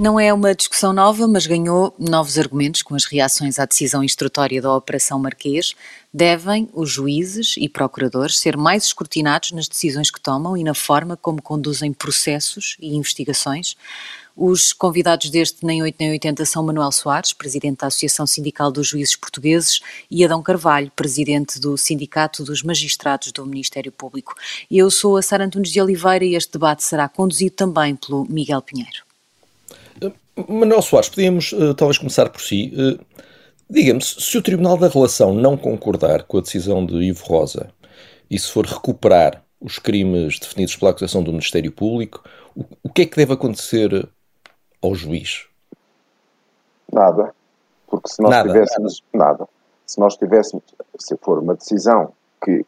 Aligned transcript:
Não 0.00 0.18
é 0.18 0.32
uma 0.32 0.54
discussão 0.54 0.94
nova, 0.94 1.28
mas 1.28 1.46
ganhou 1.46 1.94
novos 1.98 2.38
argumentos 2.38 2.80
com 2.80 2.94
as 2.94 3.04
reações 3.04 3.58
à 3.58 3.66
decisão 3.66 4.02
instrutória 4.02 4.62
da 4.62 4.74
Operação 4.74 5.18
Marquês. 5.18 5.74
Devem 6.10 6.70
os 6.72 6.90
juízes 6.90 7.54
e 7.58 7.68
procuradores 7.68 8.38
ser 8.38 8.56
mais 8.56 8.84
escrutinados 8.84 9.52
nas 9.52 9.68
decisões 9.68 10.10
que 10.10 10.18
tomam 10.18 10.56
e 10.56 10.64
na 10.64 10.72
forma 10.72 11.18
como 11.18 11.42
conduzem 11.42 11.92
processos 11.92 12.78
e 12.80 12.96
investigações. 12.96 13.76
Os 14.34 14.72
convidados 14.72 15.28
deste 15.28 15.66
Nem 15.66 15.82
8 15.82 15.96
Nem 16.00 16.12
80 16.12 16.46
são 16.46 16.64
Manuel 16.64 16.92
Soares, 16.92 17.34
presidente 17.34 17.80
da 17.80 17.88
Associação 17.88 18.26
Sindical 18.26 18.72
dos 18.72 18.86
Juízes 18.88 19.16
Portugueses, 19.16 19.80
e 20.10 20.24
Adão 20.24 20.42
Carvalho, 20.42 20.90
presidente 20.96 21.60
do 21.60 21.76
Sindicato 21.76 22.42
dos 22.42 22.62
Magistrados 22.62 23.32
do 23.32 23.44
Ministério 23.44 23.92
Público. 23.92 24.34
Eu 24.70 24.90
sou 24.90 25.18
a 25.18 25.22
Sara 25.22 25.44
Antunes 25.44 25.70
de 25.70 25.78
Oliveira 25.78 26.24
e 26.24 26.36
este 26.36 26.52
debate 26.52 26.84
será 26.84 27.06
conduzido 27.06 27.54
também 27.54 27.94
pelo 27.96 28.24
Miguel 28.24 28.62
Pinheiro. 28.62 29.09
Manuel 30.48 30.82
Soares, 30.82 31.08
podíamos 31.08 31.52
uh, 31.52 31.74
talvez 31.74 31.98
começar 31.98 32.28
por 32.28 32.40
si. 32.40 32.72
Uh, 32.74 33.04
Diga-me, 33.70 34.02
se 34.02 34.36
o 34.36 34.42
Tribunal 34.42 34.76
da 34.76 34.88
Relação 34.88 35.32
não 35.32 35.56
concordar 35.56 36.24
com 36.24 36.38
a 36.38 36.40
decisão 36.40 36.84
de 36.84 36.96
Ivo 36.96 37.24
Rosa 37.24 37.70
e 38.28 38.36
se 38.36 38.50
for 38.50 38.66
recuperar 38.66 39.44
os 39.60 39.78
crimes 39.78 40.40
definidos 40.40 40.74
pela 40.74 40.90
acusação 40.90 41.22
do 41.22 41.30
Ministério 41.30 41.70
Público, 41.70 42.20
o, 42.56 42.64
o 42.82 42.92
que 42.92 43.02
é 43.02 43.06
que 43.06 43.16
deve 43.16 43.32
acontecer 43.32 44.08
ao 44.82 44.92
juiz? 44.92 45.46
Nada. 46.92 47.32
Porque 47.86 48.08
se 48.08 48.20
nós 48.20 48.30
nada, 48.32 48.48
tivéssemos. 48.48 49.04
Nada. 49.12 49.30
nada. 49.30 49.48
Se 49.86 50.00
nós 50.00 50.16
tivéssemos. 50.16 50.64
Se 50.98 51.16
for 51.18 51.38
uma 51.38 51.54
decisão 51.54 52.12
que 52.44 52.66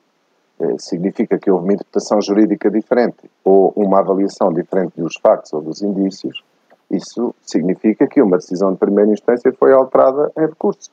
eh, 0.60 0.76
significa 0.78 1.36
que 1.36 1.50
houve 1.50 1.64
uma 1.64 1.72
interpretação 1.72 2.22
jurídica 2.22 2.70
diferente 2.70 3.28
ou 3.44 3.72
uma 3.74 3.98
avaliação 3.98 4.52
diferente 4.52 4.92
dos 4.96 5.16
factos 5.16 5.52
ou 5.52 5.60
dos 5.60 5.82
indícios, 5.82 6.44
isso 6.92 7.34
significa 7.42 8.06
que 8.06 8.22
uma 8.22 8.36
decisão 8.36 8.72
de 8.72 8.78
primeira 8.78 9.10
instância 9.10 9.52
foi 9.58 9.72
alterada 9.72 10.30
em 10.36 10.46
recurso. 10.46 10.90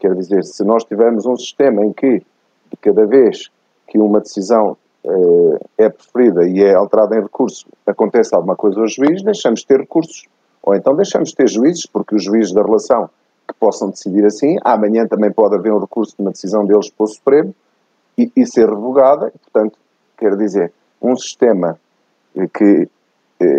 Quer 0.00 0.14
dizer, 0.14 0.42
se 0.44 0.64
nós 0.64 0.84
tivermos 0.84 1.26
um 1.26 1.36
sistema 1.36 1.84
em 1.84 1.92
que, 1.92 2.18
de 2.18 2.76
cada 2.80 3.06
vez 3.06 3.50
que 3.86 3.98
uma 3.98 4.20
decisão 4.20 4.76
eh, 5.04 5.58
é 5.78 5.88
preferida 5.88 6.48
e 6.48 6.62
é 6.62 6.74
alterada 6.74 7.16
em 7.16 7.22
recurso, 7.22 7.66
acontece 7.86 8.34
alguma 8.34 8.56
coisa 8.56 8.80
ao 8.80 8.88
juiz, 8.88 9.22
deixamos 9.22 9.60
de 9.60 9.66
ter 9.66 9.80
recursos. 9.80 10.26
Ou 10.62 10.74
então 10.74 10.96
deixamos 10.96 11.30
de 11.30 11.36
ter 11.36 11.48
juízes, 11.48 11.86
porque 11.86 12.16
os 12.16 12.24
juízes 12.24 12.52
da 12.52 12.62
relação 12.62 13.10
que 13.46 13.54
possam 13.54 13.90
decidir 13.90 14.24
assim, 14.24 14.56
amanhã 14.64 15.06
também 15.06 15.30
pode 15.30 15.54
haver 15.54 15.72
um 15.72 15.78
recurso 15.78 16.16
de 16.16 16.22
uma 16.22 16.30
decisão 16.30 16.64
deles 16.64 16.88
para 16.90 17.04
o 17.04 17.06
Supremo 17.06 17.54
e, 18.16 18.32
e 18.34 18.46
ser 18.46 18.68
revogada. 18.68 19.30
Portanto, 19.42 19.78
quer 20.16 20.34
dizer, 20.36 20.72
um 21.02 21.14
sistema 21.16 21.78
que 22.54 22.88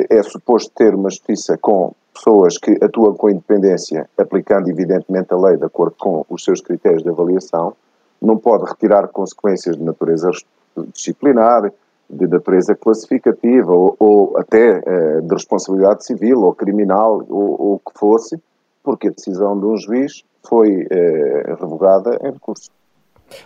é 0.09 0.23
suposto 0.23 0.71
ter 0.75 0.93
uma 0.93 1.09
justiça 1.09 1.57
com 1.57 1.93
pessoas 2.13 2.57
que 2.57 2.77
atuam 2.81 3.13
com 3.13 3.29
independência, 3.29 4.09
aplicando 4.17 4.69
evidentemente 4.69 5.33
a 5.33 5.37
lei 5.37 5.57
de 5.57 5.65
acordo 5.65 5.95
com 5.97 6.25
os 6.29 6.43
seus 6.43 6.61
critérios 6.61 7.03
de 7.03 7.09
avaliação, 7.09 7.73
não 8.21 8.37
pode 8.37 8.65
retirar 8.65 9.07
consequências 9.09 9.77
de 9.77 9.83
natureza 9.83 10.29
disciplinar, 10.93 11.71
de 12.09 12.27
natureza 12.27 12.75
classificativa 12.75 13.73
ou, 13.73 13.95
ou 13.99 14.37
até 14.37 14.81
eh, 14.85 15.21
de 15.21 15.33
responsabilidade 15.33 16.05
civil 16.05 16.41
ou 16.43 16.53
criminal 16.53 17.25
ou, 17.29 17.75
o 17.75 17.79
que 17.79 17.97
fosse, 17.97 18.39
porque 18.83 19.07
a 19.07 19.11
decisão 19.11 19.59
de 19.59 19.65
um 19.65 19.77
juiz 19.77 20.23
foi 20.47 20.87
eh, 20.89 21.55
revogada 21.59 22.19
em 22.23 22.31
recurso. 22.31 22.69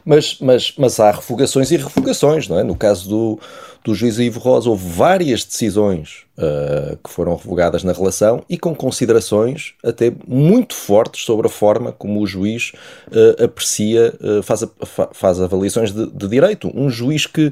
Mas, 0.06 0.38
mas, 0.40 0.74
mas 0.78 1.00
há 1.00 1.12
revogações 1.12 1.72
e 1.72 1.78
revogações, 1.78 2.48
não 2.48 2.60
é? 2.60 2.64
No 2.64 2.76
caso 2.76 3.10
do, 3.10 3.40
do 3.84 3.96
juiz 3.96 4.20
Ivo 4.20 4.40
Rosa, 4.40 4.70
houve 4.70 4.88
várias 4.88 5.44
decisões 5.44 6.26
uh, 6.38 6.98
que 7.04 7.10
foram 7.10 7.36
revogadas 7.36 7.84
na 7.84 7.94
relação 7.94 8.44
e 8.50 8.58
com 8.58 8.76
considerações 8.76 9.74
até 9.84 10.12
muito 10.28 10.76
fortes 10.76 11.24
sobre 11.24 11.48
a 11.48 11.50
forma 11.50 11.92
como 11.92 12.22
o 12.22 12.28
juiz 12.28 12.74
uh, 13.08 13.44
aprecia, 13.44 14.14
uh, 14.22 14.44
faz, 14.44 14.64
a, 14.64 14.70
faz 15.14 15.42
avaliações 15.42 15.92
de, 15.92 16.08
de, 16.08 16.28
direito. 16.28 16.72
Um 16.74 16.90
juiz 16.90 17.26
que 17.26 17.52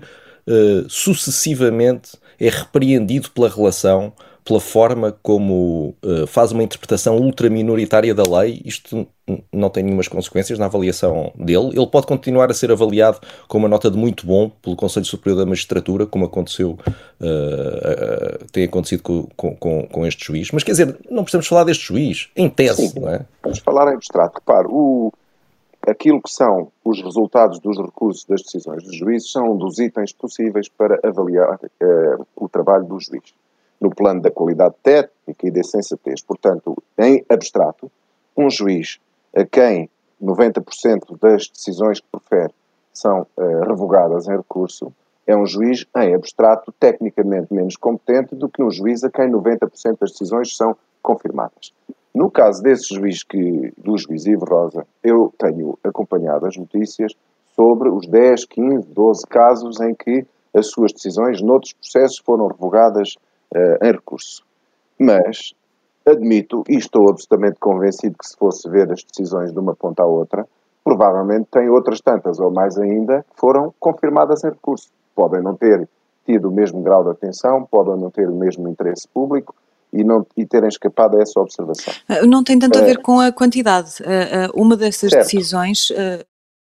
sucessivamente 0.88 2.12
é 2.40 2.48
repreendido 2.48 3.30
pela 3.32 3.50
relação 3.50 4.14
pela 4.48 4.62
forma 4.62 5.12
como 5.22 5.94
uh, 6.02 6.26
faz 6.26 6.54
uma 6.54 6.64
interpretação 6.64 7.18
ultraminoritária 7.18 8.16
da 8.16 8.24
lei, 8.24 8.62
isto 8.64 9.06
não 9.52 9.70
tem 9.70 9.84
nenhumas 9.84 10.08
consequências 10.08 10.58
na 10.58 10.68
avaliação 10.68 11.34
dele. 11.36 11.72
Ele 11.76 11.88
pode 11.88 12.08
continuar 12.08 12.50
a 12.50 12.54
ser 12.54 12.72
avaliado 12.72 13.20
com 13.50 13.58
uma 13.58 13.68
nota 13.68 13.92
de 13.92 13.98
muito 13.98 14.26
bom 14.26 14.50
pelo 14.62 14.78
Conselho 14.78 15.06
Superior 15.06 15.40
da 15.40 15.46
Magistratura, 15.46 16.06
como 16.06 16.24
aconteceu, 16.24 16.78
uh, 17.20 17.26
uh, 17.26 18.46
tem 18.54 18.64
acontecido 18.64 19.04
com, 19.04 19.28
com, 19.36 19.86
com, 19.86 20.06
este 20.06 20.26
juiz. 20.26 20.50
Mas 20.54 20.64
quer 20.64 20.72
dizer, 20.72 20.98
não 21.12 21.24
precisamos 21.24 21.48
falar 21.48 21.66
deste 21.66 21.86
juiz, 21.86 22.30
em 22.34 22.50
tese, 22.50 22.88
Sim, 22.88 23.02
não 23.02 23.10
é? 23.10 23.26
Vamos 23.44 23.60
falar 23.60 23.92
em 23.92 23.96
abstrato. 23.96 24.40
Repare, 24.40 24.68
o, 24.70 25.12
aquilo 25.86 26.22
que 26.22 26.32
são 26.32 26.72
os 26.86 27.04
resultados 27.04 27.60
dos 27.60 27.78
recursos 27.78 28.24
das 28.24 28.42
decisões 28.42 28.82
dos 28.82 28.96
juízes 28.96 29.30
são 29.30 29.52
um 29.52 29.58
dos 29.58 29.78
itens 29.78 30.14
possíveis 30.14 30.70
para 30.70 31.02
avaliar 31.04 31.60
o 32.34 32.48
trabalho 32.48 32.86
do 32.86 32.98
juiz 32.98 33.34
no 33.80 33.90
plano 33.90 34.22
da 34.22 34.32
qualidade 34.32 34.76
técnica 34.82 35.48
e 35.48 35.52
da 35.52 35.64
sensatez. 35.64 36.22
Portanto, 36.22 36.76
em 36.98 37.24
abstrato, 37.30 37.92
um 38.36 38.50
juiz 38.50 39.00
a 39.36 39.46
quem 39.46 39.90
90% 40.22 41.18
das 41.20 41.48
decisões 41.48 42.00
que 42.00 42.08
profere 42.12 42.54
são 42.94 43.22
uh, 43.38 43.60
revogadas 43.68 44.28
em 44.28 44.36
recurso, 44.36 44.92
é 45.28 45.36
um 45.36 45.46
juiz 45.46 45.86
em 45.96 46.16
abstrato 46.16 46.74
tecnicamente 46.80 47.54
menos 47.54 47.76
competente 47.76 48.34
do 48.34 48.50
que 48.50 48.64
um 48.64 48.72
juiz 48.72 49.04
a 49.04 49.10
quem 49.10 49.30
90% 49.30 50.00
das 50.00 50.12
decisões 50.12 50.56
são 50.56 50.76
confirmadas. 51.02 51.74
No 52.16 52.32
caso 52.32 52.64
desse 52.64 52.96
juiz 52.96 53.24
que, 53.24 53.72
do 53.78 53.98
juiz 53.98 54.26
Ivo 54.26 54.46
Rosa, 54.46 54.88
eu 55.04 55.32
tenho 55.38 55.78
acompanhado 55.84 56.48
as 56.48 56.58
notícias 56.58 57.14
sobre 57.56 57.90
os 57.90 58.08
10, 58.08 58.46
15, 58.46 58.88
12 58.88 59.28
casos 59.28 59.80
em 59.82 59.94
que 59.94 60.26
as 60.54 60.72
suas 60.72 60.92
decisões 60.92 61.42
noutros 61.42 61.74
processos 61.74 62.18
foram 62.20 62.48
revogadas 62.48 63.16
uh, 63.56 63.86
em 63.86 63.92
recurso. 63.92 64.44
Mas 65.00 65.54
admito 66.06 66.64
e 66.70 66.78
estou 66.78 67.10
absolutamente 67.10 67.60
convencido 67.60 68.18
que 68.18 68.28
se 68.28 68.38
fosse 68.38 68.70
ver 68.70 68.92
as 68.92 69.04
decisões 69.04 69.52
de 69.52 69.60
uma 69.60 69.76
ponta 69.76 70.04
à 70.04 70.06
outra, 70.06 70.48
provavelmente 70.84 71.48
tem 71.52 71.70
outras 71.70 72.00
tantas 72.00 72.40
ou 72.40 72.52
mais 72.52 72.78
ainda 72.78 73.26
que 73.30 73.40
foram 73.40 73.74
confirmadas 73.80 74.44
em 74.44 74.50
recurso. 74.50 74.90
Podem 75.14 75.42
não 75.42 75.56
ter 75.56 75.88
tido 76.26 76.50
o 76.50 76.52
mesmo 76.52 76.82
grau 76.82 77.04
de 77.04 77.12
atenção, 77.12 77.68
podem 77.70 77.98
não 77.98 78.10
ter 78.10 78.30
o 78.30 78.36
mesmo 78.36 78.68
interesse 78.70 79.08
público 79.08 79.54
e, 79.92 80.04
não, 80.04 80.26
e 80.36 80.46
terem 80.46 80.70
escapado 80.70 81.18
a 81.18 81.22
essa 81.22 81.40
observação. 81.40 81.94
Eh, 82.10 82.26
não 82.26 82.44
tem 82.44 82.58
tanto 82.58 82.78
a 82.80 82.82
ver 82.82 83.02
com 83.02 83.20
a 83.20 83.32
quantidade. 83.32 83.96
Uma 84.54 84.76
dessas 84.76 85.10
certo. 85.10 85.24
decisões 85.24 85.92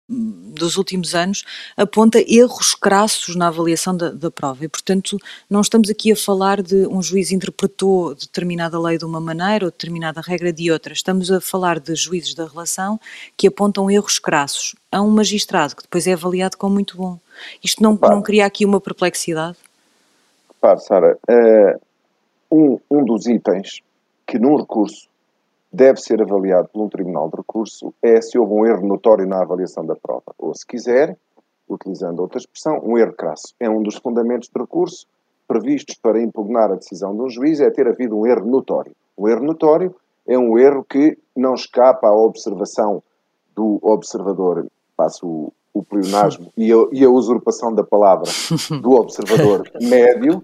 dos 0.10 0.78
últimos 0.78 1.14
anos 1.14 1.44
aponta 1.76 2.20
erros 2.26 2.74
crassos 2.74 3.36
na 3.36 3.48
avaliação 3.48 3.96
da, 3.96 4.10
da, 4.10 4.32
prova 4.32 4.64
e, 4.64 4.70
portanto, 4.70 5.18
não 5.50 5.60
estamos 5.60 5.90
aqui 5.90 6.14
a 6.14 6.16
falar 6.16 6.62
de 6.62 6.88
um 6.88 7.02
juiz 7.02 7.32
interpretou 7.32 8.16
determinada 8.16 8.80
lei 8.80 8.98
de 8.98 9.04
uma 9.04 9.20
maneira 9.20 9.66
ou 9.66 9.72
determinada 9.72 10.22
regra 10.22 10.54
de 10.54 10.72
outra. 10.72 10.94
Estamos 10.94 11.30
a 11.30 11.42
falar 11.42 11.80
de 11.80 11.94
juízes 11.94 12.34
da 12.34 12.48
relação 12.48 12.98
que 13.36 13.48
apontam 13.48 13.92
erros 13.92 14.18
crassos 14.18 14.76
a 14.90 15.02
um 15.02 15.10
magistrado 15.10 15.76
que 15.76 15.84
depois 15.84 16.08
é 16.08 16.14
avaliado 16.14 16.56
como 16.58 16.76
muito 16.76 16.96
bom. 16.96 17.20
Isto 17.62 17.84
não, 17.84 18.00
não 18.02 18.22
cria 18.22 18.46
aqui 18.46 18.66
uma 18.66 18.80
perplexidade? 18.80 19.58
Repare, 20.54 20.80
Sara, 20.80 21.18
uh, 21.30 21.80
um, 22.50 22.80
um 22.90 23.04
dos 23.04 23.28
itens 23.28 23.82
que 24.26 24.40
num 24.40 24.58
recurso 24.58 25.07
deve 25.72 26.00
ser 26.00 26.22
avaliado 26.22 26.70
por 26.70 26.84
um 26.84 26.90
tribunal 26.90 27.30
de 27.30 27.38
recurso 27.38 27.94
é 28.02 28.22
se 28.22 28.38
houve 28.38 28.54
um 28.54 28.66
erro 28.66 28.88
notório 28.88 29.28
na 29.28 29.42
avaliação 29.42 29.86
da 29.86 29.96
prova. 29.96 30.34
Ou, 30.38 30.54
se 30.56 30.66
quiser, 30.66 31.18
utilizando 31.70 32.20
outra 32.20 32.38
expressão, 32.38 32.80
um 32.84 32.98
erro 32.98 33.14
crasso. 33.14 33.54
É 33.60 33.70
um 33.70 33.82
dos 33.82 33.96
fundamentos 33.96 34.50
de 34.50 34.60
recurso 34.60 35.06
previstos 35.48 35.96
para 35.96 36.22
impugnar 36.22 36.72
a 36.72 36.76
decisão 36.76 37.16
de 37.16 37.22
um 37.22 37.30
juiz, 37.30 37.62
é 37.62 37.70
ter 37.70 37.88
havido 37.88 38.18
um 38.18 38.28
erro 38.28 38.46
notório. 38.46 38.92
Um 39.18 39.28
erro 39.28 39.44
notório 39.44 39.96
é 40.28 40.38
um 40.38 40.58
erro 40.58 40.84
que 40.84 41.18
não 41.36 41.54
escapa 41.54 42.08
à 42.08 42.14
observação 42.14 43.02
do 43.56 43.80
observador, 43.82 44.68
passo 44.96 45.26
o, 45.26 45.54
o 45.74 45.84
pleonasmo 45.84 46.52
e 46.56 46.72
a, 46.72 46.76
e 46.92 47.04
a 47.04 47.10
usurpação 47.10 47.74
da 47.74 47.84
palavra 47.84 48.30
do 48.82 48.92
observador 48.92 49.72
médio, 49.82 50.44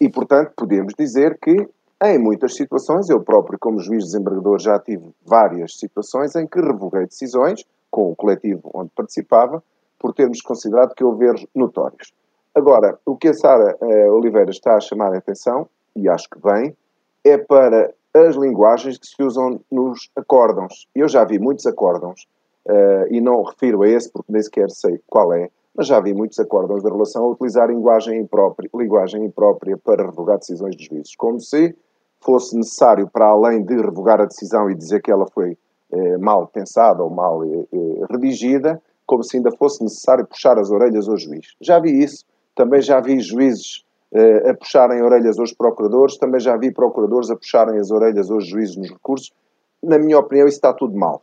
e, 0.00 0.08
portanto, 0.08 0.52
podemos 0.56 0.94
dizer 0.96 1.38
que 1.40 1.68
em 2.12 2.18
muitas 2.18 2.54
situações, 2.54 3.08
eu 3.08 3.20
próprio, 3.20 3.58
como 3.58 3.80
juiz 3.80 4.04
desembargador, 4.04 4.58
já 4.58 4.78
tive 4.78 5.14
várias 5.24 5.78
situações 5.78 6.34
em 6.34 6.46
que 6.46 6.60
revoguei 6.60 7.06
decisões, 7.06 7.64
com 7.90 8.10
o 8.10 8.16
coletivo 8.16 8.70
onde 8.74 8.90
participava, 8.90 9.62
por 9.98 10.12
termos 10.12 10.40
considerado 10.40 10.94
que 10.94 11.04
houve 11.04 11.26
erros 11.26 11.46
notórios. 11.54 12.12
Agora, 12.54 12.98
o 13.06 13.16
que 13.16 13.28
a 13.28 13.34
Sara 13.34 13.76
eh, 13.80 14.10
Oliveira 14.10 14.50
está 14.50 14.74
a 14.74 14.80
chamar 14.80 15.14
a 15.14 15.18
atenção, 15.18 15.68
e 15.94 16.08
acho 16.08 16.28
que 16.28 16.38
bem, 16.38 16.76
é 17.24 17.38
para 17.38 17.92
as 18.12 18.36
linguagens 18.36 18.98
que 18.98 19.06
se 19.06 19.22
usam 19.22 19.60
nos 19.70 20.10
acórdãos. 20.16 20.88
Eu 20.94 21.08
já 21.08 21.24
vi 21.24 21.38
muitos 21.38 21.66
acórdãos, 21.66 22.26
eh, 22.68 23.08
e 23.10 23.20
não 23.20 23.42
refiro 23.42 23.82
a 23.82 23.88
esse 23.88 24.10
porque 24.10 24.32
nem 24.32 24.42
sequer 24.42 24.70
sei 24.70 25.00
qual 25.06 25.32
é, 25.32 25.48
mas 25.74 25.86
já 25.86 26.00
vi 26.00 26.14
muitos 26.14 26.38
acórdãos 26.38 26.82
da 26.82 26.90
relação 26.90 27.24
a 27.24 27.28
utilizar 27.30 27.68
linguagem 27.68 28.20
imprópria, 28.20 28.70
linguagem 28.74 29.24
imprópria 29.24 29.76
para 29.76 30.04
revogar 30.04 30.38
decisões 30.38 30.76
dos 30.76 30.86
juízes, 30.86 31.16
como 31.16 31.40
se 31.40 31.74
fosse 32.24 32.56
necessário, 32.56 33.08
para 33.08 33.26
além 33.26 33.62
de 33.62 33.76
revogar 33.76 34.20
a 34.20 34.26
decisão 34.26 34.70
e 34.70 34.74
dizer 34.74 35.02
que 35.02 35.10
ela 35.10 35.26
foi 35.26 35.56
eh, 35.92 36.18
mal 36.18 36.46
pensada 36.48 37.02
ou 37.02 37.10
mal 37.10 37.44
eh, 37.44 37.66
eh, 37.72 38.06
redigida, 38.10 38.82
como 39.06 39.22
se 39.22 39.36
ainda 39.36 39.52
fosse 39.52 39.82
necessário 39.82 40.26
puxar 40.26 40.58
as 40.58 40.70
orelhas 40.70 41.08
ao 41.08 41.16
juiz. 41.16 41.54
Já 41.60 41.78
vi 41.78 42.02
isso, 42.02 42.24
também 42.54 42.80
já 42.80 43.00
vi 43.00 43.20
juízes 43.20 43.84
eh, 44.12 44.50
a 44.50 44.54
puxarem 44.54 45.02
orelhas 45.02 45.38
aos 45.38 45.52
procuradores, 45.52 46.16
também 46.16 46.40
já 46.40 46.56
vi 46.56 46.72
procuradores 46.72 47.30
a 47.30 47.36
puxarem 47.36 47.78
as 47.78 47.90
orelhas 47.90 48.30
aos 48.30 48.46
juízes 48.46 48.76
nos 48.76 48.90
recursos. 48.90 49.32
Na 49.82 49.98
minha 49.98 50.18
opinião, 50.18 50.46
isso 50.46 50.56
está 50.56 50.72
tudo 50.72 50.96
mal, 50.96 51.22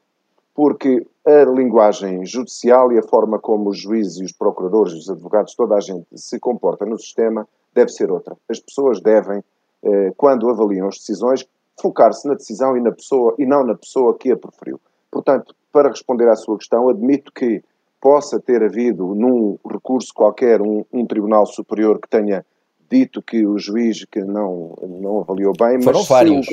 porque 0.53 1.05
a 1.25 1.43
linguagem 1.45 2.25
judicial 2.25 2.91
e 2.91 2.99
a 2.99 3.03
forma 3.03 3.39
como 3.39 3.69
os 3.69 3.79
juízes 3.79 4.19
e 4.19 4.25
os 4.25 4.33
procuradores, 4.33 4.93
os 4.93 5.09
advogados, 5.09 5.55
toda 5.55 5.75
a 5.75 5.79
gente 5.79 6.05
se 6.15 6.39
comporta 6.39 6.85
no 6.85 6.99
sistema 6.99 7.47
deve 7.73 7.91
ser 7.91 8.11
outra. 8.11 8.35
As 8.49 8.59
pessoas 8.59 9.01
devem, 9.01 9.41
eh, 9.83 10.13
quando 10.17 10.49
avaliam 10.49 10.87
as 10.87 10.97
decisões, 10.97 11.47
focar-se 11.81 12.27
na 12.27 12.35
decisão 12.35 12.77
e 12.77 12.81
na 12.81 12.91
pessoa 12.91 13.35
e 13.37 13.45
não 13.45 13.63
na 13.63 13.75
pessoa 13.75 14.17
que 14.17 14.31
a 14.31 14.37
preferiu. 14.37 14.79
Portanto, 15.09 15.55
para 15.71 15.89
responder 15.89 16.27
à 16.29 16.35
sua 16.35 16.57
questão, 16.57 16.89
admito 16.89 17.31
que 17.31 17.63
possa 17.99 18.39
ter 18.39 18.63
havido 18.63 19.13
num 19.13 19.57
recurso 19.69 20.13
qualquer 20.13 20.61
um, 20.61 20.83
um 20.91 21.05
tribunal 21.05 21.45
superior 21.45 21.99
que 21.99 22.09
tenha 22.09 22.45
dito 22.89 23.21
que 23.21 23.45
o 23.45 23.57
juiz 23.57 24.03
que 24.05 24.21
não, 24.21 24.75
não 24.81 25.21
avaliou 25.21 25.53
bem, 25.57 25.81
Foram 25.81 25.99
mas 25.99 26.07
vários. 26.07 26.47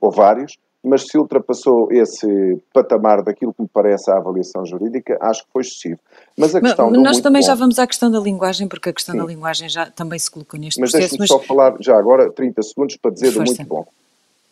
ou 0.00 0.10
vários, 0.10 0.58
mas 0.82 1.06
se 1.06 1.18
ultrapassou 1.18 1.92
esse 1.92 2.26
patamar 2.72 3.22
daquilo 3.22 3.52
que 3.52 3.62
me 3.62 3.68
parece 3.68 4.10
a 4.10 4.16
avaliação 4.16 4.64
jurídica, 4.64 5.18
acho 5.20 5.44
que 5.44 5.52
foi 5.52 5.62
excessivo. 5.62 6.00
Mas 6.36 6.54
a 6.54 6.60
questão 6.60 6.90
mas, 6.90 7.02
nós 7.02 7.20
também 7.20 7.42
bom, 7.42 7.46
já 7.46 7.54
vamos 7.54 7.78
à 7.78 7.86
questão 7.86 8.10
da 8.10 8.18
linguagem, 8.18 8.66
porque 8.66 8.88
a 8.88 8.92
questão 8.92 9.14
sim. 9.14 9.20
da 9.20 9.26
linguagem 9.26 9.68
já 9.68 9.90
também 9.90 10.18
se 10.18 10.30
colocou 10.30 10.58
neste 10.58 10.80
mas 10.80 10.90
processo. 10.90 11.16
Mas 11.18 11.28
deixe-me 11.28 11.40
só 11.40 11.46
falar 11.46 11.76
já 11.80 11.98
agora 11.98 12.32
30 12.32 12.62
segundos 12.62 12.96
para 12.96 13.10
dizer 13.10 13.32
do 13.32 13.42
muito 13.42 13.64
bom. 13.64 13.86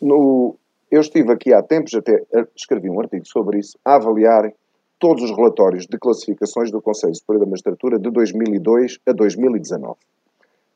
No, 0.00 0.54
eu 0.90 1.00
estive 1.00 1.32
aqui 1.32 1.52
há 1.52 1.62
tempos, 1.62 1.94
até 1.94 2.22
escrevi 2.54 2.90
um 2.90 3.00
artigo 3.00 3.26
sobre 3.26 3.58
isso, 3.58 3.78
a 3.84 3.94
avaliar 3.94 4.52
todos 4.98 5.22
os 5.22 5.34
relatórios 5.34 5.86
de 5.86 5.96
classificações 5.98 6.70
do 6.70 6.82
Conselho 6.82 7.14
Superior 7.14 7.44
da 7.44 7.50
Magistratura 7.50 7.98
de 7.98 8.10
2002 8.10 8.98
a 9.06 9.12
2019. 9.12 9.96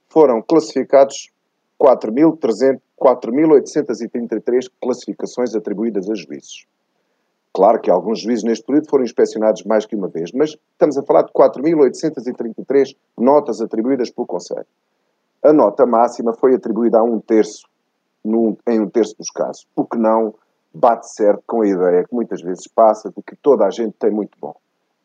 Foram 0.09 0.41
classificados 0.43 1.31
4.833 1.83 4.71
classificações 4.81 5.55
atribuídas 5.55 6.09
a 6.09 6.15
juízes. 6.15 6.65
Claro 7.53 7.79
que 7.81 7.91
alguns 7.91 8.21
juízes 8.21 8.45
neste 8.45 8.65
período 8.65 8.89
foram 8.89 9.03
inspecionados 9.05 9.65
mais 9.65 9.85
que 9.85 9.97
uma 9.97 10.09
vez, 10.09 10.33
mas 10.33 10.57
estamos 10.73 10.97
a 10.97 11.03
falar 11.03 11.23
de 11.23 11.33
4.833 11.33 12.97
notas 13.19 13.61
atribuídas 13.61 14.11
pelo 14.11 14.27
Conselho. 14.27 14.65
A 15.43 15.53
nota 15.53 15.85
máxima 15.85 16.33
foi 16.33 16.55
atribuída 16.55 17.01
a 17.01 17.03
um 17.03 17.21
terço, 17.21 17.69
num, 18.25 18.57
em 18.67 18.81
um 18.81 18.89
terço 18.89 19.15
dos 19.19 19.29
casos, 19.31 19.67
o 19.75 19.85
que 19.85 19.99
não 19.99 20.35
bate 20.73 21.13
certo 21.13 21.43
com 21.47 21.61
a 21.63 21.67
ideia 21.67 22.05
que 22.05 22.15
muitas 22.15 22.41
vezes 22.41 22.69
passa 22.69 23.11
de 23.11 23.21
que 23.23 23.37
toda 23.37 23.67
a 23.67 23.71
gente 23.71 23.95
tem 23.99 24.11
muito 24.11 24.39
bom. 24.41 24.55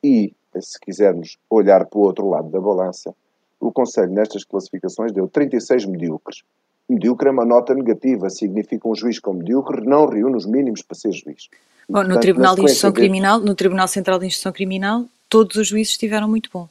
E, 0.02 0.34
se 0.62 0.80
quisermos 0.80 1.38
olhar 1.50 1.86
para 1.88 2.00
o 2.00 2.04
outro 2.04 2.30
lado 2.30 2.50
da 2.50 2.62
balança, 2.62 3.14
o 3.60 3.72
Conselho 3.72 4.14
nestas 4.14 4.46
classificações 4.46 5.12
deu 5.12 5.28
36 5.28 5.88
medíocres. 5.88 6.44
Medíocre 6.90 7.28
é 7.28 7.32
uma 7.32 7.46
nota 7.46 7.74
negativa, 7.74 8.30
significa 8.30 8.88
um 8.88 8.96
juiz 8.96 9.20
com 9.20 9.34
medíocre 9.34 9.86
não 9.86 10.08
reúne 10.08 10.38
os 10.38 10.46
mínimos 10.46 10.82
para 10.82 10.96
ser 10.96 11.12
juiz. 11.12 11.50
Bom, 11.90 12.04
no 12.04 12.20
Tribunal 12.20 12.56
de 12.56 12.62
Instrução 12.62 12.92
de... 12.92 12.96
Criminal, 12.96 13.40
no 13.40 13.56
Tribunal 13.56 13.88
Central 13.88 14.20
de 14.20 14.26
Instrução 14.26 14.52
Criminal, 14.52 15.06
todos 15.30 15.56
os 15.58 15.68
juízes 15.68 15.92
estiveram 15.92 16.28
muito 16.28 16.50
bom. 16.52 16.70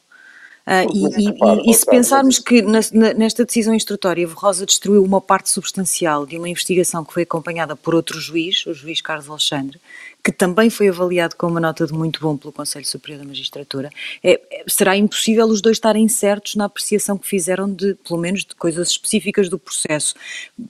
Uh, 0.67 0.83
e, 0.93 1.69
e, 1.69 1.71
e, 1.71 1.73
se 1.73 1.85
pensarmos 1.85 2.39
que 2.39 2.61
na, 2.61 2.79
nesta 3.15 3.45
decisão 3.45 3.73
instrutória 3.73 4.27
Rosa 4.27 4.65
destruiu 4.65 5.01
uma 5.01 5.21
parte 5.21 5.49
substancial 5.49 6.25
de 6.25 6.37
uma 6.37 6.49
investigação 6.49 7.05
que 7.05 7.13
foi 7.13 7.23
acompanhada 7.23 7.73
por 7.73 7.95
outro 7.95 8.19
juiz, 8.19 8.65
o 8.65 8.73
juiz 8.73 8.99
Carlos 8.99 9.29
Alexandre, 9.29 9.79
que 10.23 10.31
também 10.31 10.69
foi 10.69 10.89
avaliado 10.89 11.35
com 11.35 11.47
uma 11.47 11.59
nota 11.59 11.85
de 11.85 11.93
muito 11.93 12.19
bom 12.19 12.35
pelo 12.35 12.51
Conselho 12.51 12.85
Superior 12.85 13.21
da 13.21 13.25
Magistratura, 13.25 13.89
é, 14.23 14.33
é, 14.33 14.63
será 14.67 14.97
impossível 14.97 15.45
os 15.45 15.61
dois 15.61 15.77
estarem 15.77 16.07
certos 16.07 16.55
na 16.55 16.65
apreciação 16.65 17.17
que 17.17 17.25
fizeram 17.25 17.71
de, 17.71 17.95
pelo 17.95 18.19
menos, 18.19 18.43
de 18.43 18.53
coisas 18.55 18.89
específicas 18.89 19.47
do 19.47 19.57
processo. 19.57 20.15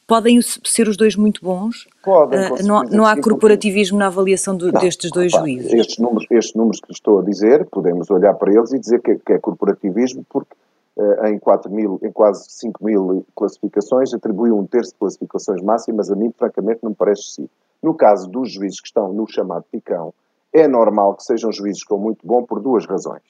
Podem 0.06 0.40
ser 0.42 0.88
os 0.88 0.96
dois 0.96 1.16
muito 1.16 1.44
bons? 1.44 1.88
Podem. 2.04 2.52
Uh, 2.52 2.64
não, 2.64 2.84
não 2.84 3.06
há 3.06 3.20
corporativismo 3.20 3.98
na 3.98 4.08
avaliação 4.08 4.56
do, 4.56 4.72
não, 4.72 4.80
destes 4.80 5.12
dois 5.12 5.32
juízes? 5.32 5.74
Estes 5.74 5.98
números, 5.98 6.28
estes 6.30 6.54
números 6.54 6.80
que 6.80 6.92
estou 6.92 7.20
a 7.20 7.24
dizer, 7.24 7.66
podemos 7.66 8.10
olhar 8.12 8.34
para 8.36 8.54
eles 8.54 8.72
e 8.72 8.80
dizer 8.80 9.02
que, 9.02 9.16
que 9.16 9.34
é 9.34 9.40
corporativismo 9.40 10.26
porque 10.30 10.56
uh, 10.98 11.26
em, 11.28 11.40
4 11.40 11.72
mil, 11.72 12.00
em 12.04 12.12
quase 12.12 12.46
5 12.48 12.86
mil 12.86 13.26
classificações 13.36 14.14
atribuiu 14.14 14.58
um 14.58 14.66
terço 14.66 14.92
de 14.92 15.00
classificações 15.00 15.62
máximas, 15.62 16.12
a 16.12 16.16
mim 16.16 16.32
francamente 16.38 16.80
não 16.84 16.92
me 16.92 16.96
parece 16.96 17.22
excessivo. 17.22 17.50
No 17.82 17.94
caso 17.94 18.30
dos 18.30 18.52
juízes 18.52 18.82
que 18.82 18.88
estão 18.88 19.14
no 19.14 19.28
chamado 19.28 19.66
picão, 19.72 20.14
é 20.54 20.68
normal 20.68 21.16
que 21.16 21.24
sejam 21.24 21.52
juízes 21.52 21.84
com 21.84 21.98
muito 21.98 22.26
bom 22.26 22.44
por 22.44 22.60
duas 22.60 22.86
razões. 22.86 23.22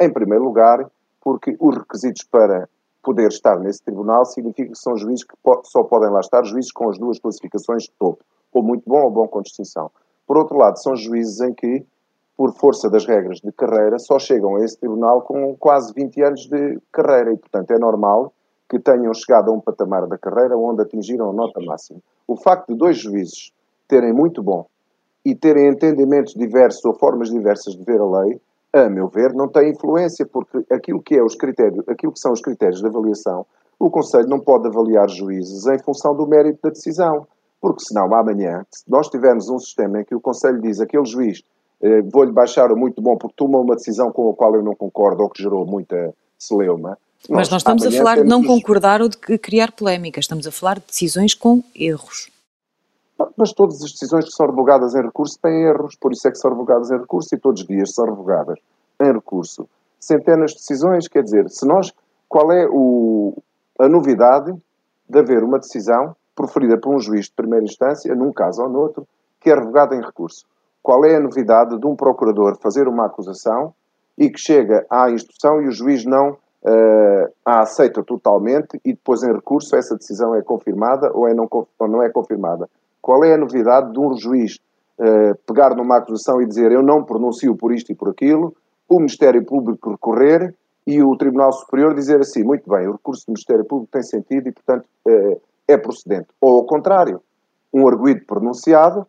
Em 0.00 0.12
primeiro 0.12 0.44
lugar, 0.44 0.90
porque 1.20 1.56
os 1.58 1.76
requisitos 1.76 2.24
para 2.24 2.68
poder 3.02 3.28
estar 3.28 3.58
nesse 3.58 3.82
tribunal 3.82 4.24
significa 4.24 4.70
que 4.70 4.78
são 4.78 4.96
juízes 4.96 5.24
que 5.24 5.34
só 5.64 5.82
podem 5.84 6.10
lá 6.10 6.20
estar 6.20 6.44
juízes 6.44 6.72
com 6.72 6.88
as 6.88 6.98
duas 6.98 7.18
classificações 7.18 7.84
de 7.84 7.92
topo, 7.98 8.24
ou 8.52 8.62
muito 8.62 8.82
bom 8.86 9.02
ou 9.02 9.10
bom 9.10 9.28
com 9.28 9.42
distinção. 9.42 9.90
Por 10.26 10.36
outro 10.36 10.56
lado, 10.56 10.78
são 10.78 10.96
juízes 10.96 11.40
em 11.40 11.52
que, 11.52 11.84
por 12.36 12.52
força 12.54 12.90
das 12.90 13.06
regras 13.06 13.40
de 13.40 13.52
carreira, 13.52 13.98
só 13.98 14.18
chegam 14.18 14.56
a 14.56 14.64
esse 14.64 14.78
tribunal 14.78 15.22
com 15.22 15.54
quase 15.56 15.92
20 15.94 16.22
anos 16.22 16.46
de 16.46 16.80
carreira 16.90 17.32
e, 17.32 17.36
portanto, 17.36 17.70
é 17.70 17.78
normal 17.78 18.32
que 18.68 18.78
tenham 18.78 19.12
chegado 19.12 19.50
a 19.50 19.54
um 19.54 19.60
patamar 19.60 20.06
da 20.06 20.18
carreira 20.18 20.56
onde 20.56 20.82
atingiram 20.82 21.30
a 21.30 21.32
nota 21.32 21.60
máxima. 21.60 22.00
O 22.26 22.36
facto 22.36 22.72
de 22.72 22.78
dois 22.78 22.98
juízes 22.98 23.52
terem 23.88 24.12
muito 24.12 24.42
bom 24.42 24.66
e 25.24 25.34
terem 25.34 25.68
entendimentos 25.68 26.34
diversos 26.34 26.84
ou 26.84 26.94
formas 26.94 27.30
diversas 27.30 27.74
de 27.74 27.84
ver 27.84 28.00
a 28.00 28.20
lei, 28.20 28.40
a 28.72 28.88
meu 28.88 29.08
ver, 29.08 29.32
não 29.32 29.48
tem 29.48 29.70
influência, 29.70 30.26
porque 30.26 30.64
aquilo 30.70 31.00
que, 31.00 31.14
é 31.14 31.22
os 31.22 31.34
critérios, 31.34 31.88
aquilo 31.88 32.12
que 32.12 32.18
são 32.18 32.32
os 32.32 32.40
critérios 32.40 32.80
de 32.80 32.86
avaliação, 32.86 33.46
o 33.78 33.90
Conselho 33.90 34.28
não 34.28 34.40
pode 34.40 34.66
avaliar 34.66 35.08
juízes 35.08 35.66
em 35.66 35.78
função 35.78 36.14
do 36.14 36.26
mérito 36.26 36.60
da 36.62 36.70
decisão. 36.70 37.26
Porque 37.60 37.82
senão, 37.82 38.12
amanhã, 38.14 38.64
se 38.70 38.84
nós 38.86 39.08
tivermos 39.08 39.48
um 39.48 39.58
sistema 39.58 40.00
em 40.00 40.04
que 40.04 40.14
o 40.14 40.20
Conselho 40.20 40.60
diz 40.60 40.80
aquele 40.80 41.06
juiz 41.06 41.42
eh, 41.80 42.02
vou-lhe 42.02 42.32
baixar 42.32 42.72
o 42.72 42.76
muito 42.76 43.02
bom 43.02 43.16
porque 43.16 43.34
toma 43.36 43.58
uma 43.58 43.74
decisão 43.74 44.10
com 44.10 44.30
a 44.30 44.34
qual 44.34 44.54
eu 44.54 44.62
não 44.62 44.74
concordo 44.74 45.22
ou 45.22 45.28
que 45.28 45.42
gerou 45.42 45.66
muita 45.66 46.14
celeuma. 46.38 46.98
Mas 47.28 47.48
nós 47.48 47.60
estamos 47.60 47.86
a 47.86 47.90
falar 47.90 48.16
de 48.16 48.24
não 48.24 48.42
concordar 48.42 49.00
ou 49.00 49.08
de 49.08 49.16
criar 49.16 49.72
polémica, 49.72 50.20
estamos 50.20 50.46
a 50.46 50.50
falar 50.50 50.78
de 50.78 50.86
decisões 50.86 51.34
com 51.34 51.62
erros. 51.74 52.30
Mas 53.36 53.52
todas 53.52 53.82
as 53.82 53.92
decisões 53.92 54.24
que 54.24 54.32
são 54.32 54.46
revogadas 54.46 54.94
em 54.94 55.02
recurso 55.02 55.38
têm 55.40 55.62
erros, 55.62 55.96
por 55.96 56.12
isso 56.12 56.26
é 56.26 56.30
que 56.30 56.38
são 56.38 56.50
revogadas 56.50 56.90
em 56.90 56.98
recurso 56.98 57.34
e 57.34 57.38
todos 57.38 57.62
os 57.62 57.66
dias 57.66 57.94
são 57.94 58.06
revogadas 58.06 58.58
em 59.00 59.12
recurso. 59.12 59.68
Centenas 60.00 60.52
de 60.52 60.58
decisões, 60.58 61.08
quer 61.08 61.22
dizer, 61.22 61.48
se 61.48 61.66
nós, 61.66 61.92
qual 62.28 62.50
é 62.52 62.66
o, 62.68 63.36
a 63.78 63.88
novidade 63.88 64.52
de 65.08 65.18
haver 65.18 65.44
uma 65.44 65.58
decisão 65.58 66.14
proferida 66.34 66.76
por 66.76 66.94
um 66.94 66.98
juiz 66.98 67.26
de 67.26 67.32
primeira 67.32 67.64
instância, 67.64 68.14
num 68.14 68.32
caso 68.32 68.62
ou 68.62 68.68
noutro, 68.68 69.06
que 69.40 69.50
é 69.50 69.54
revogada 69.54 69.94
em 69.94 70.00
recurso? 70.00 70.44
Qual 70.82 71.04
é 71.04 71.16
a 71.16 71.20
novidade 71.20 71.78
de 71.78 71.86
um 71.86 71.94
procurador 71.96 72.58
fazer 72.60 72.88
uma 72.88 73.06
acusação 73.06 73.72
e 74.18 74.28
que 74.28 74.38
chega 74.38 74.84
à 74.90 75.10
instrução 75.10 75.62
e 75.62 75.68
o 75.68 75.72
juiz 75.72 76.04
não 76.04 76.30
uh, 76.32 77.32
a 77.44 77.60
aceita 77.60 78.02
totalmente 78.02 78.80
e 78.84 78.92
depois 78.92 79.22
em 79.22 79.32
recurso 79.32 79.76
essa 79.76 79.96
decisão 79.96 80.34
é 80.34 80.42
confirmada 80.42 81.10
ou, 81.12 81.28
é 81.28 81.34
não, 81.34 81.48
ou 81.50 81.88
não 81.88 82.02
é 82.02 82.10
confirmada? 82.10 82.68
Qual 83.04 83.22
é 83.22 83.34
a 83.34 83.36
novidade 83.36 83.92
de 83.92 84.00
um 84.00 84.16
juiz 84.16 84.58
uh, 84.98 85.36
pegar 85.46 85.76
numa 85.76 85.98
acusação 85.98 86.40
e 86.40 86.46
dizer 86.46 86.72
eu 86.72 86.82
não 86.82 87.04
pronuncio 87.04 87.54
por 87.54 87.70
isto 87.70 87.92
e 87.92 87.94
por 87.94 88.08
aquilo, 88.08 88.56
o 88.88 88.96
Ministério 88.96 89.44
Público 89.44 89.90
recorrer 89.90 90.54
e 90.86 91.02
o 91.02 91.14
Tribunal 91.14 91.52
Superior 91.52 91.94
dizer 91.94 92.20
assim, 92.20 92.42
muito 92.42 92.66
bem, 92.66 92.88
o 92.88 92.92
recurso 92.92 93.26
do 93.26 93.32
Ministério 93.32 93.62
Público 93.66 93.92
tem 93.92 94.02
sentido 94.02 94.48
e, 94.48 94.52
portanto, 94.52 94.86
uh, 95.06 95.38
é 95.68 95.76
procedente. 95.76 96.28
Ou 96.40 96.60
ao 96.60 96.64
contrário, 96.64 97.20
um 97.74 97.86
arguído 97.86 98.24
pronunciado 98.24 99.06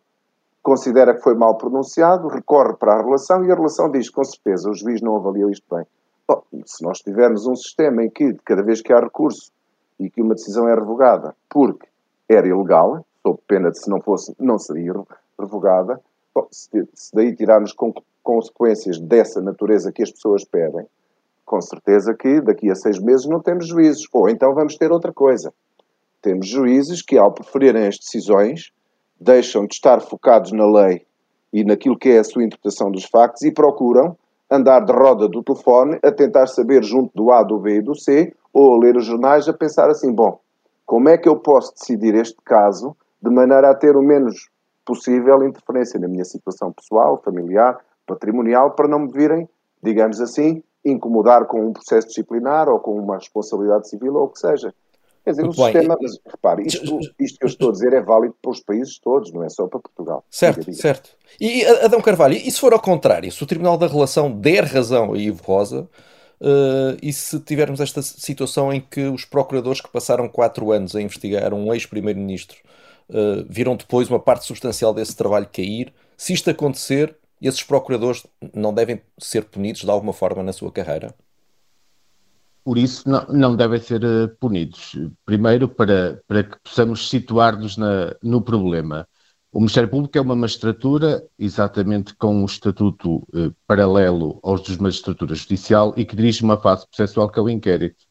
considera 0.62 1.14
que 1.14 1.22
foi 1.22 1.34
mal 1.34 1.56
pronunciado, 1.56 2.28
recorre 2.28 2.74
para 2.74 2.96
a 2.96 3.02
relação 3.02 3.46
e 3.46 3.50
a 3.50 3.54
relação 3.54 3.90
diz, 3.90 4.10
com 4.10 4.24
certeza, 4.24 4.68
o 4.68 4.74
juiz 4.74 5.00
não 5.00 5.16
avaliou 5.16 5.48
isto 5.48 5.64
bem. 5.74 5.86
Bom, 6.28 6.42
se 6.66 6.84
nós 6.84 6.98
tivermos 6.98 7.46
um 7.46 7.56
sistema 7.56 8.04
em 8.04 8.10
que, 8.10 8.34
cada 8.44 8.62
vez 8.62 8.82
que 8.82 8.92
há 8.92 9.00
recurso 9.00 9.50
e 9.98 10.10
que 10.10 10.20
uma 10.20 10.34
decisão 10.34 10.68
é 10.68 10.74
revogada 10.74 11.34
porque 11.48 11.88
era 12.28 12.46
ilegal, 12.46 13.05
sob 13.26 13.40
pena 13.48 13.72
de 13.72 13.78
se 13.80 13.90
não 13.90 14.00
fosse, 14.00 14.32
não 14.38 14.56
seria 14.56 14.94
revogada. 15.38 16.00
Bom, 16.32 16.46
se, 16.52 16.88
daí 17.12 17.34
tirarmos 17.34 17.74
consequências 18.22 19.00
dessa 19.00 19.40
natureza 19.40 19.90
que 19.90 20.02
as 20.02 20.12
pessoas 20.12 20.44
pedem, 20.44 20.86
com 21.44 21.60
certeza 21.60 22.14
que 22.14 22.40
daqui 22.40 22.70
a 22.70 22.74
seis 22.76 23.00
meses 23.00 23.26
não 23.26 23.40
temos 23.40 23.66
juízes. 23.66 24.04
Ou 24.12 24.28
então 24.28 24.54
vamos 24.54 24.76
ter 24.76 24.92
outra 24.92 25.12
coisa. 25.12 25.52
Temos 26.22 26.46
juízes 26.46 27.02
que, 27.02 27.18
ao 27.18 27.32
preferirem 27.32 27.88
as 27.88 27.98
decisões, 27.98 28.70
deixam 29.20 29.66
de 29.66 29.74
estar 29.74 30.00
focados 30.00 30.52
na 30.52 30.66
lei 30.66 31.04
e 31.52 31.64
naquilo 31.64 31.98
que 31.98 32.10
é 32.10 32.18
a 32.18 32.24
sua 32.24 32.44
interpretação 32.44 32.92
dos 32.92 33.04
factos 33.04 33.42
e 33.42 33.50
procuram 33.50 34.16
andar 34.48 34.80
de 34.80 34.92
roda 34.92 35.28
do 35.28 35.42
telefone 35.42 35.98
a 36.02 36.12
tentar 36.12 36.46
saber 36.46 36.84
junto 36.84 37.10
do 37.14 37.32
A, 37.32 37.42
do 37.42 37.58
B 37.58 37.78
e 37.78 37.82
do 37.82 37.96
C, 37.96 38.32
ou 38.52 38.74
a 38.74 38.78
ler 38.78 38.96
os 38.96 39.04
jornais 39.04 39.48
a 39.48 39.52
pensar 39.52 39.90
assim, 39.90 40.12
bom, 40.12 40.38
Como 40.84 41.08
é 41.08 41.18
que 41.18 41.28
eu 41.28 41.36
posso 41.36 41.74
decidir 41.74 42.14
este 42.14 42.36
caso 42.44 42.96
de 43.26 43.34
maneira 43.34 43.70
a 43.70 43.74
ter 43.74 43.96
o 43.96 44.02
menos 44.02 44.48
possível 44.84 45.44
interferência 45.44 45.98
na 45.98 46.06
minha 46.06 46.24
situação 46.24 46.72
pessoal, 46.72 47.20
familiar, 47.22 47.78
patrimonial, 48.06 48.70
para 48.70 48.86
não 48.86 49.00
me 49.00 49.12
virem, 49.12 49.48
digamos 49.82 50.20
assim, 50.20 50.62
incomodar 50.84 51.46
com 51.46 51.66
um 51.66 51.72
processo 51.72 52.06
disciplinar 52.06 52.68
ou 52.68 52.78
com 52.78 52.96
uma 52.96 53.16
responsabilidade 53.16 53.88
civil 53.88 54.14
ou 54.14 54.24
o 54.24 54.28
que 54.28 54.38
seja. 54.38 54.72
Quer 55.24 55.30
dizer, 55.30 55.42
Muito 55.42 55.60
o 55.60 55.64
bem. 55.64 55.72
sistema, 55.72 55.98
mas 56.00 56.18
repare, 56.24 56.62
isto, 56.64 57.00
isto 57.18 57.38
que 57.40 57.44
eu 57.44 57.48
estou 57.48 57.70
a 57.70 57.72
dizer 57.72 57.92
é 57.92 58.00
válido 58.00 58.36
para 58.40 58.52
os 58.52 58.60
países 58.60 58.96
todos, 59.00 59.32
não 59.32 59.42
é 59.42 59.48
só 59.48 59.66
para 59.66 59.80
Portugal. 59.80 60.24
Certo, 60.30 60.60
diga, 60.60 60.70
diga. 60.70 60.82
certo. 60.82 61.10
E 61.40 61.66
Adão 61.66 62.00
Carvalho, 62.00 62.34
e 62.34 62.48
se 62.48 62.60
for 62.60 62.72
ao 62.72 62.78
contrário, 62.78 63.30
se 63.32 63.42
o 63.42 63.46
Tribunal 63.46 63.76
da 63.76 63.88
Relação 63.88 64.30
der 64.30 64.62
razão 64.62 65.12
a 65.12 65.18
Ivo 65.18 65.42
Rosa, 65.42 65.88
uh, 66.40 66.96
e 67.02 67.12
se 67.12 67.40
tivermos 67.40 67.80
esta 67.80 68.00
situação 68.02 68.72
em 68.72 68.80
que 68.80 69.00
os 69.08 69.24
procuradores 69.24 69.80
que 69.80 69.90
passaram 69.90 70.28
quatro 70.28 70.70
anos 70.70 70.94
a 70.94 71.02
investigar 71.02 71.52
um 71.52 71.74
ex-primeiro-ministro 71.74 72.58
uh, 73.08 73.46
viram 73.48 73.76
depois 73.76 74.08
uma 74.08 74.20
parte 74.20 74.46
substancial 74.46 74.94
desse 74.94 75.16
trabalho 75.16 75.48
cair, 75.52 75.92
se 76.16 76.32
isto 76.32 76.50
acontecer, 76.50 77.16
esses 77.40 77.62
procuradores 77.62 78.26
não 78.54 78.72
devem 78.72 79.00
ser 79.18 79.44
punidos 79.44 79.82
de 79.82 79.90
alguma 79.90 80.12
forma 80.12 80.42
na 80.42 80.52
sua 80.52 80.72
carreira? 80.72 81.14
por 82.66 82.78
isso 82.78 83.08
não, 83.08 83.24
não 83.28 83.56
devem 83.56 83.80
ser 83.80 84.04
uh, 84.04 84.28
punidos. 84.40 84.98
Primeiro, 85.24 85.68
para, 85.68 86.20
para 86.26 86.42
que 86.42 86.58
possamos 86.64 87.08
situar-nos 87.08 87.76
no 88.20 88.42
problema. 88.42 89.06
O 89.52 89.60
Ministério 89.60 89.88
Público 89.88 90.18
é 90.18 90.20
uma 90.20 90.34
magistratura 90.34 91.24
exatamente 91.38 92.12
com 92.16 92.42
um 92.42 92.44
estatuto 92.44 93.18
uh, 93.32 93.54
paralelo 93.68 94.40
aos 94.42 94.62
dos 94.62 94.78
magistratura 94.78 95.32
judicial 95.36 95.94
e 95.96 96.04
que 96.04 96.16
dirige 96.16 96.42
uma 96.42 96.60
fase 96.60 96.88
processual 96.88 97.30
que 97.30 97.38
é 97.38 97.42
o 97.42 97.48
inquérito. 97.48 98.04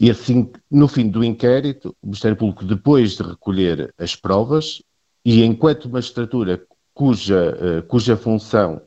E 0.00 0.10
assim, 0.10 0.50
no 0.70 0.86
fim 0.86 1.08
do 1.08 1.24
inquérito, 1.24 1.94
o 2.02 2.06
Ministério 2.06 2.36
Público, 2.36 2.64
depois 2.64 3.16
de 3.16 3.22
recolher 3.22 3.92
as 3.98 4.14
provas, 4.14 4.82
e 5.24 5.42
enquanto 5.42 5.88
magistratura 5.88 6.62
cuja, 6.94 7.80
uh, 7.80 7.82
cuja 7.86 8.16
função 8.16 8.80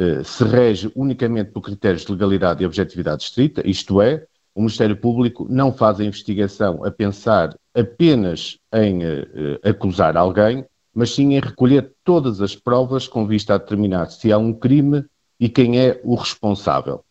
eh, 0.00 0.22
se 0.24 0.44
rege 0.44 0.90
unicamente 0.96 1.50
por 1.50 1.60
critérios 1.60 2.06
de 2.06 2.12
legalidade 2.12 2.62
e 2.62 2.66
objetividade 2.66 3.22
estrita, 3.22 3.66
isto 3.68 4.00
é, 4.00 4.24
o 4.54 4.60
Ministério 4.60 4.96
Público 4.96 5.46
não 5.50 5.74
faz 5.74 6.00
a 6.00 6.04
investigação 6.04 6.82
a 6.82 6.90
pensar 6.90 7.54
apenas 7.74 8.58
em 8.72 9.04
uh, 9.04 9.60
acusar 9.62 10.16
alguém, 10.16 10.64
mas 10.94 11.14
sim 11.14 11.34
em 11.34 11.40
recolher 11.40 11.92
todas 12.02 12.40
as 12.40 12.56
provas 12.56 13.06
com 13.06 13.26
vista 13.26 13.54
a 13.54 13.58
determinar 13.58 14.06
se 14.06 14.32
há 14.32 14.38
um 14.38 14.54
crime 14.54 15.04
e 15.38 15.50
quem 15.50 15.78
é 15.78 16.00
o 16.02 16.14
responsável. 16.14 17.04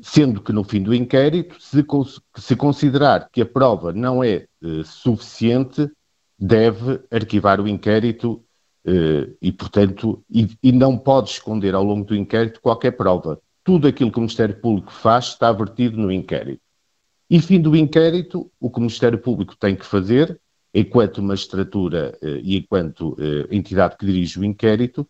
Sendo 0.00 0.42
que 0.42 0.52
no 0.52 0.62
fim 0.62 0.82
do 0.82 0.94
inquérito, 0.94 1.60
se, 1.60 1.84
se 2.36 2.56
considerar 2.56 3.30
que 3.30 3.40
a 3.40 3.46
prova 3.46 3.92
não 3.92 4.22
é 4.22 4.46
uh, 4.62 4.84
suficiente, 4.84 5.90
deve 6.38 7.00
arquivar 7.10 7.60
o 7.60 7.68
inquérito 7.68 8.42
Uh, 8.88 9.36
e, 9.42 9.50
portanto, 9.50 10.24
e, 10.30 10.48
e, 10.62 10.70
não 10.70 10.96
pode 10.96 11.30
esconder 11.30 11.74
ao 11.74 11.82
longo 11.82 12.04
do 12.04 12.14
inquérito 12.14 12.60
qualquer 12.60 12.92
prova. 12.92 13.40
Tudo 13.64 13.88
aquilo 13.88 14.12
que 14.12 14.18
o 14.18 14.20
Ministério 14.20 14.60
Público 14.60 14.92
faz 14.92 15.24
está 15.24 15.50
vertido 15.50 15.96
no 15.96 16.12
inquérito. 16.12 16.62
E, 17.28 17.40
fim 17.40 17.60
do 17.60 17.74
inquérito, 17.74 18.48
o 18.60 18.70
que 18.70 18.78
o 18.78 18.80
Ministério 18.80 19.18
Público 19.18 19.56
tem 19.56 19.74
que 19.74 19.84
fazer, 19.84 20.40
enquanto 20.72 21.20
magistratura 21.20 22.16
uh, 22.22 22.38
e 22.44 22.58
enquanto 22.58 23.14
uh, 23.14 23.48
entidade 23.50 23.96
que 23.96 24.06
dirige 24.06 24.38
o 24.38 24.44
inquérito, 24.44 25.04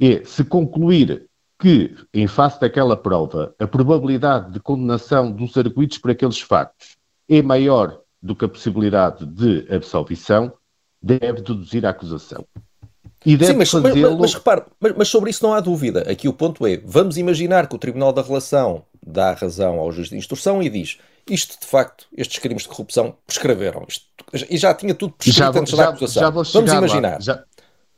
é 0.00 0.24
se 0.24 0.42
concluir 0.42 1.27
que, 1.58 1.94
em 2.14 2.26
face 2.26 2.60
daquela 2.60 2.96
prova, 2.96 3.54
a 3.58 3.66
probabilidade 3.66 4.52
de 4.52 4.60
condenação 4.60 5.30
dos 5.30 5.56
arguídos 5.56 5.98
por 5.98 6.10
aqueles 6.10 6.40
factos 6.40 6.96
é 7.28 7.42
maior 7.42 8.00
do 8.22 8.34
que 8.34 8.44
a 8.44 8.48
possibilidade 8.48 9.26
de 9.26 9.66
absolvição, 9.72 10.52
deve 11.00 11.42
deduzir 11.42 11.84
a 11.86 11.90
acusação. 11.90 12.44
E 13.24 13.36
deve 13.36 13.52
Sim, 13.52 13.58
mas, 13.58 13.72
mas, 13.74 14.18
mas 14.18 14.34
repare, 14.34 14.62
mas, 14.80 14.92
mas, 14.96 15.08
sobre 15.08 15.30
isso 15.30 15.44
não 15.44 15.52
há 15.52 15.60
dúvida. 15.60 16.08
Aqui 16.10 16.28
o 16.28 16.32
ponto 16.32 16.66
é: 16.66 16.76
vamos 16.84 17.16
imaginar 17.16 17.66
que 17.66 17.74
o 17.74 17.78
Tribunal 17.78 18.12
da 18.12 18.22
Relação 18.22 18.84
dá 19.04 19.32
razão 19.34 19.78
ao 19.78 19.90
juiz 19.90 20.08
de 20.08 20.16
instrução 20.16 20.62
e 20.62 20.68
diz 20.68 20.98
isto 21.28 21.60
de 21.60 21.66
facto, 21.66 22.06
estes 22.16 22.38
crimes 22.38 22.62
de 22.62 22.68
corrupção 22.68 23.16
prescreveram. 23.26 23.84
Isto, 23.88 24.04
e 24.48 24.56
já 24.56 24.72
tinha 24.72 24.94
tudo 24.94 25.12
prescrito 25.12 25.52
já, 25.52 25.60
antes 25.60 25.70
já, 25.70 25.76
da 25.76 25.88
acusação. 25.90 26.32
vamos 26.32 26.72
imaginar. 26.72 27.20
Já, 27.20 27.44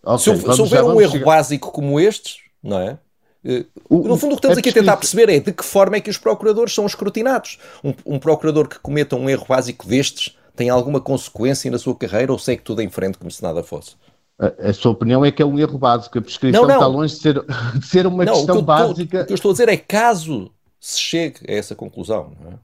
okay, 0.03 0.37
se, 0.37 0.61
houver 0.61 0.83
um 0.83 1.01
erro 1.01 1.13
chegar. 1.13 1.27
básico 1.27 1.71
como 1.71 2.01
estes, 2.01 2.39
não 2.63 2.81
é? 2.81 2.99
No 3.43 4.17
fundo, 4.17 4.35
o 4.35 4.37
que 4.37 4.47
estamos 4.47 4.59
é 4.59 4.61
aqui 4.61 4.69
a 4.69 4.73
tentar 4.73 4.97
perceber 4.97 5.31
é 5.31 5.41
de 5.41 5.53
que 5.53 5.65
forma 5.65 5.97
é 5.97 6.01
que 6.01 6.11
os 6.11 6.19
procuradores 6.19 6.75
são 6.75 6.85
escrutinados. 6.85 7.59
Um, 7.83 7.95
um, 8.05 8.19
procurador 8.19 8.69
que 8.69 8.79
cometa 8.79 9.17
um 9.17 9.31
erro 9.31 9.47
básico 9.49 9.87
destes 9.87 10.37
tem 10.55 10.69
alguma 10.69 11.01
consequência 11.01 11.71
na 11.71 11.79
sua 11.79 11.95
carreira 11.95 12.33
ou 12.33 12.39
segue 12.39 12.63
tudo 12.63 12.83
em 12.83 12.91
frente 12.91 13.17
como 13.17 13.31
se 13.31 13.43
nada 13.43 13.63
fosse? 13.63 13.97
A, 14.39 14.69
a, 14.69 14.73
sua 14.75 14.93
opinião 14.93 15.25
é 15.25 15.31
que 15.31 15.41
é 15.43 15.47
um 15.47 15.59
erro 15.59 15.79
básico. 15.79 16.19
A 16.19 16.23
prescrição 16.23 16.63
não, 16.63 16.69
não. 16.69 16.75
está 16.75 16.87
longe 16.87 17.15
de 17.15 17.21
ser, 17.21 17.45
de 17.79 17.87
ser 17.87 18.07
uma 18.07 18.25
não, 18.25 18.35
questão 18.35 18.57
o 18.57 18.59
que, 18.59 18.65
básica. 18.65 19.23
O 19.23 19.27
que 19.27 19.33
eu 19.33 19.35
estou 19.35 19.51
a 19.51 19.55
dizer 19.55 19.69
é 19.71 19.77
caso 19.77 20.51
se 20.79 20.99
chegue 20.99 21.41
a 21.49 21.53
essa 21.53 21.75
conclusão, 21.75 22.33
é? 22.47 22.55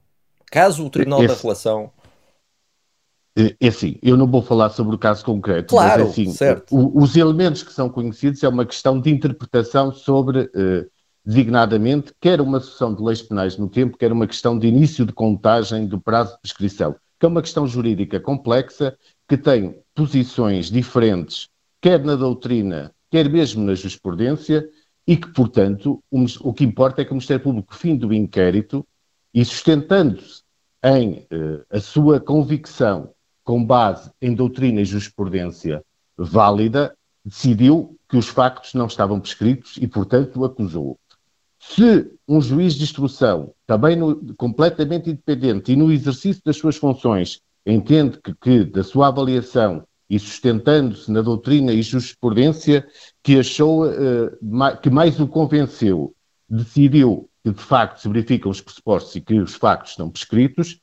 caso 0.51 0.85
o 0.85 0.89
Tribunal 0.89 1.23
Esse, 1.23 1.35
da 1.35 1.41
Relação. 1.41 1.91
É, 3.37 3.55
é 3.59 3.67
assim, 3.67 3.97
eu 4.01 4.17
não 4.17 4.25
vou 4.25 4.41
falar 4.41 4.69
sobre 4.69 4.95
o 4.95 4.97
caso 4.97 5.23
concreto, 5.23 5.69
claro, 5.69 6.05
mas 6.05 6.07
é 6.07 6.11
assim, 6.11 6.31
certo. 6.31 6.75
Os 6.75 7.15
elementos 7.15 7.61
que 7.61 7.71
são 7.71 7.89
conhecidos 7.89 8.43
é 8.43 8.47
uma 8.47 8.65
questão 8.65 8.99
de 8.99 9.11
interpretação 9.11 9.93
sobre, 9.93 10.49
eh, 10.55 10.85
designadamente, 11.23 12.13
quer 12.19 12.41
uma 12.41 12.59
sucessão 12.59 12.93
de 12.93 13.03
leis 13.03 13.21
penais 13.21 13.57
no 13.57 13.69
tempo, 13.69 13.97
quer 13.97 14.11
uma 14.11 14.25
questão 14.25 14.57
de 14.57 14.67
início 14.67 15.05
de 15.05 15.13
contagem 15.13 15.85
do 15.85 16.01
prazo 16.01 16.33
de 16.33 16.41
prescrição, 16.41 16.95
que 17.19 17.25
é 17.25 17.29
uma 17.29 17.41
questão 17.41 17.67
jurídica 17.67 18.19
complexa, 18.19 18.97
que 19.27 19.37
tem 19.37 19.79
posições 19.93 20.71
diferentes 20.71 21.49
quer 21.81 22.03
na 22.03 22.15
doutrina, 22.15 22.93
quer 23.09 23.29
mesmo 23.29 23.63
na 23.63 23.75
jurisprudência, 23.75 24.67
e 25.05 25.15
que, 25.15 25.29
portanto, 25.29 26.03
o, 26.11 26.25
o 26.41 26.53
que 26.53 26.65
importa 26.65 27.01
é 27.01 27.05
que 27.05 27.11
o 27.11 27.13
Ministério 27.13 27.43
Público, 27.43 27.75
fim 27.75 27.95
do 27.95 28.13
inquérito, 28.13 28.85
e 29.33 29.43
sustentando-se 29.45 30.41
em 30.83 31.25
eh, 31.31 31.63
a 31.69 31.79
sua 31.79 32.19
convicção 32.19 33.13
com 33.47 33.63
base 33.63 34.11
em 34.21 34.35
doutrina 34.35 34.81
e 34.81 34.85
jurisprudência 34.85 35.81
válida, 36.17 36.93
decidiu 37.23 37.97
que 38.09 38.17
os 38.17 38.27
factos 38.27 38.73
não 38.73 38.87
estavam 38.87 39.21
prescritos 39.21 39.77
e, 39.77 39.87
portanto, 39.87 40.37
o 40.37 40.43
acusou. 40.43 40.99
Se 41.57 42.11
um 42.27 42.41
juiz 42.41 42.73
de 42.73 42.83
instrução, 42.83 43.53
também 43.65 43.95
no, 43.95 44.35
completamente 44.35 45.09
independente 45.09 45.71
e 45.71 45.77
no 45.77 45.93
exercício 45.93 46.41
das 46.43 46.57
suas 46.57 46.75
funções, 46.75 47.39
entende 47.65 48.19
que, 48.21 48.35
que 48.35 48.65
da 48.65 48.83
sua 48.83 49.07
avaliação 49.07 49.87
e 50.09 50.19
sustentando-se 50.19 51.09
na 51.09 51.21
doutrina 51.21 51.71
e 51.71 51.81
jurisprudência 51.81 52.85
que 53.23 53.39
achou 53.39 53.85
uh, 53.85 54.77
que 54.83 54.89
mais 54.89 55.21
o 55.21 55.27
convenceu, 55.27 56.13
decidiu 56.49 57.29
que 57.45 57.51
de 57.51 57.63
facto 57.63 58.01
se 58.01 58.09
verificam 58.09 58.51
os 58.51 58.59
pressupostos 58.59 59.15
e 59.15 59.21
que 59.21 59.39
os 59.39 59.55
factos 59.55 59.91
estão 59.91 60.09
prescritos, 60.09 60.81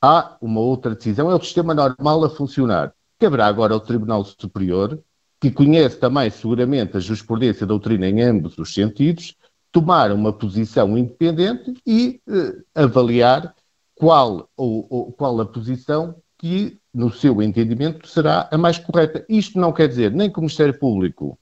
há 0.00 0.36
uma 0.40 0.60
outra 0.60 0.94
decisão, 0.94 1.30
é 1.30 1.34
o 1.34 1.40
sistema 1.40 1.74
normal 1.74 2.24
a 2.24 2.30
funcionar. 2.30 2.92
Caberá 3.18 3.46
agora 3.46 3.74
ao 3.74 3.80
Tribunal 3.80 4.24
Superior, 4.24 4.98
que 5.40 5.50
conhece 5.50 5.98
também 5.98 6.30
seguramente 6.30 6.96
a 6.96 7.00
jurisprudência 7.00 7.62
e 7.62 7.64
a 7.64 7.68
doutrina 7.68 8.08
em 8.08 8.22
ambos 8.22 8.56
os 8.58 8.72
sentidos, 8.72 9.34
tomar 9.72 10.12
uma 10.12 10.32
posição 10.32 10.96
independente 10.96 11.74
e 11.86 12.20
uh, 12.28 12.64
avaliar 12.74 13.54
qual, 13.94 14.48
ou, 14.56 14.86
ou, 14.90 15.12
qual 15.12 15.40
a 15.40 15.46
posição 15.46 16.16
que 16.38 16.80
no 16.92 17.10
seu 17.10 17.40
entendimento, 17.40 18.06
será 18.08 18.48
a 18.50 18.58
mais 18.58 18.78
correta. 18.78 19.24
Isto 19.28 19.58
não 19.58 19.72
quer 19.72 19.88
dizer 19.88 20.10
nem 20.10 20.30
que 20.30 20.38
o 20.38 20.42
Ministério 20.42 20.76
Público 20.78 21.38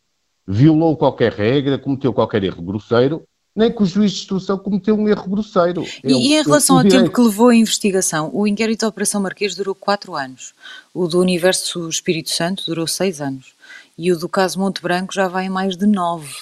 violou 0.46 0.96
qualquer 0.96 1.32
regra, 1.32 1.78
cometeu 1.78 2.12
qualquer 2.12 2.44
erro 2.44 2.62
grosseiro, 2.62 3.26
nem 3.58 3.72
que 3.72 3.82
o 3.82 3.86
juiz 3.86 4.12
de 4.12 4.20
instrução 4.20 4.56
cometeu 4.56 4.94
um 4.94 5.08
erro 5.08 5.28
grosseiro. 5.28 5.84
E, 6.04 6.12
e 6.12 6.34
em 6.34 6.42
relação 6.42 6.78
ao 6.78 6.84
tempo 6.84 7.12
que 7.12 7.20
levou 7.20 7.48
a 7.48 7.54
investigação, 7.54 8.30
o 8.32 8.46
inquérito 8.46 8.82
da 8.82 8.88
Operação 8.88 9.20
Marquês 9.20 9.56
durou 9.56 9.74
quatro 9.74 10.14
anos, 10.14 10.54
o 10.94 11.08
do 11.08 11.18
Universo 11.18 11.88
Espírito 11.88 12.30
Santo 12.30 12.64
durou 12.66 12.86
seis 12.86 13.20
anos 13.20 13.58
e 13.98 14.12
o 14.12 14.16
do 14.16 14.28
caso 14.28 14.60
Monte 14.60 14.80
Branco 14.80 15.12
já 15.12 15.26
vai 15.26 15.46
em 15.46 15.50
mais 15.50 15.76
de 15.76 15.86
nove. 15.86 16.32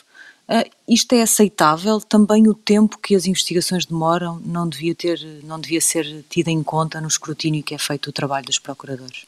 Uh, 0.46 0.70
isto 0.86 1.12
é 1.14 1.22
aceitável? 1.22 2.00
Também 2.00 2.46
o 2.46 2.54
tempo 2.54 2.98
que 2.98 3.16
as 3.16 3.26
investigações 3.26 3.86
demoram 3.86 4.38
não 4.44 4.68
devia, 4.68 4.94
ter, 4.94 5.18
não 5.42 5.58
devia 5.58 5.80
ser 5.80 6.22
tido 6.28 6.48
em 6.48 6.62
conta 6.62 7.00
no 7.00 7.08
escrutínio 7.08 7.64
que 7.64 7.74
é 7.74 7.78
feito 7.78 8.10
o 8.10 8.12
trabalho 8.12 8.44
dos 8.44 8.58
procuradores? 8.58 9.24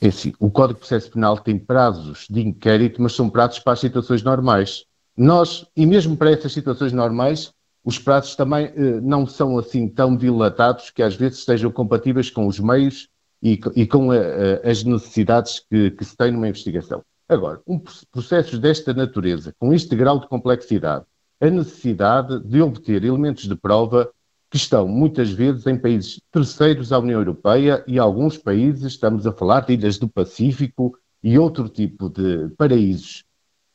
É 0.00 0.08
assim, 0.08 0.34
o 0.40 0.50
Código 0.50 0.74
de 0.74 0.80
Processo 0.80 1.10
Penal 1.12 1.38
tem 1.38 1.58
prazos 1.58 2.26
de 2.28 2.40
inquérito, 2.40 3.00
mas 3.00 3.14
são 3.14 3.30
prazos 3.30 3.60
para 3.60 3.74
as 3.74 3.80
situações 3.80 4.22
normais. 4.22 4.84
Nós, 5.22 5.66
e 5.76 5.84
mesmo 5.84 6.16
para 6.16 6.30
essas 6.30 6.50
situações 6.50 6.94
normais, 6.94 7.52
os 7.84 7.98
prazos 7.98 8.34
também 8.34 8.72
eh, 8.74 9.00
não 9.02 9.26
são 9.26 9.58
assim 9.58 9.86
tão 9.86 10.16
dilatados 10.16 10.88
que 10.88 11.02
às 11.02 11.14
vezes 11.14 11.40
estejam 11.40 11.70
compatíveis 11.70 12.30
com 12.30 12.46
os 12.46 12.58
meios 12.58 13.06
e, 13.42 13.60
e 13.76 13.86
com 13.86 14.10
a, 14.12 14.16
a, 14.16 14.70
as 14.70 14.82
necessidades 14.82 15.60
que, 15.60 15.90
que 15.90 16.06
se 16.06 16.16
tem 16.16 16.30
numa 16.30 16.48
investigação. 16.48 17.02
Agora, 17.28 17.60
um 17.66 17.78
processos 18.10 18.58
desta 18.58 18.94
natureza, 18.94 19.54
com 19.58 19.74
este 19.74 19.94
grau 19.94 20.18
de 20.18 20.26
complexidade, 20.26 21.04
a 21.38 21.50
necessidade 21.50 22.40
de 22.40 22.62
obter 22.62 23.04
elementos 23.04 23.46
de 23.46 23.54
prova 23.54 24.10
que 24.50 24.56
estão 24.56 24.88
muitas 24.88 25.30
vezes 25.30 25.66
em 25.66 25.76
países 25.76 26.18
terceiros 26.32 26.94
à 26.94 26.98
União 26.98 27.20
Europeia 27.20 27.84
e 27.86 27.98
alguns 27.98 28.38
países, 28.38 28.84
estamos 28.84 29.26
a 29.26 29.32
falar 29.32 29.66
de 29.66 29.74
ilhas 29.74 29.98
do 29.98 30.08
Pacífico 30.08 30.96
e 31.22 31.38
outro 31.38 31.68
tipo 31.68 32.08
de 32.08 32.48
paraísos, 32.56 33.22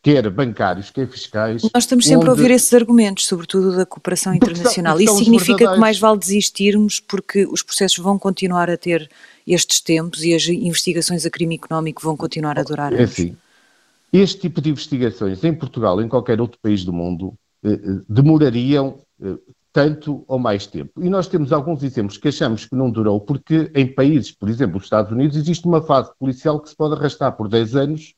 quer 0.06 0.30
bancários, 0.30 0.92
quer 0.92 1.08
fiscais. 1.08 1.64
Nós 1.64 1.84
estamos 1.84 2.06
sempre 2.06 2.30
onde... 2.30 2.40
a 2.40 2.44
ouvir 2.44 2.52
esses 2.52 2.72
argumentos, 2.76 3.26
sobretudo 3.26 3.76
da 3.76 3.88
cooperação 3.88 4.36
internacional. 4.36 5.02
Isso 5.02 5.18
significa 5.18 5.74
que 5.74 5.80
mais 5.80 5.98
vale 5.98 6.20
desistirmos 6.20 7.00
porque 7.00 7.44
os 7.48 7.64
processos 7.64 7.98
vão 7.98 8.20
continuar 8.20 8.70
a 8.70 8.78
ter 8.78 9.10
estes 9.48 9.82
tempos 9.82 10.24
e 10.24 10.36
as 10.36 10.48
investigações 10.48 11.26
a 11.26 11.30
crime 11.32 11.56
económico 11.56 12.04
vão 12.04 12.16
continuar 12.16 12.60
a 12.60 12.64
durar 12.64 12.94
é. 12.94 13.02
É 13.02 13.04
assim, 13.04 13.36
este 14.14 14.42
tipo 14.42 14.62
de 14.62 14.70
investigações 14.70 15.44
em 15.44 15.54
Portugal, 15.56 16.00
em 16.00 16.08
qualquer 16.08 16.40
outro 16.40 16.60
país 16.62 16.86
do 16.86 16.94
mundo, 16.94 17.34
eh, 17.64 17.72
eh, 17.72 17.80
demorariam 18.08 19.00
eh, 19.20 19.38
tanto 19.74 20.24
ou 20.28 20.38
mais 20.38 20.68
tempo. 20.68 21.02
E 21.02 21.10
nós 21.10 21.28
temos 21.28 21.52
alguns 21.52 21.82
exemplos 21.82 22.20
que 22.20 22.28
achamos 22.28 22.66
que 22.66 22.76
não 22.76 22.92
durou, 22.92 23.20
porque 23.20 23.72
em 23.74 23.88
países, 23.88 24.32
por 24.32 24.50
exemplo, 24.50 24.78
os 24.78 24.84
Estados 24.84 25.12
Unidos, 25.12 25.36
existe 25.36 25.66
uma 25.66 25.82
fase 25.82 26.12
policial 26.20 26.60
que 26.60 26.70
se 26.70 26.76
pode 26.76 26.94
arrastar 26.94 27.36
por 27.36 27.48
10 27.48 27.76
anos, 27.76 28.14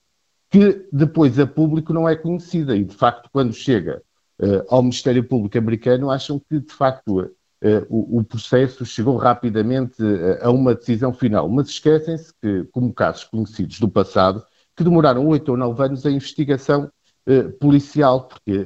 que 0.50 0.88
depois 0.92 1.38
a 1.40 1.46
público 1.46 1.94
não 1.94 2.08
é 2.08 2.16
conhecida. 2.16 2.76
E, 2.76 2.84
de 2.84 2.96
facto, 2.96 3.30
quando 3.32 3.54
chega 3.54 4.02
uh, 4.42 4.64
ao 4.70 4.82
Ministério 4.82 5.24
Público 5.24 5.58
americano, 5.58 6.10
acham 6.10 6.40
que, 6.40 6.60
de 6.60 6.74
facto, 6.74 7.22
uh, 7.22 7.32
o, 7.90 8.20
o, 8.20 8.24
processo 8.24 8.86
chegou 8.86 9.18
rapidamente 9.18 10.02
uh, 10.02 10.38
a 10.42 10.50
uma 10.50 10.74
decisão 10.76 11.14
final. 11.14 11.50
Mas 11.50 11.70
esquecem-se 11.70 12.34
que, 12.42 12.64
como 12.72 12.94
casos 12.94 13.26
conhecidos 13.26 13.80
do 13.80 13.90
passado, 13.90 14.44
que 14.76 14.84
demoraram 14.84 15.28
oito 15.28 15.50
ou 15.50 15.58
nove 15.58 15.84
anos 15.84 16.06
a 16.06 16.12
investigação 16.12 16.92
policial, 17.60 18.30
porque 18.30 18.66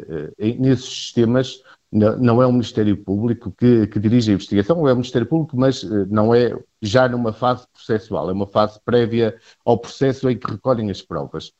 nesses 0.60 0.86
sistemas 0.86 1.64
não, 1.92 2.42
é 2.42 2.48
o 2.48 2.52
Ministério 2.52 2.96
Público 2.96 3.52
que, 3.52 3.86
que, 3.88 4.00
dirige 4.00 4.32
a 4.32 4.36
investigação, 4.36 4.80
ou 4.80 4.88
é 4.88 4.94
o 4.94 4.96
Ministério 4.96 5.28
Público, 5.28 5.58
mas 5.58 5.84
eh, 5.84 6.06
não 6.10 6.34
é 6.34 6.58
já 6.82 7.10
numa 7.10 7.34
fase 7.34 7.68
processual, 7.74 8.30
é 8.30 8.34
uma 8.34 8.48
fase 8.48 8.80
prévia 8.86 9.38
ao 9.66 9.78
processo 9.78 10.30
em 10.30 10.38
que 10.38 10.50
recolhem 10.50 10.90
as 10.90 11.02
provas. 11.02 11.52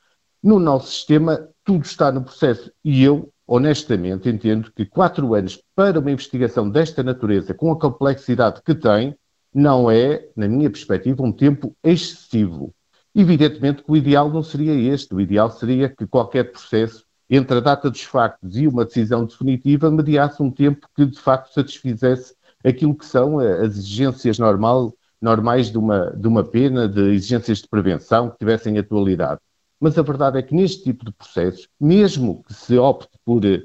No 0.44 0.60
nosso 0.60 0.88
sistema, 0.88 1.48
tudo 1.64 1.86
está 1.86 2.12
no 2.12 2.24
processo 2.24 2.72
e 2.84 3.04
eu, 3.04 3.32
honestamente, 3.46 4.28
entendo 4.28 4.72
que 4.76 4.86
quatro 4.86 5.36
anos 5.36 5.62
para 5.76 6.00
uma 6.00 6.10
investigação 6.12 6.68
desta 6.68 7.04
natureza, 7.04 7.54
com 7.54 7.72
a 7.72 7.80
complexidade 7.80 8.62
que 8.66 8.74
tem, 8.74 9.16
não 9.54 9.92
é, 9.92 10.28
na 10.36 10.48
minha 10.48 10.70
perspectiva, 10.70 11.22
um 11.22 11.32
tempo 11.32 11.76
excessivo. 11.84 12.74
Evidentemente 13.14 13.84
que 13.84 13.92
o 13.92 13.96
ideal 13.96 14.30
não 14.30 14.42
seria 14.42 14.74
este, 14.74 15.14
o 15.14 15.22
ideal 15.22 15.52
seria 15.52 15.90
que 15.90 16.08
qualquer 16.08 16.52
processo 16.52 17.06
entre 17.30 17.58
a 17.58 17.62
data 17.62 17.90
dos 17.90 18.02
factos 18.02 18.58
e 18.58 18.68
uma 18.68 18.84
decisão 18.84 19.26
definitiva, 19.26 19.92
mediasse 19.92 20.42
um 20.42 20.50
tempo 20.50 20.88
que 20.96 21.06
de 21.06 21.20
facto 21.20 21.54
satisfizesse 21.54 22.36
aquilo 22.66 22.96
que 22.96 23.06
são 23.06 23.40
eh, 23.40 23.62
as 23.62 23.78
exigências 23.78 24.40
normal, 24.40 24.94
normais 25.22 25.72
de 25.72 25.78
uma, 25.78 26.12
de 26.12 26.28
uma 26.28 26.44
pena, 26.44 26.90
de 26.90 27.14
exigências 27.14 27.60
de 27.60 27.68
prevenção 27.70 28.30
que 28.30 28.40
tivessem 28.40 28.78
atualidade. 28.78 29.40
Mas 29.82 29.98
a 29.98 30.04
verdade 30.04 30.38
é 30.38 30.44
que 30.44 30.54
neste 30.54 30.84
tipo 30.84 31.04
de 31.04 31.12
processos, 31.12 31.68
mesmo 31.80 32.44
que 32.44 32.54
se 32.54 32.78
opte 32.78 33.18
por, 33.26 33.44
eh, 33.44 33.64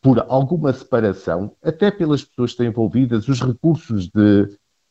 por 0.00 0.18
alguma 0.26 0.72
separação, 0.72 1.54
até 1.62 1.90
pelas 1.90 2.24
pessoas 2.24 2.50
que 2.50 2.54
estão 2.54 2.66
envolvidas, 2.66 3.28
os 3.28 3.42
recursos 3.42 4.08
de, 4.08 4.46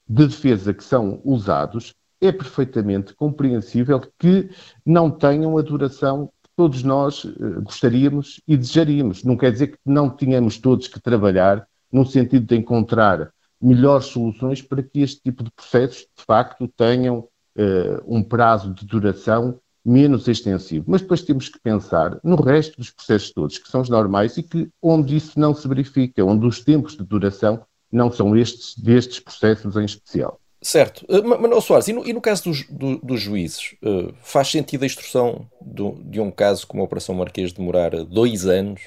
de 0.07 0.27
defesa 0.27 0.75
que 0.75 0.83
são 0.83 1.19
usados, 1.25 1.95
é 2.21 2.31
perfeitamente 2.31 3.15
compreensível 3.15 3.99
que 4.19 4.51
não 4.85 5.09
tenham 5.09 5.57
a 5.57 5.63
duração 5.63 6.31
todos 6.55 6.83
nós 6.83 7.23
uh, 7.23 7.61
gostaríamos 7.63 8.41
e 8.47 8.55
desejaríamos. 8.55 9.23
Não 9.23 9.37
quer 9.37 9.51
dizer 9.51 9.67
que 9.67 9.77
não 9.85 10.09
tínhamos 10.09 10.57
todos 10.57 10.87
que 10.87 10.99
trabalhar 10.99 11.67
no 11.91 12.05
sentido 12.05 12.45
de 12.45 12.55
encontrar 12.55 13.31
melhores 13.61 14.05
soluções 14.05 14.61
para 14.61 14.83
que 14.83 15.01
este 15.01 15.21
tipo 15.21 15.43
de 15.43 15.51
processos, 15.51 16.07
de 16.15 16.23
facto, 16.25 16.67
tenham 16.75 17.19
uh, 17.19 18.03
um 18.05 18.23
prazo 18.23 18.73
de 18.73 18.85
duração 18.85 19.59
menos 19.87 20.27
extensivo. 20.27 20.85
Mas 20.87 21.01
depois 21.01 21.21
temos 21.21 21.47
que 21.47 21.59
pensar 21.59 22.19
no 22.23 22.35
resto 22.35 22.77
dos 22.77 22.91
processos 22.91 23.31
todos, 23.31 23.57
que 23.57 23.69
são 23.69 23.81
os 23.81 23.89
normais 23.89 24.37
e 24.37 24.43
que 24.43 24.69
onde 24.81 25.15
isso 25.15 25.39
não 25.39 25.55
se 25.55 25.67
verifica, 25.67 26.25
onde 26.25 26.45
os 26.45 26.63
tempos 26.63 26.97
de 26.97 27.03
duração 27.03 27.61
não 27.91 28.11
são 28.11 28.35
estes 28.35 28.77
destes 28.77 29.19
processos 29.19 29.77
em 29.77 29.85
especial. 29.85 30.39
Certo. 30.61 31.05
Uh, 31.07 31.23
Manuel 31.23 31.61
Soares, 31.61 31.87
e 31.87 31.93
no, 31.93 32.05
e 32.05 32.11
no 32.11 32.19
caso 32.19 32.45
dos, 32.45 32.65
do, 32.67 32.97
dos 32.97 33.21
juízes, 33.21 33.75
uh, 33.83 34.13
faz 34.21 34.49
sentido 34.49 34.83
a 34.83 34.85
instrução 34.85 35.47
do, 35.61 36.01
de 36.03 36.19
um 36.19 36.31
caso 36.31 36.67
como 36.67 36.81
a 36.81 36.85
Operação 36.85 37.15
Marquês 37.15 37.53
demorar 37.53 37.91
dois 38.03 38.45
anos 38.45 38.81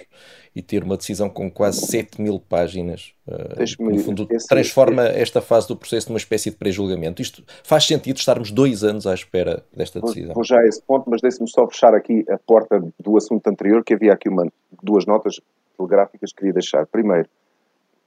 e 0.55 0.63
ter 0.63 0.83
uma 0.83 0.97
decisão 0.97 1.29
com 1.29 1.51
quase 1.51 1.87
7 1.87 2.21
mil 2.21 2.41
páginas? 2.41 3.15
Uh, 3.27 3.83
no 3.83 3.99
fundo, 4.01 4.27
esse, 4.31 4.49
transforma 4.49 5.05
esta 5.05 5.41
fase 5.41 5.69
do 5.69 5.77
processo 5.77 6.09
numa 6.09 6.19
espécie 6.19 6.51
de 6.51 6.57
pré-julgamento. 6.57 7.23
Isto 7.23 7.45
faz 7.63 7.87
sentido 7.87 8.17
estarmos 8.17 8.51
dois 8.51 8.83
anos 8.83 9.07
à 9.07 9.15
espera 9.15 9.65
desta 9.75 10.01
decisão? 10.01 10.29
Vou, 10.29 10.37
vou 10.37 10.45
já 10.45 10.59
a 10.59 10.67
esse 10.67 10.83
ponto, 10.83 11.09
mas 11.09 11.21
deixe-me 11.21 11.49
só 11.49 11.67
fechar 11.69 11.95
aqui 11.95 12.25
a 12.29 12.39
porta 12.39 12.83
do 12.99 13.17
assunto 13.17 13.47
anterior, 13.47 13.85
que 13.85 13.95
havia 13.95 14.13
aqui 14.13 14.29
uma, 14.29 14.47
duas 14.83 15.07
notas 15.07 15.41
telegráficas 15.77 16.33
que 16.33 16.39
queria 16.39 16.55
deixar. 16.55 16.87
Primeiro, 16.87 17.29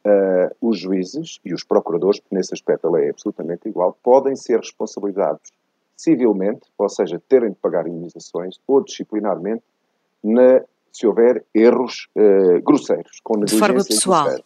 uh, 0.05 0.55
os 0.61 0.79
juízes 0.79 1.39
e 1.43 1.53
os 1.53 1.63
procuradores, 1.63 2.19
porque 2.19 2.35
nesse 2.35 2.53
aspecto 2.53 2.87
a 2.87 2.91
lei 2.91 3.07
é 3.07 3.09
absolutamente 3.09 3.67
igual, 3.67 3.97
podem 4.03 4.35
ser 4.35 4.59
responsabilizados 4.59 5.51
civilmente, 5.95 6.61
ou 6.77 6.89
seja, 6.89 7.21
terem 7.29 7.51
de 7.51 7.55
pagar 7.55 7.87
indenizações, 7.87 8.59
ou 8.67 8.83
disciplinarmente, 8.83 9.63
na, 10.23 10.61
se 10.93 11.07
houver 11.07 11.43
erros 11.53 12.07
uh, 12.15 12.61
grosseiros, 12.61 13.19
com 13.23 13.33
negligência 13.33 13.57
De 13.57 13.67
forma 13.67 13.83
pessoal. 13.83 14.23
Grosseira. 14.25 14.43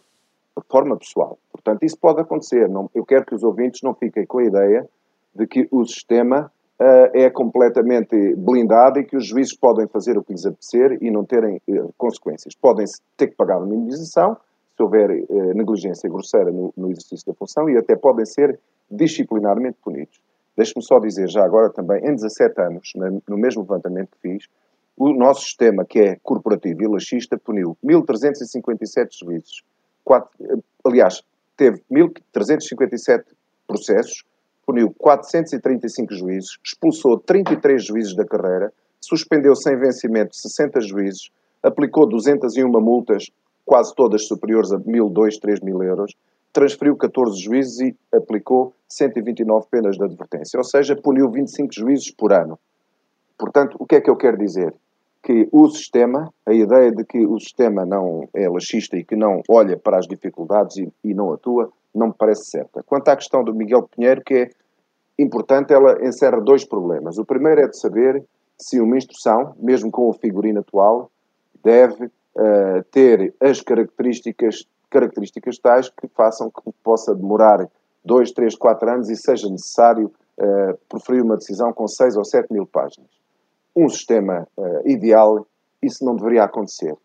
De 0.58 0.68
forma 0.68 0.98
pessoal. 0.98 1.40
Portanto, 1.52 1.84
isso 1.84 1.98
pode 2.00 2.22
acontecer. 2.22 2.70
Não, 2.70 2.90
eu 2.96 3.06
quero 3.06 3.26
que 3.26 3.36
os 3.36 3.44
ouvintes 3.44 3.82
não 3.84 3.94
fiquem 3.94 4.26
com 4.26 4.40
a 4.40 4.46
ideia 4.46 4.90
de 5.36 5.46
que 5.46 5.68
o 5.70 5.86
sistema 5.86 6.50
uh, 6.80 7.10
é 7.14 7.30
completamente 7.30 8.34
blindado 8.36 9.00
e 9.00 9.04
que 9.04 9.18
os 9.18 9.28
juízes 9.28 9.56
podem 9.56 9.88
fazer 9.88 10.18
o 10.18 10.24
que 10.24 10.32
lhes 10.32 10.46
apetecer 10.46 10.98
e 11.02 11.12
não 11.12 11.26
terem 11.26 11.62
uh, 11.68 11.94
consequências. 11.98 12.56
Podem 12.56 12.86
ter 13.18 13.28
que 13.28 13.36
pagar 13.36 13.58
uma 13.58 13.76
indenização, 13.76 14.38
se 14.76 14.82
houver 14.84 15.10
negligência 15.56 16.08
grosseira 16.08 16.52
no, 16.52 16.72
no, 16.78 16.92
exercício 16.92 17.26
da 17.26 17.34
função 17.34 17.68
e 17.68 17.76
até 17.76 17.96
podem 17.96 18.26
ser 18.28 18.60
disciplinarmente 18.90 19.76
punidos. 19.84 20.22
Deixe-me 20.56 20.84
só 20.84 21.00
dizer 21.00 21.28
já 21.30 21.44
agora 21.44 21.72
também, 21.72 22.06
em 22.06 22.14
17 22.14 22.62
anos, 22.62 22.94
no 23.28 23.38
mesmo 23.38 23.64
levantamento 23.64 24.10
que 24.12 24.20
fiz, 24.22 24.48
o 24.98 25.14
nosso 25.14 25.42
sistema, 25.42 25.86
que 25.86 26.00
é 26.00 26.16
corporativo 26.24 26.82
e 26.82 26.88
laxista, 26.88 27.38
puniu 27.38 27.78
1.357 27.86 29.10
juízes. 29.24 29.62
Quatro, 30.04 30.32
aliás, 30.84 31.24
teve 31.56 31.84
1.357 31.92 33.24
processos, 33.68 34.24
puniu 34.66 34.94
435 34.98 36.14
juízes, 36.16 36.58
expulsou 36.64 37.20
33 37.20 37.86
juízes 37.86 38.16
da 38.16 38.26
carreira, 38.26 38.74
suspendeu 39.00 39.56
sem 39.56 39.78
vencimento 39.78 40.36
60 40.36 40.82
juízes, 40.82 41.30
aplicou 41.62 42.08
201 42.08 42.68
multas 42.82 43.30
quase 43.66 43.94
todas 43.94 44.26
superiores 44.26 44.72
a 44.72 44.80
mil, 44.80 45.10
dois, 45.10 45.38
três 45.38 45.60
mil 45.60 45.84
euros, 45.84 46.16
transferiu 46.52 46.96
14 46.96 47.38
juízes 47.40 47.80
e 47.82 47.96
aplicou 48.12 48.74
129 48.88 49.68
penas 49.70 49.98
de 49.98 50.04
advertência, 50.04 50.58
ou 50.58 50.64
seja, 50.64 50.96
puniu 50.96 51.30
25 51.30 51.74
juízes 51.74 52.10
por 52.10 52.34
ano. 52.34 52.58
Portanto, 53.38 53.76
o 53.80 53.86
que 53.86 53.96
é 53.96 54.02
que 54.02 54.10
eu 54.10 54.16
quero 54.16 54.38
dizer? 54.38 54.74
Que 55.22 55.48
o 55.52 55.68
sistema, 55.70 56.32
a 56.46 56.54
ideia 56.54 56.92
de 56.92 57.04
que 57.04 57.26
o 57.26 57.40
sistema 57.40 57.86
não 57.86 58.28
é 58.34 58.48
laxista 58.48 58.96
e 58.98 59.04
que 59.04 59.16
não 59.16 59.42
olha 59.50 59.78
para 59.78 59.98
as 59.98 60.08
dificuldades 60.08 60.78
e, 60.78 60.92
e 61.04 61.14
não 61.14 61.34
atua, 61.34 61.70
não 61.94 62.08
me 62.08 62.14
parece 62.18 62.50
certa. 62.50 62.84
Quanto 62.84 63.10
à 63.10 63.16
questão 63.16 63.44
do 63.44 63.54
Miguel 63.54 63.88
Pinheiro, 63.88 64.22
que 64.24 64.34
é 64.36 64.50
importante, 65.20 65.74
ela 65.74 65.98
encerra 66.06 66.40
dois 66.40 66.64
problemas. 66.64 67.18
O 67.18 67.26
primeiro 67.26 67.62
é 67.62 67.68
de 67.68 67.78
saber 67.78 68.24
se 68.58 68.80
uma 68.80 68.98
instrução, 68.98 69.56
mesmo 69.58 69.92
com 69.92 70.10
o 70.10 70.14
figurino 70.14 70.60
atual, 70.60 71.12
deve 71.64 72.06
uh, 72.06 72.84
ter 72.92 73.34
as 73.40 73.62
características, 73.62 74.66
características 74.90 75.58
tais 75.58 75.90
que 75.90 76.08
façam 76.08 76.50
que 76.50 76.72
possa 76.84 77.14
demorar 77.14 77.68
2, 78.06 78.32
3, 78.32 78.56
4 78.56 78.90
anos 78.90 79.10
e 79.10 79.16
seja 79.16 79.50
necessário 79.50 80.12
uh, 80.40 80.78
proferir 80.88 81.24
uma 81.24 81.38
decisão 81.38 81.74
com 81.74 81.88
6 81.88 82.16
ou 82.16 82.26
7 82.26 82.52
mil 82.52 82.66
páginas. 82.66 83.10
Um 83.78 83.88
sistema 83.88 84.48
uh, 84.58 84.90
ideal, 84.90 85.46
isso 85.84 86.04
não 86.04 86.16
deveria 86.16 86.44
acontecer. 86.44 86.96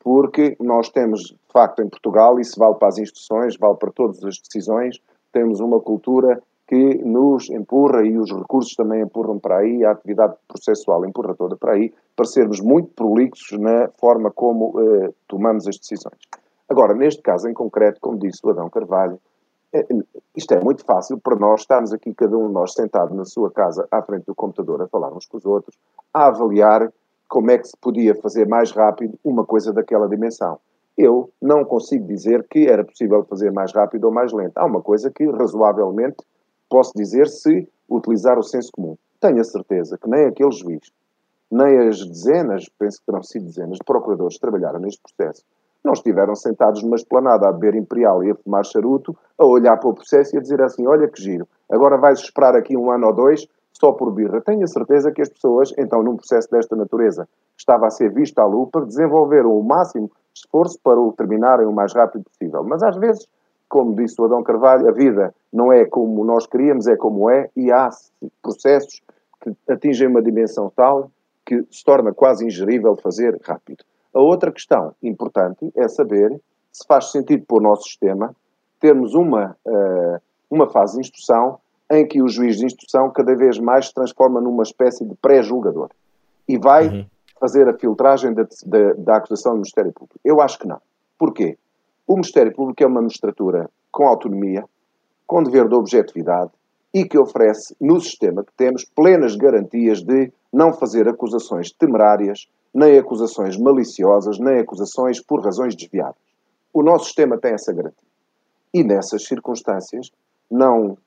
Porque 0.00 0.56
nós 0.58 0.88
temos, 0.88 1.20
de 1.20 1.52
facto, 1.52 1.82
em 1.82 1.88
Portugal, 1.88 2.40
isso 2.40 2.58
vale 2.58 2.74
para 2.74 2.88
as 2.88 2.98
instruções, 2.98 3.56
vale 3.56 3.76
para 3.76 3.92
todas 3.92 4.24
as 4.24 4.38
decisões, 4.38 5.00
temos 5.32 5.60
uma 5.60 5.80
cultura 5.80 6.42
que 6.66 6.96
nos 7.04 7.48
empurra 7.48 8.04
e 8.04 8.18
os 8.18 8.32
recursos 8.32 8.74
também 8.74 9.02
empurram 9.02 9.38
para 9.38 9.58
aí, 9.58 9.84
a 9.84 9.92
atividade 9.92 10.34
processual 10.48 11.04
empurra 11.04 11.34
toda 11.34 11.56
para 11.56 11.74
aí, 11.74 11.92
para 12.16 12.24
sermos 12.24 12.60
muito 12.60 12.88
prolixos 12.88 13.56
na 13.58 13.88
forma 14.00 14.32
como 14.32 14.70
uh, 14.70 15.14
tomamos 15.28 15.68
as 15.68 15.78
decisões. 15.78 16.18
Agora, 16.68 16.92
neste 16.92 17.22
caso 17.22 17.48
em 17.48 17.54
concreto, 17.54 18.00
como 18.00 18.18
disse 18.18 18.40
o 18.44 18.50
Adão 18.50 18.68
Carvalho, 18.68 19.20
isto 20.34 20.54
é 20.54 20.60
muito 20.60 20.84
fácil 20.84 21.18
para 21.18 21.36
nós 21.36 21.60
estarmos 21.60 21.92
aqui, 21.92 22.14
cada 22.14 22.36
um 22.36 22.48
de 22.48 22.52
nós 22.52 22.72
sentado 22.72 23.14
na 23.14 23.24
sua 23.24 23.50
casa, 23.50 23.86
à 23.90 24.02
frente 24.02 24.24
do 24.24 24.34
computador, 24.34 24.80
a 24.82 24.88
falar 24.88 25.12
uns 25.12 25.26
com 25.26 25.36
os 25.36 25.44
outros, 25.44 25.76
a 26.12 26.26
avaliar 26.26 26.92
como 27.28 27.50
é 27.50 27.58
que 27.58 27.68
se 27.68 27.76
podia 27.80 28.14
fazer 28.14 28.46
mais 28.46 28.70
rápido 28.70 29.18
uma 29.24 29.44
coisa 29.44 29.72
daquela 29.72 30.08
dimensão. 30.08 30.58
eu 30.96 31.30
não 31.42 31.64
consigo 31.64 32.06
dizer 32.06 32.46
que 32.48 32.66
era 32.66 32.84
possível 32.84 33.24
fazer 33.24 33.52
mais 33.52 33.72
rápido 33.72 34.04
ou 34.04 34.12
mais 34.12 34.32
lento. 34.32 34.56
Há 34.56 34.64
uma 34.64 34.80
coisa 34.80 35.10
que 35.10 35.26
razoavelmente 35.30 36.16
posso 36.70 36.92
dizer 36.94 37.28
se 37.28 37.68
utilizar 37.88 38.38
o 38.38 38.42
senso 38.42 38.70
comum. 38.72 38.96
Tenho 39.20 39.40
a 39.40 39.44
certeza 39.44 39.98
que 39.98 40.08
nem 40.08 40.24
aquele 40.24 40.52
juiz, 40.52 40.90
nem 41.50 41.88
as 41.88 42.04
dezenas, 42.06 42.66
penso 42.78 42.98
que 43.00 43.06
terão 43.06 43.22
sido 43.22 43.44
dezenas, 43.44 43.78
de 43.78 43.84
procuradores 43.84 44.36
que 44.36 44.40
trabalharam 44.40 44.80
neste 44.80 45.00
processo, 45.02 45.44
não 45.86 45.92
estiveram 45.92 46.34
sentados 46.34 46.82
numa 46.82 46.96
esplanada 46.96 47.48
a 47.48 47.52
beber 47.52 47.76
imperial 47.76 48.22
e 48.22 48.32
a 48.32 48.34
fumar 48.34 48.64
charuto, 48.64 49.16
a 49.38 49.46
olhar 49.46 49.78
para 49.78 49.88
o 49.88 49.94
processo 49.94 50.34
e 50.34 50.38
a 50.38 50.42
dizer 50.42 50.60
assim: 50.60 50.86
Olha 50.86 51.08
que 51.08 51.22
giro, 51.22 51.46
agora 51.70 51.96
vais 51.96 52.18
esperar 52.18 52.54
aqui 52.56 52.76
um 52.76 52.90
ano 52.90 53.06
ou 53.06 53.14
dois 53.14 53.46
só 53.72 53.92
por 53.92 54.10
birra. 54.12 54.40
Tenho 54.40 54.64
a 54.64 54.66
certeza 54.66 55.12
que 55.12 55.22
as 55.22 55.28
pessoas, 55.28 55.72
então, 55.78 56.02
num 56.02 56.16
processo 56.16 56.50
desta 56.50 56.74
natureza, 56.74 57.28
estava 57.56 57.86
a 57.86 57.90
ser 57.90 58.12
visto 58.12 58.38
à 58.38 58.44
lupa, 58.44 58.84
desenvolveram 58.84 59.56
o 59.56 59.62
máximo 59.62 60.10
esforço 60.34 60.78
para 60.82 60.98
o 60.98 61.12
terminarem 61.12 61.66
o 61.66 61.72
mais 61.72 61.94
rápido 61.94 62.24
possível. 62.24 62.64
Mas 62.64 62.82
às 62.82 62.96
vezes, 62.96 63.26
como 63.68 63.94
disse 63.94 64.20
o 64.20 64.24
Adão 64.24 64.42
Carvalho, 64.42 64.88
a 64.88 64.92
vida 64.92 65.34
não 65.52 65.72
é 65.72 65.84
como 65.84 66.24
nós 66.24 66.46
queríamos, 66.46 66.86
é 66.86 66.96
como 66.96 67.30
é, 67.30 67.48
e 67.56 67.70
há 67.70 67.88
processos 68.42 69.02
que 69.40 69.54
atingem 69.70 70.08
uma 70.08 70.22
dimensão 70.22 70.72
tal 70.74 71.10
que 71.44 71.64
se 71.70 71.84
torna 71.84 72.12
quase 72.12 72.44
ingerível 72.44 72.96
fazer 72.96 73.38
rápido. 73.44 73.84
A 74.16 74.18
outra 74.18 74.50
questão 74.50 74.94
importante 75.02 75.70
é 75.76 75.86
saber 75.88 76.40
se 76.72 76.86
faz 76.86 77.10
sentido 77.10 77.44
para 77.44 77.58
o 77.58 77.60
nosso 77.60 77.82
sistema 77.82 78.34
termos 78.80 79.14
uma, 79.14 79.54
uh, 79.66 80.18
uma 80.50 80.70
fase 80.70 80.94
de 80.94 81.00
instrução 81.00 81.58
em 81.90 82.08
que 82.08 82.22
o 82.22 82.28
juiz 82.28 82.56
de 82.56 82.64
instrução 82.64 83.10
cada 83.10 83.36
vez 83.36 83.58
mais 83.58 83.88
se 83.88 83.94
transforma 83.94 84.40
numa 84.40 84.62
espécie 84.62 85.04
de 85.04 85.14
pré-julgador 85.16 85.90
e 86.48 86.56
vai 86.56 86.88
uhum. 86.88 87.06
fazer 87.38 87.68
a 87.68 87.76
filtragem 87.76 88.32
da, 88.32 88.44
da, 88.64 88.92
da, 88.94 89.16
acusação 89.18 89.52
do 89.52 89.58
Ministério 89.58 89.92
Público. 89.92 90.18
Eu 90.24 90.40
acho 90.40 90.58
que 90.60 90.66
não. 90.66 90.80
Porquê? 91.18 91.58
O 92.06 92.14
Ministério 92.14 92.54
Público 92.54 92.82
é 92.82 92.86
uma 92.86 93.02
magistratura 93.02 93.68
com 93.92 94.06
autonomia, 94.06 94.64
com 95.26 95.42
dever 95.42 95.68
de 95.68 95.74
objetividade 95.74 96.52
e 96.94 97.04
que 97.04 97.18
oferece, 97.18 97.76
no 97.78 98.00
sistema 98.00 98.42
que 98.42 98.52
temos, 98.56 98.82
plenas 98.82 99.36
garantias 99.36 100.02
de 100.02 100.32
não 100.50 100.72
fazer 100.72 101.06
acusações 101.06 101.70
temerárias, 101.70 102.48
nem 102.74 102.98
acusações 102.98 103.56
maliciosas, 103.56 104.38
nem 104.38 104.60
acusações 104.60 105.20
por 105.20 105.44
razões 105.44 105.74
desviadas. 105.74 106.16
O 106.72 106.82
nosso 106.82 107.06
sistema 107.06 107.38
tem 107.38 107.52
essa 107.52 107.72
garantia. 107.72 108.06
E 108.72 108.84
nessas 108.84 109.24
circunstâncias, 109.24 110.10
não 110.50 110.98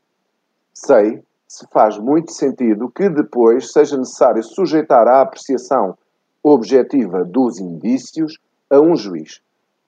sei 0.74 1.24
se 1.48 1.68
faz 1.72 1.98
muito 1.98 2.32
sentido 2.32 2.90
que 2.90 3.10
depois 3.10 3.72
seja 3.72 3.98
necessário 3.98 4.44
sujeitar 4.44 5.08
a 5.08 5.22
apreciação 5.22 5.98
objetiva 6.44 7.24
dos 7.24 7.60
indícios 7.60 8.40
a 8.70 8.80
um 8.80 8.96
juiz. 8.96 9.42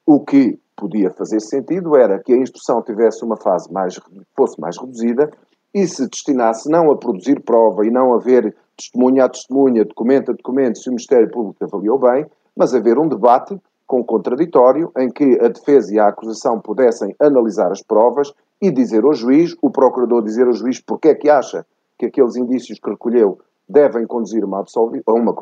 O 0.05 0.19
que 0.19 0.59
podia 0.75 1.11
fazer 1.11 1.39
sentido 1.39 1.95
era 1.95 2.19
que 2.19 2.33
a 2.33 2.37
instrução 2.37 2.81
tivesse 2.81 3.23
uma 3.23 3.37
fase 3.37 3.71
mais, 3.71 3.99
fosse 4.35 4.59
mais 4.59 4.77
reduzida 4.77 5.31
e 5.73 5.87
se 5.87 6.07
destinasse 6.07 6.69
não 6.69 6.91
a 6.91 6.97
produzir 6.97 7.39
prova 7.41 7.85
e 7.85 7.91
não 7.91 8.13
a 8.13 8.17
ver 8.17 8.55
testemunha 8.81 9.25
a 9.25 9.29
testemunha, 9.29 9.85
documento 9.85 10.31
a 10.31 10.33
documento, 10.33 10.79
se 10.79 10.89
o 10.89 10.91
Ministério 10.91 11.29
Público 11.29 11.63
avaliou 11.63 11.99
bem, 11.99 12.25
mas 12.55 12.73
a 12.73 12.79
ver 12.79 12.97
um 12.97 13.07
debate 13.07 13.59
com 13.85 14.03
contraditório 14.03 14.91
em 14.97 15.09
que 15.09 15.37
a 15.39 15.47
defesa 15.47 15.93
e 15.93 15.99
a 15.99 16.07
acusação 16.07 16.59
pudessem 16.59 17.15
analisar 17.19 17.71
as 17.71 17.81
provas 17.81 18.33
e 18.61 18.71
dizer 18.71 19.03
ao 19.03 19.13
juiz, 19.13 19.55
o 19.61 19.69
procurador 19.69 20.23
dizer 20.23 20.47
ao 20.47 20.53
juiz 20.53 20.79
porque 20.79 21.09
é 21.09 21.15
que 21.15 21.29
acha 21.29 21.65
que 21.97 22.05
aqueles 22.05 22.35
indícios 22.35 22.79
que 22.79 22.89
recolheu 22.89 23.39
devem 23.67 24.07
conduzir 24.07 24.43
uma 24.43 24.63
a 24.63 25.11
uma 25.13 25.33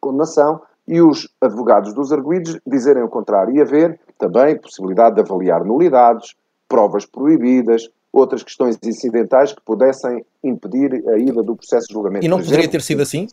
condenação 0.00 0.60
e 0.86 1.02
os 1.02 1.28
advogados 1.40 1.92
dos 1.92 2.12
arguídos 2.12 2.58
dizerem 2.66 3.02
o 3.02 3.08
contrário. 3.08 3.54
E 3.54 3.60
haver 3.60 4.00
também 4.18 4.58
possibilidade 4.58 5.16
de 5.16 5.20
avaliar 5.20 5.64
nulidades, 5.64 6.34
provas 6.68 7.04
proibidas, 7.06 7.88
outras 8.12 8.42
questões 8.42 8.78
incidentais 8.82 9.52
que 9.52 9.60
pudessem 9.62 10.24
impedir 10.42 11.02
a 11.08 11.18
ida 11.18 11.42
do 11.42 11.56
processo 11.56 11.88
de 11.88 11.94
julgamento. 11.94 12.24
E 12.24 12.28
não 12.28 12.42
poderia 12.42 12.68
ter 12.68 12.82
sido 12.82 13.02
assim? 13.02 13.26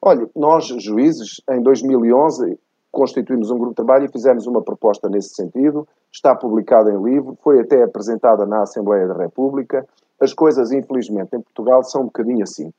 Olha, 0.00 0.28
nós, 0.34 0.66
juízes, 0.66 1.40
em 1.50 1.62
2011, 1.62 2.58
constituímos 2.90 3.50
um 3.50 3.56
grupo 3.56 3.70
de 3.70 3.76
trabalho 3.76 4.06
e 4.06 4.12
fizemos 4.12 4.46
uma 4.46 4.60
proposta 4.60 5.08
nesse 5.08 5.34
sentido. 5.34 5.86
Está 6.12 6.34
publicada 6.34 6.90
em 6.90 7.02
livro, 7.02 7.38
foi 7.42 7.60
até 7.60 7.82
apresentada 7.82 8.44
na 8.44 8.62
Assembleia 8.62 9.06
da 9.06 9.14
República. 9.14 9.86
As 10.20 10.34
coisas, 10.34 10.72
infelizmente, 10.72 11.34
em 11.34 11.40
Portugal 11.40 11.82
são 11.82 12.02
um 12.02 12.04
bocadinho 12.06 12.42
assim. 12.42 12.72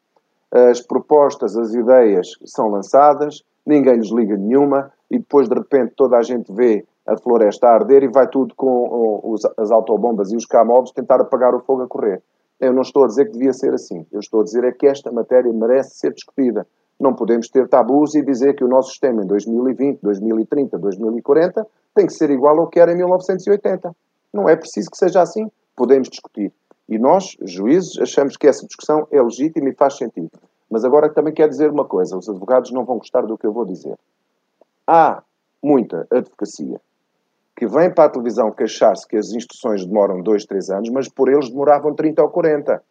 As 0.51 0.81
propostas, 0.81 1.57
as 1.57 1.73
ideias 1.73 2.37
são 2.45 2.69
lançadas, 2.69 3.41
ninguém 3.65 3.95
lhes 3.95 4.11
liga 4.11 4.37
nenhuma 4.37 4.91
e 5.09 5.17
depois, 5.17 5.49
de 5.49 5.55
repente, 5.55 5.93
toda 5.95 6.17
a 6.17 6.21
gente 6.21 6.51
vê 6.53 6.85
a 7.05 7.17
floresta 7.17 7.67
a 7.67 7.73
arder 7.73 8.03
e 8.03 8.07
vai 8.07 8.27
tudo 8.27 8.55
com 8.55 9.19
os, 9.23 9.41
as 9.57 9.71
autobombas 9.71 10.31
e 10.31 10.35
os 10.35 10.45
camóveis 10.45 10.91
tentar 10.91 11.19
apagar 11.19 11.53
o 11.53 11.59
fogo 11.59 11.83
a 11.83 11.87
correr. 11.87 12.21
Eu 12.59 12.73
não 12.73 12.81
estou 12.81 13.03
a 13.03 13.07
dizer 13.07 13.25
que 13.25 13.33
devia 13.33 13.51
ser 13.51 13.73
assim. 13.73 14.05
Eu 14.11 14.19
estou 14.19 14.41
a 14.41 14.43
dizer 14.43 14.63
é 14.63 14.71
que 14.71 14.87
esta 14.87 15.11
matéria 15.11 15.51
merece 15.51 15.97
ser 15.97 16.13
discutida. 16.13 16.65
Não 16.99 17.13
podemos 17.13 17.49
ter 17.49 17.67
tabus 17.67 18.15
e 18.15 18.21
dizer 18.21 18.55
que 18.55 18.63
o 18.63 18.67
nosso 18.67 18.91
sistema 18.91 19.23
em 19.23 19.27
2020, 19.27 19.99
2030, 20.01 20.77
2040 20.77 21.67
tem 21.93 22.05
que 22.05 22.13
ser 22.13 22.29
igual 22.29 22.57
ao 22.59 22.67
que 22.67 22.79
era 22.79 22.93
em 22.93 22.95
1980. 22.95 23.93
Não 24.33 24.47
é 24.47 24.55
preciso 24.55 24.89
que 24.89 24.97
seja 24.97 25.21
assim. 25.21 25.51
Podemos 25.75 26.07
discutir. 26.07 26.53
E 26.87 26.97
nós, 26.97 27.35
juízes, 27.41 27.99
achamos 27.99 28.37
que 28.37 28.47
essa 28.47 28.65
discussão 28.65 29.07
é 29.11 29.21
legítima 29.21 29.69
e 29.69 29.73
faz 29.73 29.97
sentido. 29.97 30.31
Mas 30.69 30.85
agora 30.85 31.09
também 31.09 31.33
quero 31.33 31.49
dizer 31.49 31.69
uma 31.69 31.85
coisa: 31.85 32.17
os 32.17 32.29
advogados 32.29 32.71
não 32.71 32.85
vão 32.85 32.97
gostar 32.97 33.23
do 33.23 33.37
que 33.37 33.45
eu 33.45 33.51
vou 33.51 33.65
dizer. 33.65 33.97
Há 34.87 35.21
muita 35.61 36.07
advocacia 36.11 36.79
que 37.55 37.67
vem 37.67 37.93
para 37.93 38.05
a 38.05 38.09
televisão 38.09 38.51
queixar-se 38.51 39.07
que 39.07 39.17
as 39.17 39.31
instruções 39.31 39.85
demoram 39.85 40.21
dois, 40.21 40.45
três 40.45 40.69
anos, 40.69 40.89
mas 40.89 41.07
por 41.07 41.29
eles 41.29 41.49
demoravam 41.49 41.93
30 41.93 42.21
ou 42.23 42.29
40. 42.29 42.81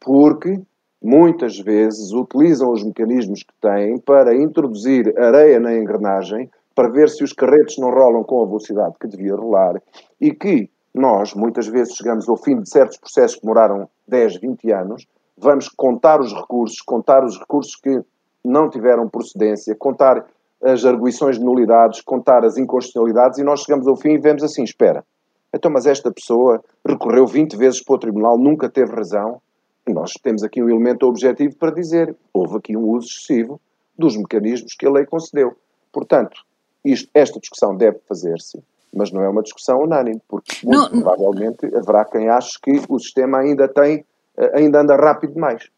Porque 0.00 0.60
muitas 1.02 1.58
vezes 1.58 2.12
utilizam 2.12 2.72
os 2.72 2.84
mecanismos 2.84 3.42
que 3.42 3.52
têm 3.60 3.98
para 3.98 4.34
introduzir 4.34 5.12
areia 5.18 5.60
na 5.60 5.76
engrenagem 5.76 6.50
para 6.74 6.88
ver 6.88 7.08
se 7.08 7.22
os 7.22 7.32
carretos 7.32 7.78
não 7.78 7.90
rolam 7.90 8.24
com 8.24 8.42
a 8.42 8.46
velocidade 8.46 8.94
que 9.00 9.06
devia 9.06 9.36
rolar 9.36 9.80
e 10.20 10.32
que 10.32 10.70
nós, 10.94 11.34
muitas 11.34 11.66
vezes, 11.66 11.94
chegamos 11.94 12.28
ao 12.28 12.36
fim 12.36 12.60
de 12.60 12.70
certos 12.70 12.96
processos 12.96 13.36
que 13.36 13.42
demoraram 13.42 13.88
10, 14.06 14.36
20 14.36 14.70
anos, 14.72 15.06
vamos 15.36 15.68
contar 15.68 16.20
os 16.20 16.32
recursos, 16.32 16.80
contar 16.80 17.24
os 17.24 17.38
recursos 17.38 17.74
que 17.76 18.00
não 18.44 18.70
tiveram 18.70 19.08
procedência, 19.08 19.74
contar 19.74 20.24
as 20.64 20.84
arguições 20.84 21.38
de 21.38 21.44
nulidades, 21.44 22.00
contar 22.00 22.44
as 22.44 22.56
inconstitucionalidades 22.56 23.38
e 23.38 23.44
nós 23.44 23.60
chegamos 23.60 23.86
ao 23.86 23.96
fim 23.96 24.12
e 24.12 24.18
vemos 24.18 24.42
assim, 24.42 24.62
espera, 24.62 25.04
então 25.52 25.70
mas 25.70 25.86
esta 25.86 26.10
pessoa 26.10 26.62
recorreu 26.86 27.26
20 27.26 27.56
vezes 27.56 27.82
para 27.82 27.94
o 27.94 27.98
tribunal, 27.98 28.38
nunca 28.38 28.68
teve 28.68 28.92
razão, 28.92 29.40
nós 29.86 30.12
temos 30.22 30.42
aqui 30.42 30.62
um 30.62 30.68
elemento 30.68 31.06
objetivo 31.06 31.56
para 31.56 31.70
dizer 31.70 32.16
houve 32.32 32.56
aqui 32.56 32.76
um 32.76 32.88
uso 32.88 33.08
excessivo 33.08 33.60
dos 33.96 34.16
mecanismos 34.16 34.74
que 34.74 34.86
a 34.86 34.90
lei 34.90 35.04
concedeu. 35.04 35.54
Portanto, 35.92 36.40
isto, 36.84 37.08
esta 37.14 37.38
discussão 37.38 37.76
deve 37.76 37.98
fazer-se, 38.08 38.62
mas 38.92 39.12
não 39.12 39.22
é 39.22 39.28
uma 39.28 39.42
discussão 39.42 39.80
unânime, 39.80 40.20
porque 40.28 40.54
muito 40.64 40.94
não, 40.94 41.02
provavelmente 41.02 41.66
haverá 41.76 42.04
quem 42.04 42.28
ache 42.28 42.58
que 42.60 42.80
o 42.88 42.98
sistema 42.98 43.38
ainda 43.38 43.68
tem, 43.68 44.04
eh, 44.36 44.58
ainda 44.58 44.80
anda 44.80 44.96
rápido 44.96 45.34
demais. 45.34 45.68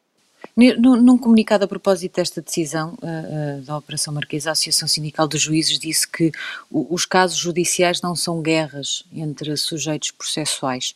Num 0.57 1.19
comunicado 1.19 1.65
a 1.65 1.69
propósito 1.69 2.17
desta 2.17 2.43
decisão 2.43 2.95
uh, 3.03 3.63
da 3.63 3.77
Operação 3.77 4.13
Marquesa, 4.13 4.51
a 4.51 4.53
Associação 4.53 4.87
Sindical 4.87 5.27
dos 5.27 5.41
Juízes 5.41 5.79
disse 5.79 6.07
que 6.07 6.31
os 6.71 7.05
casos 7.05 7.39
judiciais 7.39 8.01
não 8.01 8.15
são 8.15 8.43
guerras 8.43 9.05
entre 9.13 9.57
sujeitos 9.57 10.11
processuais. 10.11 10.95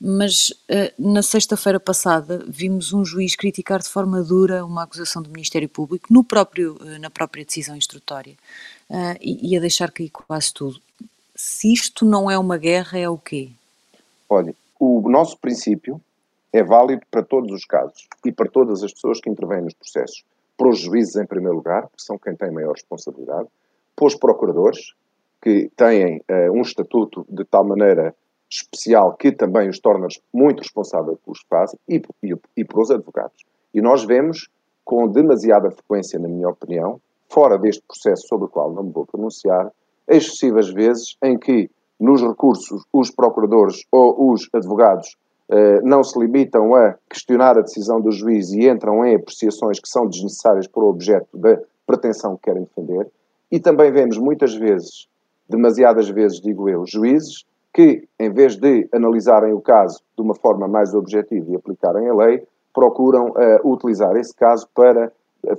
Mas 0.00 0.50
uh, 0.50 0.92
na 0.98 1.22
sexta-feira 1.22 1.80
passada 1.80 2.44
vimos 2.46 2.92
um 2.92 3.04
juiz 3.04 3.36
criticar 3.36 3.80
de 3.80 3.88
forma 3.88 4.22
dura 4.22 4.64
uma 4.64 4.82
acusação 4.82 5.22
do 5.22 5.30
Ministério 5.30 5.68
Público 5.68 6.06
no 6.10 6.22
próprio, 6.22 6.78
na 7.00 7.10
própria 7.10 7.44
decisão 7.44 7.76
instrutória 7.76 8.34
e, 9.20 9.52
e 9.52 9.56
a 9.56 9.60
deixar 9.60 9.90
cair 9.90 10.10
quase 10.10 10.52
tudo. 10.52 10.80
Se 11.34 11.72
isto 11.72 12.04
não 12.04 12.30
é 12.30 12.38
uma 12.38 12.58
guerra, 12.58 12.98
é 12.98 13.08
o 13.08 13.16
quê? 13.16 13.50
Olha, 14.28 14.54
o 14.78 15.08
nosso 15.08 15.36
princípio 15.38 16.00
é 16.52 16.62
válido 16.62 17.02
para 17.10 17.22
todos 17.22 17.50
os 17.52 17.64
casos 17.64 18.06
e 18.24 18.32
para 18.32 18.50
todas 18.50 18.82
as 18.82 18.92
pessoas 18.92 19.20
que 19.20 19.30
intervêm 19.30 19.62
nos 19.62 19.74
processos. 19.74 20.24
Para 20.56 20.68
os 20.68 20.80
juízes, 20.80 21.16
em 21.16 21.26
primeiro 21.26 21.56
lugar, 21.56 21.88
que 21.88 22.02
são 22.02 22.18
quem 22.18 22.36
tem 22.36 22.52
maior 22.52 22.72
responsabilidade, 22.72 23.48
para 23.96 24.06
os 24.06 24.14
procuradores, 24.14 24.94
que 25.40 25.70
têm 25.76 26.18
uh, 26.18 26.52
um 26.52 26.60
estatuto 26.60 27.26
de 27.28 27.44
tal 27.44 27.64
maneira 27.64 28.14
especial 28.48 29.16
que 29.16 29.32
também 29.32 29.68
os 29.68 29.80
torna 29.80 30.06
muito 30.32 30.60
responsáveis 30.60 31.18
pelos 31.24 31.40
que 31.40 31.48
fazem, 31.48 31.78
e, 31.88 32.02
e, 32.22 32.34
e 32.58 32.64
para 32.64 32.80
os 32.80 32.90
advogados. 32.90 33.44
E 33.72 33.80
nós 33.80 34.04
vemos, 34.04 34.48
com 34.84 35.08
demasiada 35.08 35.70
frequência, 35.70 36.18
na 36.18 36.28
minha 36.28 36.48
opinião, 36.48 37.00
fora 37.30 37.58
deste 37.58 37.82
processo 37.86 38.28
sobre 38.28 38.46
o 38.46 38.48
qual 38.48 38.72
não 38.72 38.84
me 38.84 38.92
vou 38.92 39.06
pronunciar, 39.06 39.72
excessivas 40.06 40.70
vezes 40.70 41.16
em 41.22 41.38
que, 41.38 41.70
nos 41.98 42.20
recursos, 42.20 42.84
os 42.92 43.10
procuradores 43.10 43.84
ou 43.90 44.32
os 44.32 44.48
advogados 44.52 45.16
não 45.82 46.02
se 46.02 46.18
limitam 46.18 46.74
a 46.74 46.94
questionar 47.10 47.58
a 47.58 47.62
decisão 47.62 48.00
do 48.00 48.10
juiz 48.10 48.50
e 48.52 48.68
entram 48.68 49.04
em 49.04 49.16
apreciações 49.16 49.78
que 49.78 49.88
são 49.88 50.06
desnecessárias 50.06 50.66
para 50.66 50.82
o 50.82 50.88
objeto 50.88 51.36
da 51.36 51.58
pretensão 51.86 52.36
que 52.36 52.44
querem 52.44 52.62
defender. 52.62 53.10
E 53.50 53.60
também 53.60 53.92
vemos 53.92 54.16
muitas 54.16 54.54
vezes 54.54 55.08
demasiadas 55.48 56.08
vezes, 56.08 56.40
digo 56.40 56.68
eu, 56.68 56.84
juízes 56.86 57.44
que, 57.72 58.06
em 58.18 58.30
vez 58.30 58.56
de 58.56 58.88
analisarem 58.92 59.52
o 59.52 59.60
caso 59.60 60.00
de 60.16 60.22
uma 60.22 60.34
forma 60.34 60.68
mais 60.68 60.94
objetiva 60.94 61.50
e 61.50 61.56
aplicarem 61.56 62.08
a 62.08 62.14
lei, 62.14 62.46
procuram 62.72 63.30
uh, 63.30 63.70
utilizar 63.70 64.16
esse 64.16 64.34
caso 64.34 64.66
para 64.74 65.12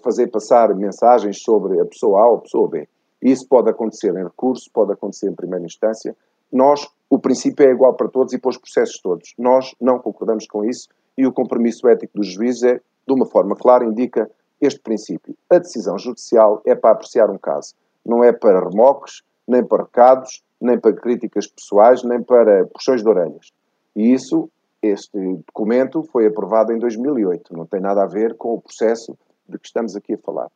fazer 0.04 0.28
passar 0.28 0.74
mensagens 0.76 1.42
sobre 1.42 1.80
a 1.80 1.86
pessoa 1.86 2.22
A 2.22 2.30
ou 2.30 2.38
a 2.38 2.42
pessoa 2.42 2.68
B. 2.70 2.88
Isso 3.22 3.48
pode 3.48 3.70
acontecer 3.70 4.14
em 4.16 4.24
recurso, 4.24 4.70
pode 4.74 4.94
acontecer 4.94 5.30
em 5.30 5.36
primeira 5.36 5.66
instância. 5.66 6.16
Nós, 6.52 6.88
o 7.14 7.20
princípio 7.20 7.64
é 7.64 7.70
igual 7.70 7.94
para 7.94 8.10
todos 8.10 8.34
e 8.34 8.40
para 8.40 8.50
os 8.50 8.58
processos 8.58 9.00
todos. 9.00 9.36
Nós 9.38 9.76
não 9.80 10.00
concordamos 10.00 10.48
com 10.48 10.66
isso 10.66 10.90
e 11.16 11.28
o 11.28 11.32
compromisso 11.32 11.88
ético 11.88 12.18
dos 12.18 12.34
juízes 12.34 12.64
é, 12.64 12.82
de 13.08 13.14
uma 13.14 13.28
forma 13.28 13.56
clara, 13.56 13.86
indica 13.86 14.28
este 14.60 14.80
princípio. 14.80 15.38
A 15.48 15.60
decisão 15.60 15.96
judicial 16.00 16.64
é 16.66 16.74
para 16.74 16.90
apreciar 16.90 17.30
um 17.30 17.38
caso, 17.38 17.76
não 18.04 18.24
é 18.24 18.34
para 18.34 18.68
remoques, 18.68 19.22
nem 19.48 19.64
para 19.64 19.84
recados, 19.84 20.42
nem 20.60 20.80
para 20.80 20.92
críticas 20.96 21.46
pessoais, 21.46 22.02
nem 22.04 22.20
para 22.20 22.66
puxões 22.66 23.04
de 23.04 23.08
orelhas. 23.08 23.52
E 23.96 24.12
isso, 24.12 24.50
este 24.82 25.20
documento 25.46 26.02
foi 26.12 26.26
aprovado 26.26 26.74
em 26.74 26.80
2008, 26.80 27.56
não 27.56 27.68
tem 27.68 27.80
nada 27.80 28.02
a 28.02 28.08
ver 28.08 28.36
com 28.38 28.56
o 28.56 28.62
processo 28.62 29.16
de 29.48 29.60
que 29.60 29.68
estamos 29.68 29.96
aqui 29.96 30.16
a 30.16 30.18
falar. 30.18 30.50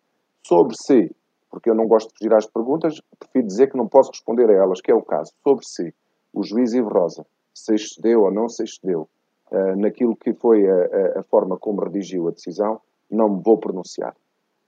Sobre 0.44 0.76
se, 0.76 1.16
porque 1.52 1.70
eu 1.70 1.76
não 1.76 1.86
gosto 1.86 2.08
de 2.08 2.18
fugir 2.18 2.34
às 2.34 2.48
perguntas, 2.48 3.00
prefiro 3.20 3.46
dizer 3.46 3.70
que 3.70 3.78
não 3.78 3.88
posso 3.88 4.10
responder 4.10 4.50
a 4.50 4.54
elas, 4.54 4.82
que 4.82 4.90
é 4.90 4.96
o 4.96 5.04
caso. 5.04 5.32
Sobre 5.44 5.64
se 5.64 5.94
o 6.38 6.44
juiz 6.44 6.74
Ivo 6.74 6.90
Rosa 6.90 7.26
se 7.54 7.74
excedeu 7.74 8.24
ou 8.24 8.32
não 8.32 8.48
se 8.48 8.64
excedeu 8.64 9.10
uh, 9.52 9.76
naquilo 9.76 10.16
que 10.16 10.34
foi 10.34 10.68
a, 10.70 11.20
a, 11.20 11.24
forma 11.24 11.58
como 11.58 11.84
redigiu 11.84 12.28
a 12.28 12.32
decisão, 12.32 12.80
não 13.10 13.30
me 13.30 13.42
vou 13.42 13.58
pronunciar. 13.58 14.16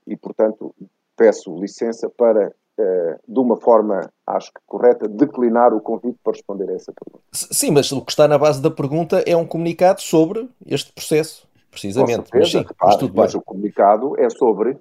E, 0.08 0.18
portanto, 0.18 0.74
peço 1.16 1.56
licença 1.60 2.10
para, 2.10 2.48
uh, 2.48 3.20
de 3.28 3.40
uma 3.40 3.58
forma, 3.58 4.12
acho 4.26 4.52
que 4.52 4.60
correta, 4.66 5.08
declinar 5.08 5.74
o 5.74 5.82
convite 5.82 6.18
para 6.24 6.34
responder 6.34 6.70
a 6.70 6.74
essa 6.74 6.92
pergunta. 6.92 7.24
Sim, 7.32 7.72
mas 7.72 7.92
o 7.92 8.02
que 8.02 8.12
está 8.12 8.28
na 8.28 8.38
base 8.38 8.62
da 8.62 8.72
pergunta 8.72 9.24
é 9.28 9.36
um 9.38 9.46
comunicado 9.46 10.02
sobre 10.02 10.50
este 10.66 10.92
processo 10.92 11.48
precisamente. 11.70 12.30
Certeza, 12.30 12.66
mas, 12.82 12.96
sim, 12.96 13.06
mas, 13.06 13.12
mas 13.14 13.36
o 13.36 13.42
comunicado 13.42 14.20
é 14.20 14.30
sobre 14.30 14.78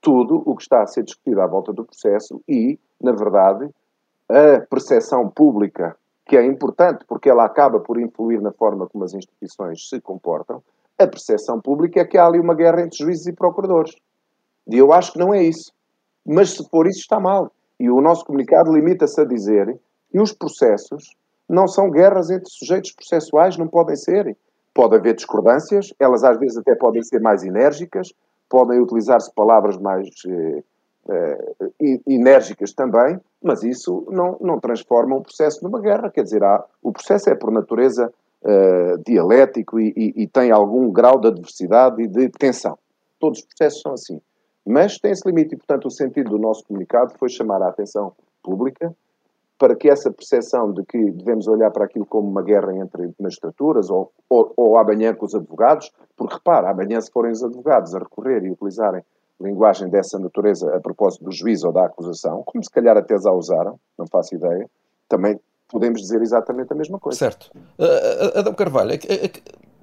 tudo 0.00 0.42
o 0.44 0.54
que 0.56 0.62
está 0.62 0.82
a 0.82 0.86
ser 0.86 1.04
discutido 1.04 1.40
à 1.40 1.46
volta 1.46 1.72
do 1.72 1.84
processo 1.84 2.42
e, 2.48 2.78
na 3.00 3.12
verdade, 3.12 3.70
a 4.28 4.60
percepção 4.68 5.28
pública, 5.28 5.96
que 6.26 6.36
é 6.36 6.44
importante 6.44 7.04
porque 7.06 7.28
ela 7.28 7.44
acaba 7.44 7.80
por 7.80 8.00
influir 8.00 8.40
na 8.40 8.52
forma 8.52 8.86
como 8.88 9.04
as 9.04 9.14
instituições 9.14 9.88
se 9.88 10.00
comportam, 10.00 10.62
a 10.98 11.06
percepção 11.06 11.60
pública 11.60 12.00
é 12.00 12.04
que 12.04 12.16
há 12.16 12.26
ali 12.26 12.38
uma 12.38 12.54
guerra 12.54 12.82
entre 12.82 12.98
juízes 12.98 13.26
e 13.26 13.32
procuradores. 13.32 13.94
E 14.68 14.78
eu 14.78 14.92
acho 14.92 15.12
que 15.12 15.18
não 15.18 15.34
é 15.34 15.42
isso. 15.42 15.72
Mas 16.24 16.50
se 16.50 16.68
for 16.70 16.86
isso, 16.86 17.00
está 17.00 17.20
mal. 17.20 17.52
E 17.78 17.90
o 17.90 18.00
nosso 18.00 18.24
comunicado 18.24 18.72
limita-se 18.72 19.20
a 19.20 19.24
dizer 19.24 19.78
que 20.10 20.20
os 20.20 20.32
processos 20.32 21.16
não 21.48 21.66
são 21.66 21.90
guerras 21.90 22.30
entre 22.30 22.48
sujeitos 22.48 22.92
processuais, 22.92 23.58
não 23.58 23.66
podem 23.66 23.96
ser. 23.96 24.36
Pode 24.72 24.96
haver 24.96 25.14
discordâncias, 25.14 25.92
elas 25.98 26.24
às 26.24 26.38
vezes 26.38 26.56
até 26.56 26.74
podem 26.74 27.02
ser 27.02 27.20
mais 27.20 27.42
enérgicas, 27.42 28.12
podem 28.48 28.80
utilizar-se 28.80 29.32
palavras 29.34 29.76
mais 29.76 30.08
eh, 30.26 30.62
enérgicas 32.06 32.72
também, 32.72 33.20
mas 33.42 33.62
isso 33.62 34.06
não, 34.10 34.38
não 34.40 34.58
transforma 34.58 35.16
um 35.16 35.22
processo 35.22 35.62
numa 35.62 35.80
guerra. 35.80 36.10
Quer 36.10 36.22
dizer, 36.22 36.42
há, 36.42 36.64
o 36.82 36.92
processo 36.92 37.28
é 37.30 37.34
por 37.34 37.50
natureza 37.50 38.12
eh, 38.46 38.96
dialético 39.06 39.80
e, 39.80 39.92
e, 39.96 40.22
e, 40.22 40.26
tem 40.26 40.50
algum 40.50 40.90
grau 40.92 41.18
de 41.18 41.28
adversidade 41.28 42.02
e 42.02 42.06
de 42.06 42.28
tensão. 42.28 42.78
Todos 43.18 43.38
os 43.38 43.46
processos 43.46 43.80
são 43.80 43.92
assim. 43.92 44.20
Mas 44.66 44.98
tem 44.98 45.12
esse 45.12 45.26
limite 45.26 45.54
e, 45.54 45.56
portanto, 45.56 45.86
o 45.86 45.90
sentido 45.90 46.30
do 46.30 46.38
nosso 46.38 46.62
comunicado 46.64 47.14
foi 47.18 47.30
chamar 47.30 47.62
a 47.62 47.68
atenção 47.68 48.12
pública 48.42 48.94
para 49.58 49.74
que 49.74 49.88
essa 49.88 50.10
percepção 50.10 50.72
de 50.72 50.84
que 50.84 51.10
devemos 51.12 51.48
olhar 51.48 51.70
para 51.70 51.86
aquilo 51.86 52.04
como 52.04 52.28
uma 52.28 52.42
guerra 52.42 52.76
entre 52.76 53.14
magistraturas 53.18 53.88
ou, 53.88 54.12
ou, 54.28 54.52
ou 54.56 54.76
amanhã 54.76 55.14
com 55.14 55.24
os 55.24 55.34
advogados, 55.34 55.90
porque 56.14 56.34
repara, 56.34 56.70
amanhã 56.70 57.00
se 57.00 57.10
forem 57.10 57.32
os 57.32 57.42
advogados 57.42 57.94
a 57.94 57.98
recorrer 57.98 58.44
e 58.44 58.50
utilizarem 58.50 59.02
linguagem 59.40 59.88
dessa 59.88 60.18
natureza 60.18 60.74
a 60.74 60.80
propósito 60.80 61.24
do 61.24 61.32
juiz 61.32 61.64
ou 61.64 61.72
da 61.72 61.86
acusação, 61.86 62.42
como 62.44 62.62
se 62.62 62.70
calhar 62.70 62.96
até 62.96 63.18
já 63.18 63.30
usaram, 63.30 63.78
não 63.98 64.06
faço 64.06 64.34
ideia, 64.34 64.68
também 65.08 65.38
podemos 65.68 66.00
dizer 66.00 66.22
exatamente 66.22 66.72
a 66.72 66.76
mesma 66.76 66.98
coisa. 66.98 67.18
Certo. 67.18 67.50
Uh, 67.78 68.38
Adão 68.38 68.54
Carvalho, 68.54 68.92
é, 68.92 68.94
é, 68.94 69.30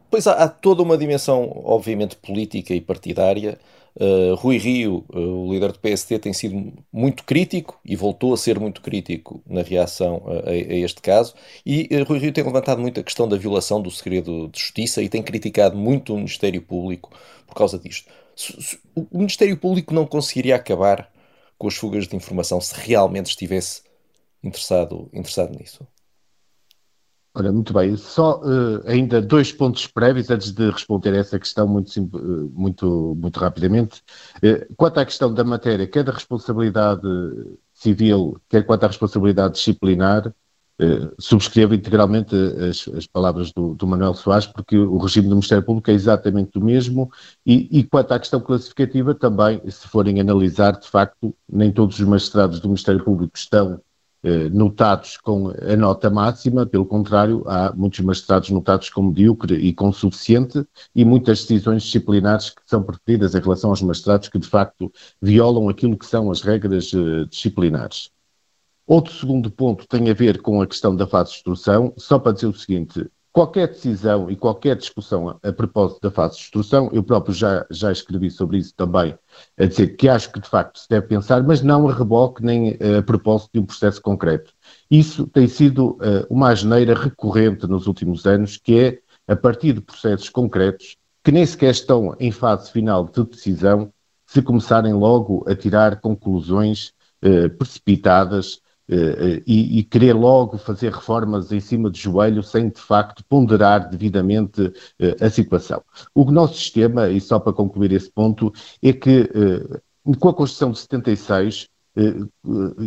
pois 0.09 0.25
há, 0.25 0.33
há, 0.33 0.47
toda 0.47 0.81
uma 0.81 0.97
dimensão, 0.97 1.61
obviamente, 1.65 2.15
política 2.15 2.73
e 2.73 2.81
partidária 2.81 3.59
Uh, 3.99 4.35
Rui 4.35 4.57
Rio, 4.57 5.03
uh, 5.13 5.19
o 5.19 5.53
líder 5.53 5.73
do 5.73 5.79
PST, 5.79 6.17
tem 6.19 6.31
sido 6.31 6.73
muito 6.93 7.25
crítico 7.25 7.77
e 7.83 7.95
voltou 7.95 8.33
a 8.33 8.37
ser 8.37 8.57
muito 8.57 8.81
crítico 8.81 9.43
na 9.45 9.61
reação 9.61 10.23
a, 10.27 10.49
a, 10.49 10.55
este 10.55 11.01
caso. 11.01 11.33
E 11.65 11.89
Rui 12.03 12.19
Rio 12.19 12.31
tem 12.31 12.43
levantado 12.43 12.79
muito 12.79 12.99
a 12.99 13.03
questão 13.03 13.27
da 13.27 13.35
violação 13.35 13.81
do 13.81 13.91
segredo 13.91 14.47
de 14.47 14.59
justiça 14.59 15.01
e 15.01 15.09
tem 15.09 15.21
criticado 15.21 15.77
muito 15.77 16.13
o 16.13 16.17
Ministério 16.17 16.61
Público 16.61 17.11
por 17.45 17.55
causa 17.55 17.77
disto. 17.77 18.09
O 18.95 19.17
Ministério 19.17 19.57
Público 19.57 19.93
não 19.93 20.05
conseguiria 20.05 20.55
acabar 20.55 21.11
com 21.57 21.67
as 21.67 21.75
fugas 21.75 22.07
de 22.07 22.15
informação 22.15 22.59
se 22.59 22.73
realmente 22.75 23.27
estivesse 23.27 23.83
interessado, 24.43 25.09
interessado 25.13 25.57
nisso? 25.57 25.87
Olha, 27.33 27.51
muito 27.51 27.71
bem. 27.73 27.95
Só 27.95 28.41
uh, 28.41 28.85
ainda 28.85 29.21
dois 29.21 29.53
pontos 29.53 29.87
prévios 29.87 30.29
antes 30.29 30.51
de 30.51 30.69
responder 30.69 31.13
a 31.13 31.17
essa 31.17 31.39
questão 31.39 31.65
muito, 31.65 31.97
eh, 31.97 32.49
muito, 32.53 33.15
muito 33.17 33.39
rapidamente. 33.39 34.03
Uh, 34.43 34.73
quanto 34.75 34.99
à 34.99 35.05
questão 35.05 35.33
da 35.33 35.43
matéria, 35.43 35.87
quer 35.87 36.03
da 36.03 36.11
responsabilidade 36.11 37.01
civil, 37.73 38.41
quer 38.49 38.65
quanto 38.65 38.83
à 38.83 38.87
responsabilidade 38.87 39.53
disciplinar, 39.53 40.33
uh, 40.81 41.13
subscrevo 41.19 41.73
integralmente 41.75 42.35
as, 42.35 42.87
as 42.95 43.07
palavras 43.07 43.51
do, 43.51 43.73
do, 43.75 43.87
Manuel 43.87 44.13
Soares, 44.13 44.47
porque 44.47 44.77
o 44.77 44.97
regime 44.97 45.27
do 45.27 45.35
Ministério 45.35 45.63
Público 45.63 45.89
é 45.91 45.93
exatamente 45.93 46.57
o 46.57 46.61
mesmo, 46.63 47.11
e, 47.45 47.67
e 47.79 47.83
quanto 47.83 48.13
à 48.13 48.19
questão 48.19 48.39
classificativa 48.39 49.13
também, 49.13 49.61
se 49.69 49.87
forem 49.87 50.19
analisar, 50.19 50.79
de 50.79 50.87
facto, 50.87 51.35
nem 51.49 51.71
todos 51.71 51.99
os 51.99 52.07
magistrados 52.07 52.59
do 52.59 52.67
Ministério 52.67 53.03
Público 53.03 53.37
estão 53.37 53.81
eh, 54.23 54.49
notados 54.49 55.17
com 55.17 55.49
a 55.49 55.75
nota 55.75 56.07
máxima, 56.09 56.63
pelo 56.65 56.85
contrário, 56.85 57.43
há 57.47 57.73
muitos 57.73 58.01
magistrados 58.01 58.51
notados 58.51 58.87
como 58.89 59.09
medíocre 59.09 59.55
e 59.55 59.73
com 59.73 59.91
suficiente 59.91 60.63
e 60.93 61.03
muitas 61.03 61.41
decisões 61.41 61.81
disciplinares 61.83 62.51
que 62.51 62.61
são 62.67 62.83
preferidas 62.83 63.33
em 63.33 63.39
relação 63.39 63.71
aos 63.71 63.81
magistrados 63.81 64.29
que 64.29 64.37
de 64.37 64.47
facto 64.47 64.91
violam 65.19 65.69
aquilo 65.69 65.97
que 65.97 66.05
são 66.05 66.29
as 66.29 66.41
regras 66.41 66.91
eh, 66.93 67.25
disciplinares. 67.29 68.11
Outro 68.91 69.13
segundo 69.13 69.49
ponto 69.49 69.87
tem 69.87 70.09
a 70.09 70.13
ver 70.13 70.41
com 70.41 70.61
a 70.61 70.67
questão 70.67 70.93
da 70.93 71.07
fase 71.07 71.29
de 71.29 71.37
instrução, 71.37 71.93
só 71.95 72.19
para 72.19 72.33
dizer 72.33 72.47
o 72.47 72.53
seguinte, 72.53 73.09
qualquer 73.31 73.69
decisão 73.69 74.29
e 74.29 74.35
qualquer 74.35 74.75
discussão 74.75 75.39
a, 75.41 75.53
propósito 75.53 76.01
da 76.01 76.11
fase 76.11 76.35
de 76.35 76.41
instrução, 76.41 76.89
eu 76.91 77.01
próprio 77.01 77.33
já, 77.33 77.65
já 77.71 77.89
escrevi 77.89 78.29
sobre 78.29 78.57
isso 78.57 78.73
também, 78.75 79.17
a 79.57 79.65
dizer 79.65 79.95
que 79.95 80.09
acho 80.09 80.29
que 80.29 80.41
de 80.41 80.49
facto 80.49 80.77
se 80.77 80.89
deve 80.89 81.07
pensar, 81.07 81.41
mas 81.41 81.61
não 81.61 81.87
a 81.87 81.93
reboque 81.93 82.43
nem 82.43 82.75
eh, 82.81 82.97
a 82.97 83.01
propósito 83.01 83.51
de 83.53 83.61
um 83.61 83.65
processo 83.65 84.01
concreto. 84.01 84.51
Isso 84.89 85.25
tem 85.25 85.47
sido 85.47 85.91
uh, 85.91 86.27
uma 86.29 86.49
asneira 86.49 86.93
recorrente 86.93 87.65
nos 87.67 87.87
últimos 87.87 88.25
anos, 88.25 88.57
que 88.57 88.77
é 88.77 88.99
a 89.25 89.37
partir 89.37 89.71
de 89.71 89.79
processos 89.79 90.27
concretos, 90.27 90.97
que 91.23 91.31
nem 91.31 91.45
sequer 91.45 91.71
estão 91.71 92.13
em 92.19 92.29
fase 92.29 92.69
final 92.69 93.05
de 93.05 93.23
decisão, 93.23 93.93
se 94.25 94.41
começarem 94.41 94.91
logo 94.91 95.45
a 95.47 95.55
tirar 95.55 96.01
conclusões 96.01 96.91
uh, 97.23 97.49
precipitadas 97.57 98.59
e, 98.89 99.79
e, 99.79 99.83
querer 99.83 100.13
logo 100.13 100.57
fazer 100.57 100.91
reformas 100.91 101.51
em 101.51 101.59
cima 101.59 101.89
de 101.89 101.99
joelho 101.99 102.43
sem 102.43 102.69
de 102.69 102.79
facto 102.79 103.23
ponderar 103.23 103.89
devidamente 103.89 104.61
uh, 104.61 104.73
a 105.25 105.29
situação. 105.29 105.81
O 106.13 106.29
nosso 106.29 106.55
sistema, 106.55 107.09
e 107.09 107.21
só 107.21 107.39
para 107.39 107.53
concluir 107.53 107.93
esse 107.93 108.11
ponto, 108.11 108.51
é 108.83 108.91
que 108.91 109.29
com 110.19 110.29
a 110.29 110.33
Constituição 110.33 110.71
de 110.71 110.79
76 110.79 111.69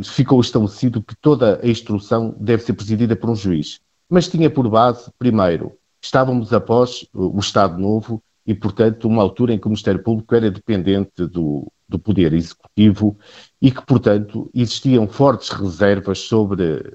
ficou 0.05 0.41
estabelecido 0.41 1.03
que 1.03 1.15
toda 1.17 1.61
a 1.63 1.69
instrução 1.69 2.35
deve 2.39 2.63
ser 2.63 2.73
presidida 2.73 3.15
por 3.17 3.31
um 3.31 3.37
juiz. 3.37 3.81
Mas 4.09 4.29
tinha 4.29 4.51
por 4.51 4.69
base, 4.69 5.11
primeiro, 5.19 5.73
estávamos 6.03 6.53
após 6.53 7.07
o 7.13 7.39
Estado 7.39 7.79
Novo 7.79 8.23
e, 8.47 8.55
portanto, 8.55 9.09
uma 9.09 9.23
altura 9.23 9.55
em 9.55 9.59
que 9.59 9.67
o 9.67 9.71
Ministério 9.71 10.03
Público 10.03 10.35
era 10.35 10.51
dependente 10.51 11.27
do, 11.27 11.71
do 11.89 11.99
Poder 11.99 12.33
Executivo 12.33 13.17
e 13.61 13.71
que, 13.71 13.85
portanto, 13.85 14.51
existiam 14.55 15.07
fortes 15.07 15.51
reservas 15.51 16.19
sobre 16.21 16.93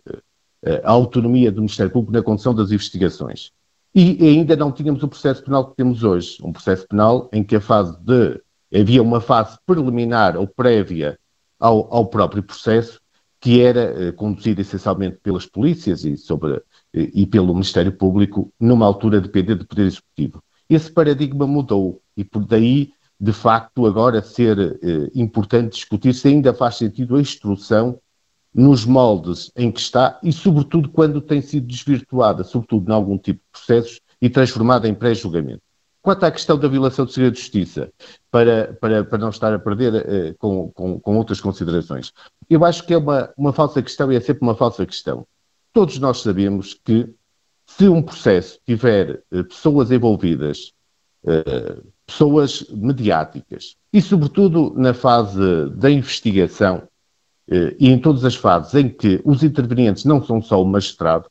eh, 0.63 0.81
a 0.83 0.91
autonomia 0.91 1.51
do 1.51 1.61
Ministério 1.61 1.91
Público 1.91 2.13
na 2.13 2.23
condução 2.23 2.53
das 2.53 2.71
investigações. 2.71 3.51
E 3.93 4.17
ainda 4.27 4.55
não 4.55 4.71
tínhamos 4.71 5.01
o 5.01 5.07
processo 5.07 5.43
penal 5.43 5.69
que 5.69 5.75
temos 5.75 6.03
hoje, 6.03 6.37
um 6.43 6.51
processo 6.51 6.87
penal 6.87 7.29
em 7.33 7.43
que 7.43 7.55
a 7.55 7.61
fase 7.61 7.97
de 8.01 8.39
havia 8.73 9.01
uma 9.01 9.19
fase 9.19 9.57
preliminar 9.65 10.37
ou 10.37 10.47
prévia 10.47 11.17
ao, 11.59 11.91
ao 11.93 12.05
próprio 12.05 12.43
processo 12.43 12.99
que 13.39 13.61
era 13.61 14.07
eh, 14.07 14.11
conduzida 14.11 14.61
essencialmente 14.61 15.17
pelas 15.23 15.45
polícias 15.45 16.03
e, 16.03 16.17
sobre, 16.17 16.61
eh, 16.93 17.09
e 17.13 17.25
pelo 17.25 17.53
Ministério 17.53 17.91
Público 17.91 18.51
numa 18.59 18.85
altura 18.85 19.21
dependente 19.21 19.59
do 19.59 19.67
Poder 19.67 19.85
Executivo. 19.87 20.43
Esse 20.69 20.91
paradigma 20.91 21.47
mudou 21.47 22.01
e 22.15 22.23
por 22.23 22.45
daí 22.45 22.91
de 23.19 23.33
facto 23.33 23.85
agora 23.85 24.21
ser 24.21 24.79
eh, 24.81 25.11
importante 25.13 25.73
discutir 25.73 26.13
se 26.13 26.27
ainda 26.29 26.53
faz 26.53 26.75
sentido 26.75 27.15
a 27.15 27.21
instrução 27.21 27.99
nos 28.53 28.85
moldes 28.85 29.51
em 29.55 29.71
que 29.71 29.79
está 29.79 30.19
e, 30.23 30.31
sobretudo, 30.31 30.89
quando 30.89 31.21
tem 31.21 31.41
sido 31.41 31.67
desvirtuada, 31.67 32.43
sobretudo 32.43 32.89
em 32.89 32.93
algum 32.93 33.17
tipo 33.17 33.39
de 33.39 33.51
processos, 33.51 34.01
e 34.21 34.29
transformada 34.29 34.87
em 34.87 34.93
pré-julgamento. 34.93 35.61
Quanto 36.01 36.25
à 36.25 36.31
questão 36.31 36.57
da 36.57 36.67
violação 36.67 37.05
do 37.05 37.11
segredo 37.11 37.33
de 37.33 37.39
justiça, 37.39 37.91
para, 38.31 38.73
para, 38.79 39.03
para 39.03 39.17
não 39.17 39.29
estar 39.29 39.53
a 39.53 39.59
perder 39.59 39.93
uh, 39.93 40.37
com, 40.37 40.69
com, 40.71 40.99
com, 40.99 41.17
outras 41.17 41.41
considerações, 41.41 42.13
eu 42.49 42.63
acho 42.63 42.85
que 42.85 42.93
é 42.93 42.97
uma, 42.97 43.31
uma 43.37 43.53
falsa 43.53 43.81
questão 43.81 44.11
e 44.11 44.15
é 44.15 44.19
sempre 44.19 44.43
uma 44.43 44.55
falsa 44.55 44.85
questão. 44.85 45.27
Todos 45.73 45.99
nós 45.99 46.21
sabemos 46.21 46.73
que 46.73 47.13
se 47.65 47.87
um 47.87 48.01
processo 48.01 48.59
tiver 48.65 49.23
uh, 49.31 49.43
pessoas 49.43 49.91
envolvidas, 49.91 50.71
uh, 51.23 51.85
pessoas 52.09 52.65
mediáticas, 52.71 53.75
e 53.93 54.01
sobretudo 54.01 54.73
na 54.75 54.93
fase 54.93 55.69
da 55.75 55.89
investigação, 55.89 56.83
e 57.79 57.89
em 57.89 57.97
todas 57.97 58.25
as 58.25 58.35
fases 58.35 58.73
em 58.75 58.89
que 58.89 59.21
os 59.23 59.43
intervenientes 59.43 60.05
não 60.05 60.23
são 60.23 60.41
só 60.41 60.61
o 60.61 60.65
magistrado, 60.65 61.25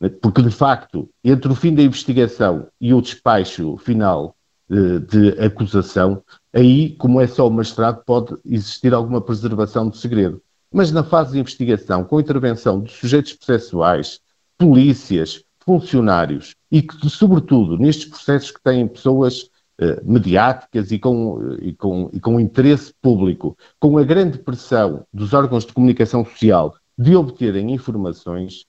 né, 0.00 0.08
porque 0.08 0.42
de 0.42 0.50
facto, 0.50 1.08
entre 1.24 1.50
o 1.50 1.54
fim 1.54 1.74
da 1.74 1.82
investigação 1.82 2.68
e 2.80 2.92
o 2.94 3.00
despacho 3.00 3.76
final 3.78 4.36
de, 4.68 5.00
de 5.00 5.40
acusação, 5.40 6.22
aí, 6.52 6.90
como 6.96 7.20
é 7.20 7.26
só 7.26 7.48
o 7.48 7.50
magistrado, 7.50 8.02
pode 8.04 8.36
existir 8.44 8.92
alguma 8.94 9.20
preservação 9.20 9.88
do 9.88 9.96
segredo. 9.96 10.40
Mas 10.72 10.92
na 10.92 11.02
fase 11.02 11.32
de 11.32 11.40
investigação, 11.40 12.04
com 12.04 12.18
a 12.18 12.20
intervenção 12.20 12.82
de 12.82 12.92
sujeitos 12.92 13.32
processuais, 13.32 14.20
polícias, 14.58 15.42
funcionários 15.66 16.54
e 16.70 16.80
que, 16.80 17.08
sobretudo, 17.10 17.76
nestes 17.76 18.06
processos 18.06 18.52
que 18.52 18.62
têm 18.62 18.86
pessoas 18.86 19.42
eh, 19.42 19.55
mediáticas 20.04 20.90
e 20.90 20.98
com, 20.98 21.56
e, 21.60 21.72
com, 21.72 22.10
e 22.12 22.18
com 22.18 22.40
interesse 22.40 22.94
público, 23.00 23.56
com 23.78 23.98
a 23.98 24.04
grande 24.04 24.38
pressão 24.38 25.04
dos 25.12 25.34
órgãos 25.34 25.66
de 25.66 25.72
comunicação 25.72 26.24
social 26.24 26.74
de 26.98 27.14
obterem 27.14 27.72
informações, 27.72 28.64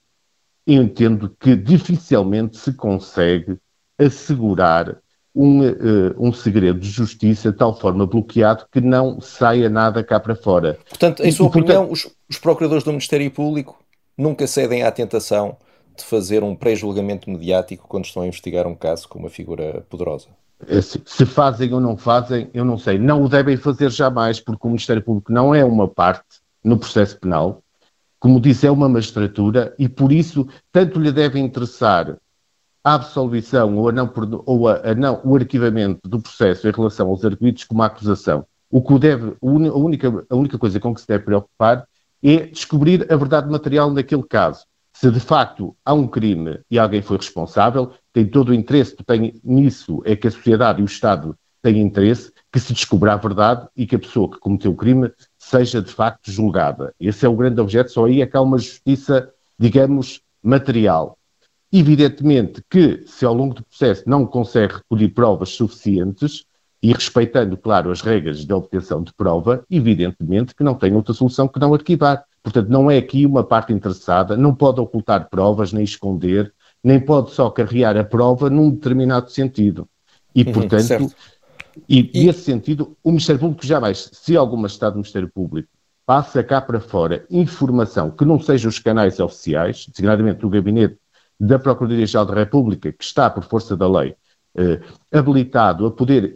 eu 0.65 0.83
entendo 0.83 1.33
que 1.39 1.55
dificilmente 1.55 2.57
se 2.57 2.73
consegue 2.73 3.57
assegurar 3.97 4.97
um, 5.33 5.61
uh, 5.61 6.15
um 6.17 6.33
segredo 6.33 6.79
de 6.79 6.89
justiça 6.89 7.51
de 7.51 7.57
tal 7.57 7.79
forma 7.79 8.05
bloqueado 8.05 8.65
que 8.71 8.81
não 8.81 9.21
saia 9.21 9.69
nada 9.69 10.03
cá 10.03 10.19
para 10.19 10.35
fora. 10.35 10.77
Portanto, 10.89 11.23
em 11.23 11.31
sua 11.31 11.45
e, 11.45 11.49
opinião, 11.49 11.87
portanto... 11.87 12.07
os, 12.07 12.15
os 12.29 12.39
procuradores 12.39 12.83
do 12.83 12.91
Ministério 12.91 13.29
Público 13.31 13.79
nunca 14.17 14.47
cedem 14.47 14.83
à 14.83 14.91
tentação 14.91 15.55
de 15.95 16.03
fazer 16.03 16.43
um 16.43 16.55
pré-julgamento 16.55 17.29
mediático 17.29 17.87
quando 17.87 18.05
estão 18.05 18.23
a 18.23 18.27
investigar 18.27 18.67
um 18.67 18.75
caso 18.75 19.07
com 19.07 19.19
uma 19.19 19.29
figura 19.29 19.85
poderosa? 19.89 20.27
É 20.65 20.81
se 20.81 21.25
fazem 21.25 21.71
ou 21.73 21.79
não 21.79 21.95
fazem, 21.95 22.49
eu 22.53 22.65
não 22.65 22.77
sei. 22.77 22.97
Não 22.97 23.23
o 23.23 23.29
devem 23.29 23.57
fazer 23.57 23.91
jamais, 23.91 24.39
porque 24.39 24.65
o 24.65 24.69
Ministério 24.69 25.03
Público 25.03 25.31
não 25.31 25.53
é 25.53 25.63
uma 25.63 25.87
parte 25.87 26.41
no 26.63 26.77
processo 26.77 27.19
penal. 27.19 27.61
Como 28.19 28.41
disse, 28.41 28.65
é 28.65 28.71
uma 28.71 28.89
magistratura 28.89 29.75
e, 29.77 29.87
por 29.87 30.11
isso, 30.11 30.47
tanto 30.71 30.99
lhe 30.99 31.11
deve 31.11 31.39
interessar 31.39 32.17
a 32.83 32.95
absolvição 32.95 33.77
ou, 33.77 33.89
a 33.89 33.91
não, 33.91 34.11
ou 34.45 34.67
a, 34.67 34.91
a 34.91 34.95
não, 34.95 35.21
o 35.23 35.35
arquivamento 35.35 36.07
do 36.07 36.19
processo 36.19 36.67
em 36.67 36.71
relação 36.71 37.09
aos 37.09 37.23
arguidos 37.23 37.63
como 37.65 37.83
a 37.83 37.85
acusação. 37.85 38.45
O 38.69 38.81
que 38.81 38.97
deve, 38.97 39.35
a 39.41 39.77
única, 39.77 40.25
a 40.29 40.35
única 40.35 40.57
coisa 40.57 40.79
com 40.79 40.93
que 40.93 41.01
se 41.01 41.07
deve 41.07 41.25
preocupar 41.25 41.87
é 42.23 42.47
descobrir 42.47 43.05
a 43.11 43.15
verdade 43.15 43.49
material 43.49 43.91
naquele 43.91 44.23
caso. 44.23 44.65
Se 44.99 45.11
de 45.11 45.19
facto 45.19 45.75
há 45.85 45.93
um 45.93 46.07
crime 46.07 46.59
e 46.71 46.79
alguém 46.79 47.03
foi 47.03 47.17
responsável, 47.17 47.91
tem 48.11 48.25
todo 48.25 48.49
o 48.49 48.53
interesse 48.53 48.95
tem 49.05 49.39
nisso, 49.43 50.01
é 50.03 50.15
que 50.15 50.27
a 50.27 50.31
sociedade 50.31 50.79
e 50.79 50.83
o 50.83 50.87
Estado 50.87 51.37
têm 51.61 51.79
interesse 51.79 52.33
que 52.51 52.59
se 52.59 52.73
descubra 52.73 53.13
a 53.13 53.15
verdade 53.15 53.67
e 53.77 53.85
que 53.85 53.95
a 53.95 53.99
pessoa 53.99 54.27
que 54.27 54.39
cometeu 54.39 54.71
o 54.71 54.75
crime 54.75 55.11
seja 55.37 55.83
de 55.83 55.91
facto 55.91 56.31
julgada. 56.31 56.95
Esse 56.99 57.27
é 57.27 57.29
o 57.29 57.35
grande 57.35 57.61
objeto, 57.61 57.91
só 57.91 58.05
aí 58.05 58.23
é 58.23 58.25
que 58.25 58.35
há 58.35 58.41
uma 58.41 58.57
justiça, 58.57 59.31
digamos, 59.59 60.19
material. 60.41 61.15
Evidentemente 61.71 62.63
que, 62.67 63.03
se 63.05 63.23
ao 63.23 63.35
longo 63.35 63.53
do 63.53 63.63
processo 63.63 64.01
não 64.07 64.25
consegue 64.25 64.77
recolher 64.77 65.09
provas 65.09 65.49
suficientes, 65.49 66.43
e 66.81 66.93
respeitando, 66.93 67.57
claro, 67.57 67.91
as 67.91 68.01
regras 68.01 68.45
de 68.45 68.53
obtenção 68.53 69.03
de 69.03 69.13
prova, 69.13 69.63
evidentemente 69.69 70.55
que 70.55 70.63
não 70.63 70.75
tem 70.75 70.93
outra 70.93 71.13
solução 71.13 71.47
que 71.47 71.59
não 71.59 71.73
arquivar. 71.73 72.23
Portanto, 72.47 72.69
não 72.69 72.89
é 72.89 72.97
aqui 72.97 73.25
uma 73.25 73.43
parte 73.43 73.73
interessada, 73.73 74.37
não 74.37 74.55
pode 74.55 74.79
ocultar 74.79 75.29
provas, 75.29 75.73
nem 75.73 75.83
esconder, 75.83 76.53
nem 76.81 76.97
pode 76.97 77.31
só 77.31 77.49
carregar 77.49 77.97
a 77.97 78.05
prova 78.05 78.49
num 78.49 78.71
determinado 78.71 79.29
sentido. 79.29 79.85
E, 80.33 80.43
uhum, 80.43 80.53
portanto, 80.53 81.13
e, 81.89 82.09
e 82.13 82.25
nesse 82.25 82.43
sentido, 82.43 82.95
o 83.03 83.09
Ministério 83.09 83.41
Público 83.41 83.65
jamais, 83.65 84.09
se 84.13 84.37
alguma 84.37 84.67
Estado 84.67 84.93
do 84.93 84.99
Ministério 84.99 85.29
Público 85.29 85.67
passa 86.05 86.41
cá 86.41 86.61
para 86.61 86.79
fora 86.79 87.25
informação 87.29 88.09
que 88.11 88.23
não 88.23 88.39
seja 88.39 88.69
os 88.69 88.79
canais 88.79 89.19
oficiais, 89.19 89.85
designadamente 89.85 90.45
o 90.45 90.49
gabinete 90.49 90.97
da 91.37 91.59
Procuradoria-Geral 91.59 92.27
da 92.27 92.33
República, 92.33 92.93
que 92.93 93.03
está, 93.03 93.29
por 93.29 93.43
força 93.43 93.75
da 93.75 93.89
lei, 93.89 94.15
eh, 94.55 94.79
habilitado 95.11 95.85
a 95.85 95.91
poder 95.91 96.33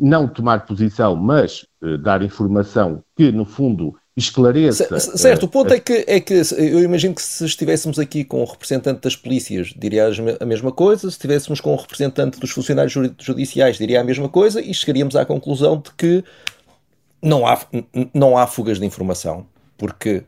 não 0.00 0.26
tomar 0.26 0.66
posição, 0.66 1.14
mas 1.14 1.64
eh, 1.80 1.96
dar 1.96 2.24
informação 2.24 3.04
que, 3.16 3.30
no 3.30 3.44
fundo, 3.44 3.94
esclareça. 4.16 4.98
Certo, 5.00 5.44
o 5.44 5.48
ponto 5.48 5.72
é 5.72 5.80
que, 5.80 6.04
é 6.06 6.20
que 6.20 6.34
eu 6.56 6.80
imagino 6.80 7.14
que 7.14 7.22
se 7.22 7.44
estivéssemos 7.44 7.98
aqui 7.98 8.24
com 8.24 8.42
o 8.42 8.44
representante 8.44 9.00
das 9.00 9.16
polícias, 9.16 9.74
diria 9.76 10.08
a 10.40 10.46
mesma 10.46 10.70
coisa, 10.70 11.02
se 11.02 11.16
estivéssemos 11.16 11.60
com 11.60 11.72
o 11.72 11.76
representante 11.76 12.38
dos 12.38 12.50
funcionários 12.50 12.92
judiciais, 13.18 13.76
diria 13.76 14.00
a 14.00 14.04
mesma 14.04 14.28
coisa, 14.28 14.60
e 14.60 14.72
chegaríamos 14.72 15.16
à 15.16 15.24
conclusão 15.24 15.78
de 15.78 15.90
que 15.96 16.24
não 17.20 17.46
há, 17.46 17.60
não 18.12 18.38
há 18.38 18.46
fugas 18.46 18.78
de 18.78 18.86
informação, 18.86 19.46
porque 19.76 20.22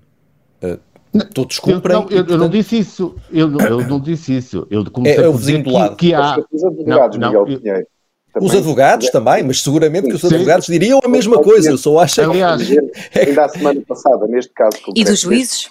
uh, 0.62 1.24
todos 1.32 1.58
cumprem. 1.60 1.96
Eu, 1.96 2.02
não, 2.02 2.10
eu, 2.10 2.26
eu, 2.26 2.38
não 2.38 2.48
disse 2.48 2.78
isso, 2.78 3.14
eu, 3.30 3.52
eu 3.60 3.86
não 3.86 4.00
disse 4.00 4.36
isso. 4.36 4.66
Eu 4.68 4.90
comecei 4.90 5.22
é, 5.22 5.26
é 5.26 5.28
o 5.28 5.32
vizinho 5.34 5.62
do 5.62 5.70
lado. 5.70 5.96
Que, 5.96 6.08
que 6.08 6.14
há... 6.14 6.36
Não, 6.84 7.08
não, 7.10 7.32
eu, 7.32 7.86
também. 8.36 8.48
Os 8.48 8.54
advogados 8.54 9.10
também, 9.10 9.42
mas 9.42 9.62
seguramente 9.62 10.08
que 10.08 10.14
os 10.14 10.24
advogados 10.24 10.66
diriam 10.66 11.00
a 11.02 11.08
mesma 11.08 11.42
coisa. 11.42 11.70
Eu 11.70 11.78
só 11.78 11.98
acho 11.98 12.20
Aliás, 12.20 12.62
que. 12.68 13.18
Ainda 13.18 13.46
a 13.46 13.48
semana 13.48 13.80
passada, 13.80 14.26
neste 14.26 14.52
caso. 14.52 14.76
E 14.94 15.04
dos 15.04 15.20
juízes? 15.20 15.70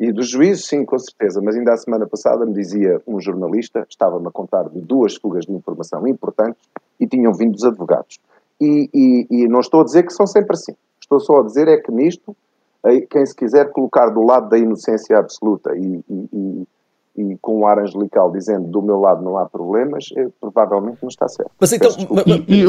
E 0.00 0.12
dos 0.12 0.28
juízes, 0.28 0.66
sim, 0.66 0.84
com 0.84 0.98
certeza. 0.98 1.40
Mas 1.40 1.54
ainda 1.54 1.72
a 1.72 1.76
semana 1.76 2.06
passada 2.06 2.44
me 2.44 2.52
dizia 2.52 3.00
um 3.06 3.20
jornalista, 3.20 3.86
estava-me 3.88 4.26
a 4.26 4.30
contar 4.30 4.68
de 4.68 4.80
duas 4.80 5.14
fugas 5.14 5.46
de 5.46 5.52
informação 5.52 6.06
importantes 6.08 6.60
e 6.98 7.06
tinham 7.06 7.32
vindo 7.32 7.52
dos 7.52 7.64
advogados. 7.64 8.18
E, 8.60 8.90
e, 8.92 9.26
e, 9.30 9.48
não 9.48 9.60
estou 9.60 9.80
a 9.80 9.84
dizer 9.84 10.04
que 10.04 10.12
são 10.12 10.26
sempre 10.26 10.54
assim. 10.54 10.74
Estou 11.00 11.20
só 11.20 11.40
a 11.40 11.42
dizer 11.44 11.68
é 11.68 11.76
que 11.76 11.92
nisto, 11.92 12.36
quem 13.08 13.24
se 13.24 13.34
quiser 13.34 13.70
colocar 13.70 14.08
do 14.08 14.22
lado 14.22 14.48
da 14.48 14.58
inocência 14.58 15.16
absoluta 15.16 15.76
e, 15.76 16.02
e 16.10 16.66
e 17.16 17.36
com 17.40 17.60
um 17.60 17.66
ar 17.66 17.78
angelical 17.78 18.30
dizendo 18.30 18.66
do 18.68 18.82
meu 18.82 18.98
lado 18.98 19.22
não 19.22 19.38
há 19.38 19.48
problemas, 19.48 20.06
eh, 20.16 20.28
provavelmente 20.40 20.98
não 21.00 21.08
está 21.08 21.28
certo. 21.28 21.50
Mas 21.58 21.72
então, 21.72 21.90
e, 22.48 22.64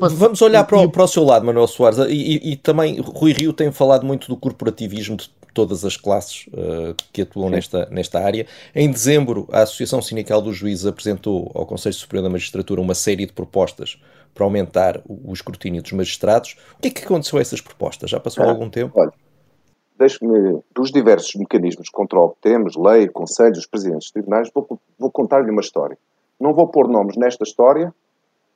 mas, 0.00 0.12
vamos 0.12 0.40
olhar 0.40 0.64
para 0.64 0.78
o, 0.78 0.90
para 0.90 1.04
o 1.04 1.08
seu 1.08 1.24
lado, 1.24 1.44
Manuel 1.44 1.66
Soares, 1.66 1.98
e, 2.08 2.52
e, 2.52 2.56
também 2.56 3.00
Rui 3.00 3.32
Rio 3.32 3.52
tem 3.52 3.70
falado 3.70 4.06
muito 4.06 4.28
do 4.28 4.36
corporativismo 4.36 5.16
de 5.16 5.30
todas 5.52 5.84
as 5.84 5.96
classes 5.96 6.46
uh, 6.48 6.94
que 7.12 7.22
atuam 7.22 7.50
nesta, 7.50 7.86
nesta 7.90 8.20
área. 8.20 8.46
Em 8.74 8.90
dezembro, 8.90 9.46
a 9.50 9.62
Associação 9.62 10.00
Sindical 10.02 10.40
dos 10.40 10.56
Juízes 10.56 10.86
apresentou 10.86 11.50
ao 11.54 11.66
Conselho 11.66 11.94
Superior 11.94 12.24
da 12.24 12.30
Magistratura 12.30 12.80
uma 12.80 12.94
série 12.94 13.24
de 13.26 13.32
propostas 13.32 13.98
para 14.34 14.44
aumentar 14.44 15.00
o, 15.06 15.30
o 15.30 15.32
escrutínio 15.32 15.82
dos 15.82 15.92
magistrados. 15.92 16.56
O 16.78 16.82
que 16.82 16.88
é 16.88 16.90
que 16.90 17.04
aconteceu 17.04 17.38
a 17.38 17.42
essas 17.42 17.60
propostas? 17.60 18.10
Já 18.10 18.20
passou 18.20 18.44
ah, 18.44 18.48
algum 18.48 18.68
tempo? 18.68 18.92
Olha, 19.00 19.12
dos 20.74 20.90
diversos 20.90 21.34
mecanismos 21.36 21.86
de 21.86 21.92
controle 21.92 22.32
que 22.34 22.40
temos, 22.42 22.76
lei, 22.76 23.08
conselhos, 23.08 23.58
os 23.58 23.66
presidentes 23.66 24.10
tribunais, 24.10 24.50
vou, 24.54 24.78
vou 24.98 25.10
contar-lhe 25.10 25.50
uma 25.50 25.60
história. 25.60 25.96
Não 26.38 26.52
vou 26.52 26.68
pôr 26.68 26.88
nomes 26.88 27.16
nesta 27.16 27.44
história, 27.44 27.94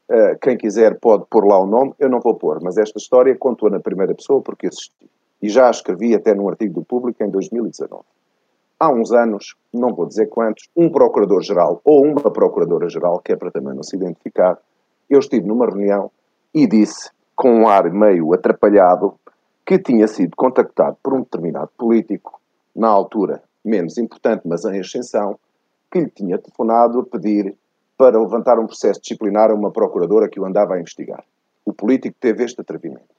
uh, 0.08 0.38
quem 0.40 0.56
quiser 0.56 0.98
pode 0.98 1.24
pôr 1.30 1.46
lá 1.46 1.58
o 1.58 1.66
nome, 1.66 1.94
eu 1.98 2.10
não 2.10 2.20
vou 2.20 2.34
pôr, 2.34 2.60
mas 2.62 2.76
esta 2.76 2.98
história 2.98 3.34
conto-a 3.36 3.70
na 3.70 3.80
primeira 3.80 4.14
pessoa 4.14 4.42
porque 4.42 4.66
assisti. 4.66 5.08
E 5.42 5.48
já 5.48 5.68
a 5.68 5.70
escrevi 5.70 6.14
até 6.14 6.34
num 6.34 6.48
artigo 6.48 6.74
do 6.74 6.84
Público 6.84 7.24
em 7.24 7.30
2019. 7.30 8.02
Há 8.78 8.90
uns 8.90 9.12
anos, 9.12 9.54
não 9.72 9.94
vou 9.94 10.06
dizer 10.06 10.26
quantos, 10.28 10.68
um 10.76 10.90
procurador-geral 10.90 11.80
ou 11.84 12.04
uma 12.04 12.30
procuradora-geral, 12.30 13.20
que 13.20 13.32
é 13.32 13.36
para 13.36 13.50
também 13.50 13.74
não 13.74 13.82
se 13.82 13.96
identificar, 13.96 14.58
eu 15.08 15.18
estive 15.18 15.46
numa 15.46 15.66
reunião 15.66 16.10
e 16.54 16.66
disse, 16.66 17.10
com 17.34 17.50
um 17.52 17.68
ar 17.68 17.90
meio 17.90 18.32
atrapalhado, 18.34 19.14
que 19.70 19.78
tinha 19.78 20.08
sido 20.08 20.34
contactado 20.34 20.96
por 21.00 21.14
um 21.14 21.20
determinado 21.20 21.70
político, 21.78 22.40
na 22.74 22.88
altura 22.88 23.40
menos 23.64 23.98
importante, 23.98 24.42
mas 24.44 24.64
em 24.64 24.80
ascensão, 24.80 25.38
que 25.88 26.00
lhe 26.00 26.10
tinha 26.10 26.38
telefonado 26.38 26.98
a 26.98 27.04
pedir 27.04 27.56
para 27.96 28.18
levantar 28.18 28.58
um 28.58 28.66
processo 28.66 29.00
disciplinar 29.00 29.48
a 29.48 29.54
uma 29.54 29.70
procuradora 29.70 30.28
que 30.28 30.40
o 30.40 30.44
andava 30.44 30.74
a 30.74 30.80
investigar. 30.80 31.22
O 31.64 31.72
político 31.72 32.16
teve 32.18 32.42
este 32.42 32.60
atrevimento. 32.60 33.14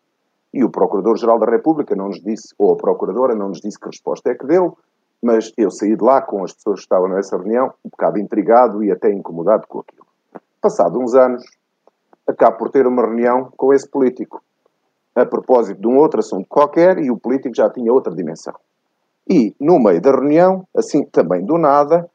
E 0.54 0.62
o 0.62 0.70
Procurador-Geral 0.70 1.40
da 1.40 1.50
República 1.50 1.96
não 1.96 2.10
nos 2.10 2.20
disse, 2.22 2.54
ou 2.58 2.74
a 2.74 2.76
Procuradora 2.76 3.34
não 3.34 3.48
nos 3.48 3.62
disse 3.62 3.80
que 3.80 3.86
resposta 3.86 4.30
é 4.32 4.36
que 4.36 4.46
deu, 4.46 4.78
mas 5.24 5.54
eu 5.56 5.72
saí 5.72 5.96
de 5.96 6.04
lá 6.04 6.22
com 6.22 6.44
as 6.44 6.52
pessoas 6.52 6.82
que 6.82 6.84
estavam 6.84 7.08
nessa 7.08 7.38
reunião, 7.38 7.74
um 7.86 7.90
bocado 7.90 8.20
intrigado 8.20 8.84
e 8.84 8.92
até 8.92 9.10
incomodado 9.10 9.66
com 9.68 9.80
aquilo. 9.80 10.06
Passado 10.60 11.00
uns 11.00 11.16
anos, 11.16 11.46
acabo 12.28 12.58
por 12.58 12.70
ter 12.70 12.86
uma 12.86 13.04
reunião 13.04 13.54
com 13.56 13.74
esse 13.74 13.90
político 13.90 14.44
a 15.16 15.26
propósito 15.26 15.80
de 15.80 15.88
um 15.88 15.98
outro 15.98 16.20
assunto 16.20 16.48
qualquer 16.48 16.98
e 17.00 17.12
o 17.12 17.18
político 17.18 17.56
já 17.56 17.70
tinha 17.70 17.92
outra 17.92 18.14
dimensão. 18.14 18.54
E, 19.30 19.54
no 19.60 19.80
meio 19.80 20.02
da 20.02 20.12
reunião, 20.12 20.66
assim 20.76 21.04
também 21.06 21.46
do 21.46 21.58
nada, 21.58 22.10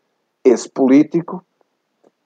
esse 0.44 0.68
político, 0.68 1.44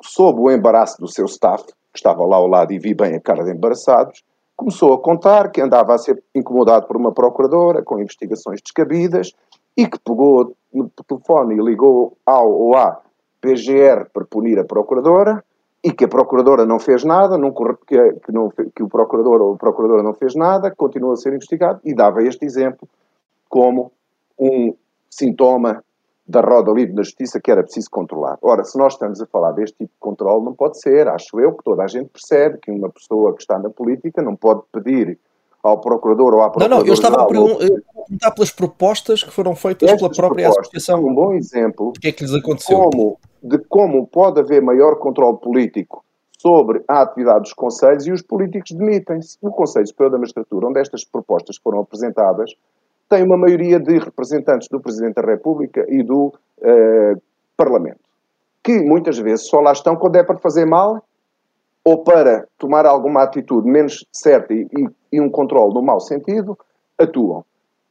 sob 0.02 0.40
o 0.40 0.50
embaraço 0.50 1.00
do 1.00 1.08
seu 1.08 1.26
staff, 1.26 1.64
que 1.92 1.98
estava 1.98 2.24
lá 2.24 2.36
ao 2.36 2.46
lado 2.46 2.72
e 2.72 2.78
vi 2.78 2.94
bem 2.94 3.14
a 3.14 3.20
cara 3.20 3.44
de 3.44 3.50
embaraçados, 3.50 4.22
começou 4.56 4.92
a 4.92 4.98
contar 4.98 5.50
que 5.50 5.60
andava 5.60 5.94
a 5.94 5.98
ser 5.98 6.22
incomodado 6.34 6.86
por 6.86 6.96
uma 6.96 7.12
procuradora 7.12 7.82
com 7.82 7.98
investigações 7.98 8.60
descabidas 8.62 9.32
e 9.76 9.86
que 9.86 9.98
pegou 9.98 10.54
no 10.72 10.90
telefone 10.90 11.54
e 11.54 11.62
ligou 11.62 12.16
ao 12.26 12.52
ou 12.52 12.76
à 12.76 13.00
PGR 13.40 14.10
para 14.12 14.24
punir 14.24 14.58
a 14.58 14.64
procuradora 14.64 15.42
e 15.82 15.92
que 15.92 16.04
a 16.04 16.08
procuradora 16.08 16.66
não 16.66 16.78
fez 16.78 17.04
nada, 17.04 17.38
não, 17.38 17.52
que, 17.52 18.12
que, 18.24 18.32
não, 18.32 18.50
que 18.50 18.82
o 18.82 18.88
procurador 18.88 19.40
ou 19.40 19.54
a 19.54 19.56
procuradora 19.56 20.02
não 20.02 20.12
fez 20.12 20.34
nada, 20.34 20.70
continua 20.70 21.14
a 21.14 21.16
ser 21.16 21.32
investigado 21.32 21.80
e 21.84 21.94
dava 21.94 22.22
este 22.22 22.44
exemplo 22.44 22.88
como 23.48 23.90
um 24.38 24.74
sintoma 25.08 25.82
da 26.26 26.40
roda 26.40 26.70
livre 26.70 26.94
da 26.94 27.02
justiça 27.02 27.40
que 27.40 27.50
era 27.50 27.62
preciso 27.62 27.90
controlar. 27.90 28.38
Ora, 28.40 28.62
se 28.62 28.78
nós 28.78 28.92
estamos 28.92 29.20
a 29.20 29.26
falar 29.26 29.52
deste 29.52 29.78
tipo 29.78 29.92
de 29.92 29.98
controle, 29.98 30.44
não 30.44 30.54
pode 30.54 30.80
ser. 30.80 31.08
Acho 31.08 31.40
eu 31.40 31.52
que 31.54 31.64
toda 31.64 31.82
a 31.82 31.88
gente 31.88 32.08
percebe 32.10 32.58
que 32.58 32.70
uma 32.70 32.88
pessoa 32.88 33.34
que 33.34 33.40
está 33.40 33.58
na 33.58 33.68
política 33.68 34.22
não 34.22 34.36
pode 34.36 34.62
pedir 34.70 35.18
ao 35.62 35.80
procurador 35.80 36.34
ou 36.34 36.42
à 36.42 36.50
procuradora... 36.50 36.68
Não, 36.68 36.80
não, 36.80 36.86
eu 36.86 36.94
estava 36.94 37.22
a 37.22 37.26
perguntar 37.26 38.30
pelas 38.32 38.50
propostas 38.50 39.22
que 39.22 39.30
foram 39.30 39.54
feitas 39.54 39.92
pela 39.92 40.10
própria 40.10 40.48
associação. 40.48 41.04
um 41.04 41.14
bom 41.14 41.32
exemplo 41.32 41.88
o 41.88 41.92
que 41.92 42.08
é 42.08 42.12
que 42.12 42.24
lhes 42.24 42.34
aconteceu. 42.34 42.78
Como, 42.78 43.18
de 43.42 43.58
como 43.58 44.06
pode 44.06 44.40
haver 44.40 44.62
maior 44.62 44.96
controle 44.96 45.38
político 45.38 46.04
sobre 46.40 46.82
a 46.88 47.02
atividade 47.02 47.40
dos 47.40 47.52
conselhos 47.52 48.06
e 48.06 48.12
os 48.12 48.22
políticos 48.22 48.72
demitem-se. 48.72 49.36
O 49.42 49.50
Conselho 49.50 49.86
Superior 49.86 50.12
da 50.12 50.18
Magistratura, 50.18 50.68
onde 50.68 50.80
estas 50.80 51.04
propostas 51.04 51.58
foram 51.58 51.80
apresentadas, 51.80 52.54
tem 53.10 53.22
uma 53.22 53.36
maioria 53.36 53.78
de 53.78 53.98
representantes 53.98 54.66
do 54.68 54.80
Presidente 54.80 55.16
da 55.16 55.22
República 55.22 55.84
e 55.88 56.02
do 56.02 56.32
uh, 56.58 57.22
Parlamento, 57.56 58.00
que 58.62 58.80
muitas 58.80 59.18
vezes 59.18 59.48
só 59.48 59.60
lá 59.60 59.72
estão 59.72 59.96
quando 59.96 60.16
é 60.16 60.22
para 60.22 60.38
fazer 60.38 60.64
mal 60.64 61.04
ou 61.84 62.04
para 62.04 62.46
tomar 62.58 62.86
alguma 62.86 63.22
atitude 63.22 63.68
menos 63.68 64.04
certa 64.12 64.52
e, 64.52 64.66
e 65.12 65.20
um 65.20 65.30
controle 65.30 65.74
no 65.74 65.82
mau 65.82 66.00
sentido, 66.00 66.58
atuam. 66.98 67.44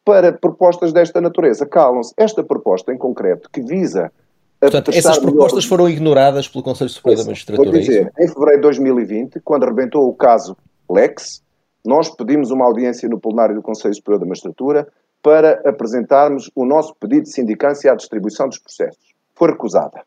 Para 0.06 0.32
propostas 0.32 0.94
desta 0.94 1.20
natureza, 1.20 1.66
calam-se. 1.66 2.14
Esta 2.18 2.44
proposta 2.44 2.94
em 2.94 2.98
concreto, 2.98 3.50
que 3.52 3.62
visa 3.62 4.12
Portanto, 4.60 4.92
essas 4.92 5.18
propostas 5.18 5.64
melhor... 5.64 5.70
foram 5.70 5.90
ignoradas 5.90 6.48
pelo 6.48 6.64
Conselho 6.64 6.90
Superior 6.90 7.24
da 7.24 7.30
Magistratura. 7.30 7.70
Vou 7.70 7.80
é 7.80 7.82
dizer, 7.82 8.12
é 8.18 8.26
em 8.26 8.28
fevereiro 8.28 8.58
de 8.58 8.62
2020, 8.64 9.40
quando 9.40 9.64
arrebentou 9.64 10.08
o 10.08 10.14
caso 10.14 10.58
Lex, 10.90 11.42
nós 11.86 12.10
pedimos 12.10 12.52
uma 12.52 12.66
audiência 12.66 13.08
no 13.08 13.20
plenário 13.20 13.56
do 13.56 13.62
Conselho 13.62 13.94
Superior 13.94 14.20
da 14.20 14.26
Magistratura 14.26 14.88
para 15.22 15.62
apresentarmos 15.66 16.52
o 16.54 16.66
nosso 16.66 16.94
pedido 16.96 17.24
de 17.24 17.32
sindicância 17.32 17.92
à 17.92 17.96
distribuição 17.96 18.50
dos 18.50 18.60
processos. 18.60 19.14
Foi 19.34 19.50
recusada. 19.50 20.02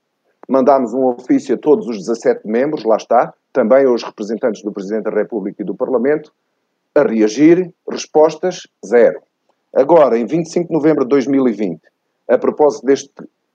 Mandámos 0.46 0.92
um 0.92 1.06
ofício 1.06 1.54
a 1.54 1.58
todos 1.58 1.86
os 1.86 1.98
17 1.98 2.46
membros, 2.46 2.84
lá 2.84 2.96
está, 2.96 3.32
também 3.52 3.84
aos 3.84 4.02
representantes 4.02 4.62
do 4.62 4.72
Presidente 4.72 5.04
da 5.04 5.10
República 5.10 5.62
e 5.62 5.64
do 5.64 5.74
Parlamento, 5.74 6.32
a 6.94 7.02
reagir, 7.02 7.72
respostas 7.88 8.66
zero. 8.84 9.20
Agora, 9.74 10.18
em 10.18 10.26
25 10.26 10.68
de 10.68 10.74
novembro 10.74 11.04
de 11.04 11.10
2020, 11.10 11.80
a 12.28 12.38
propósito 12.38 12.86
deste 12.86 13.10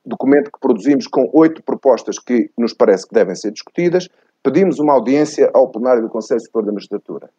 documento 0.06 0.52
que 0.52 0.60
produzimos 0.60 1.08
com 1.08 1.30
oito 1.34 1.62
propostas 1.62 2.18
que 2.18 2.50
nos 2.58 2.74
parece 2.74 3.08
que 3.08 3.14
devem 3.14 3.36
ser 3.36 3.52
discutidas, 3.52 4.08
pedimos 4.42 4.80
uma 4.80 4.94
audiência 4.94 5.52
ao 5.54 5.70
plenário 5.70 6.02
do 6.02 6.10
Conselho 6.10 6.40
Superior 6.40 6.66
da 6.68 6.74
Magistratura. 6.74 7.30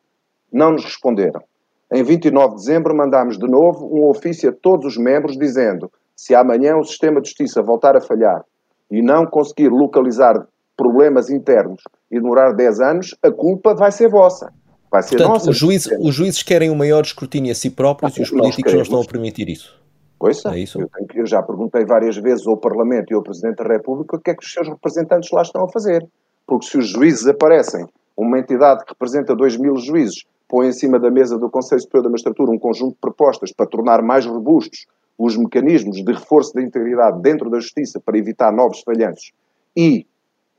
Não 0.52 0.72
nos 0.72 0.84
responderam. 0.84 1.42
Em 1.90 2.02
29 2.02 2.50
de 2.50 2.56
dezembro, 2.56 2.94
mandámos 2.94 3.38
de 3.38 3.48
novo 3.48 3.88
um 3.90 4.06
ofício 4.08 4.50
a 4.50 4.52
todos 4.52 4.86
os 4.86 4.98
membros 4.98 5.38
dizendo: 5.38 5.90
se 6.14 6.34
amanhã 6.34 6.76
o 6.76 6.84
sistema 6.84 7.20
de 7.20 7.28
justiça 7.28 7.62
voltar 7.62 7.96
a 7.96 8.00
falhar 8.00 8.44
e 8.90 9.00
não 9.00 9.24
conseguir 9.24 9.68
localizar 9.68 10.46
problemas 10.78 11.28
internos 11.28 11.82
e 12.08 12.20
demorar 12.20 12.52
10 12.52 12.80
anos, 12.80 13.14
a 13.20 13.32
culpa 13.32 13.74
vai 13.74 13.90
ser 13.90 14.08
vossa. 14.08 14.52
Vai 14.90 15.02
ser 15.02 15.16
Portanto, 15.16 15.28
nossa. 15.28 15.50
Os, 15.50 15.58
juízes, 15.58 15.92
os 16.00 16.14
juízes 16.14 16.42
querem 16.42 16.70
um 16.70 16.76
maior 16.76 17.02
escrutínio 17.02 17.50
a 17.50 17.54
si 17.54 17.68
próprios 17.68 18.16
ah, 18.16 18.20
e 18.20 18.22
os 18.22 18.30
políticos 18.30 18.72
não 18.72 18.82
estão 18.82 19.02
a 19.02 19.04
permitir 19.04 19.48
isso. 19.48 19.76
Pois 20.18 20.44
é, 20.46 20.58
isso? 20.58 20.80
Eu, 20.80 20.88
eu, 21.14 21.26
já 21.26 21.42
perguntei 21.42 21.84
várias 21.84 22.16
vezes 22.16 22.46
ao 22.46 22.56
Parlamento 22.56 23.10
e 23.10 23.14
ao 23.14 23.22
Presidente 23.22 23.56
da 23.56 23.64
República 23.64 24.16
o 24.16 24.20
que 24.20 24.30
é 24.30 24.34
que 24.34 24.44
os 24.44 24.52
seus 24.52 24.68
representantes 24.68 25.30
lá 25.32 25.42
estão 25.42 25.64
a 25.64 25.68
fazer. 25.68 26.06
Porque 26.46 26.66
se 26.66 26.78
os 26.78 26.88
juízes 26.88 27.26
aparecem, 27.26 27.84
uma 28.16 28.38
entidade 28.38 28.84
que 28.84 28.92
representa 28.92 29.34
2 29.34 29.56
mil 29.58 29.76
juízes, 29.76 30.24
põe 30.48 30.68
em 30.68 30.72
cima 30.72 30.98
da 30.98 31.10
mesa 31.10 31.36
do 31.38 31.50
Conselho 31.50 31.80
Superior 31.80 32.04
da 32.04 32.10
Magistratura 32.10 32.50
um 32.50 32.58
conjunto 32.58 32.94
de 32.94 33.00
propostas 33.00 33.52
para 33.52 33.66
tornar 33.66 34.00
mais 34.02 34.24
robustos 34.24 34.86
os 35.18 35.36
mecanismos 35.36 36.02
de 36.02 36.12
reforço 36.12 36.54
da 36.54 36.62
integridade 36.62 37.20
dentro 37.20 37.50
da 37.50 37.58
Justiça 37.58 38.00
para 38.00 38.16
evitar 38.16 38.52
novos 38.52 38.80
falhanços 38.80 39.32
e 39.76 40.06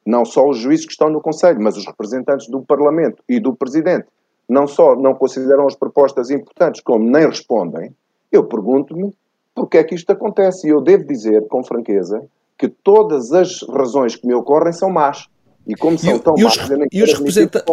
não 0.10 0.26
só 0.26 0.50
os 0.50 0.58
juízes 0.58 0.88
que 0.88 0.92
estão 0.92 1.10
no 1.10 1.22
Conselho, 1.22 1.62
mas 1.62 1.78
os 1.78 1.86
representantes 1.86 2.48
do 2.48 2.62
Parlamento 2.62 3.24
e 3.30 3.40
do 3.40 3.56
Presidente, 3.56 4.08
não 4.50 4.66
só 4.66 4.96
não 4.96 5.14
consideram 5.14 5.68
as 5.68 5.76
propostas 5.76 6.32
importantes, 6.32 6.82
como 6.82 7.08
nem 7.08 7.28
respondem, 7.28 7.94
eu 8.32 8.44
pergunto-me 8.44 9.14
porque 9.54 9.78
é 9.78 9.84
que 9.84 9.94
isto 9.94 10.10
acontece. 10.12 10.68
E 10.68 10.72
eu 10.72 10.82
devo 10.82 11.06
dizer, 11.06 11.48
com 11.48 11.64
franqueza, 11.64 12.24
que 12.58 12.68
todas 12.68 13.32
as 13.32 13.62
razões 13.70 14.16
que 14.16 14.26
me 14.26 14.34
ocorrem 14.34 14.74
são 14.74 14.90
más. 14.90 15.28
E 15.68 15.76
como 15.76 16.00
são 16.00 16.16
e, 16.16 16.20
tão 16.20 16.36
e 16.36 16.44
os, 16.44 16.56
e 16.92 17.04
os, 17.04 17.14
representa 17.14 17.64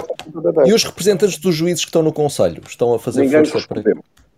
e 0.67 0.75
os 0.75 0.85
representantes 0.85 1.39
dos 1.39 1.55
juízes 1.55 1.85
que 1.85 1.89
estão 1.89 2.03
no 2.03 2.13
Conselho 2.13 2.63
estão 2.69 2.93
a 2.93 2.99
fazer 2.99 3.23
Ninguém 3.23 3.47
força 3.47 3.67
para. 3.67 3.83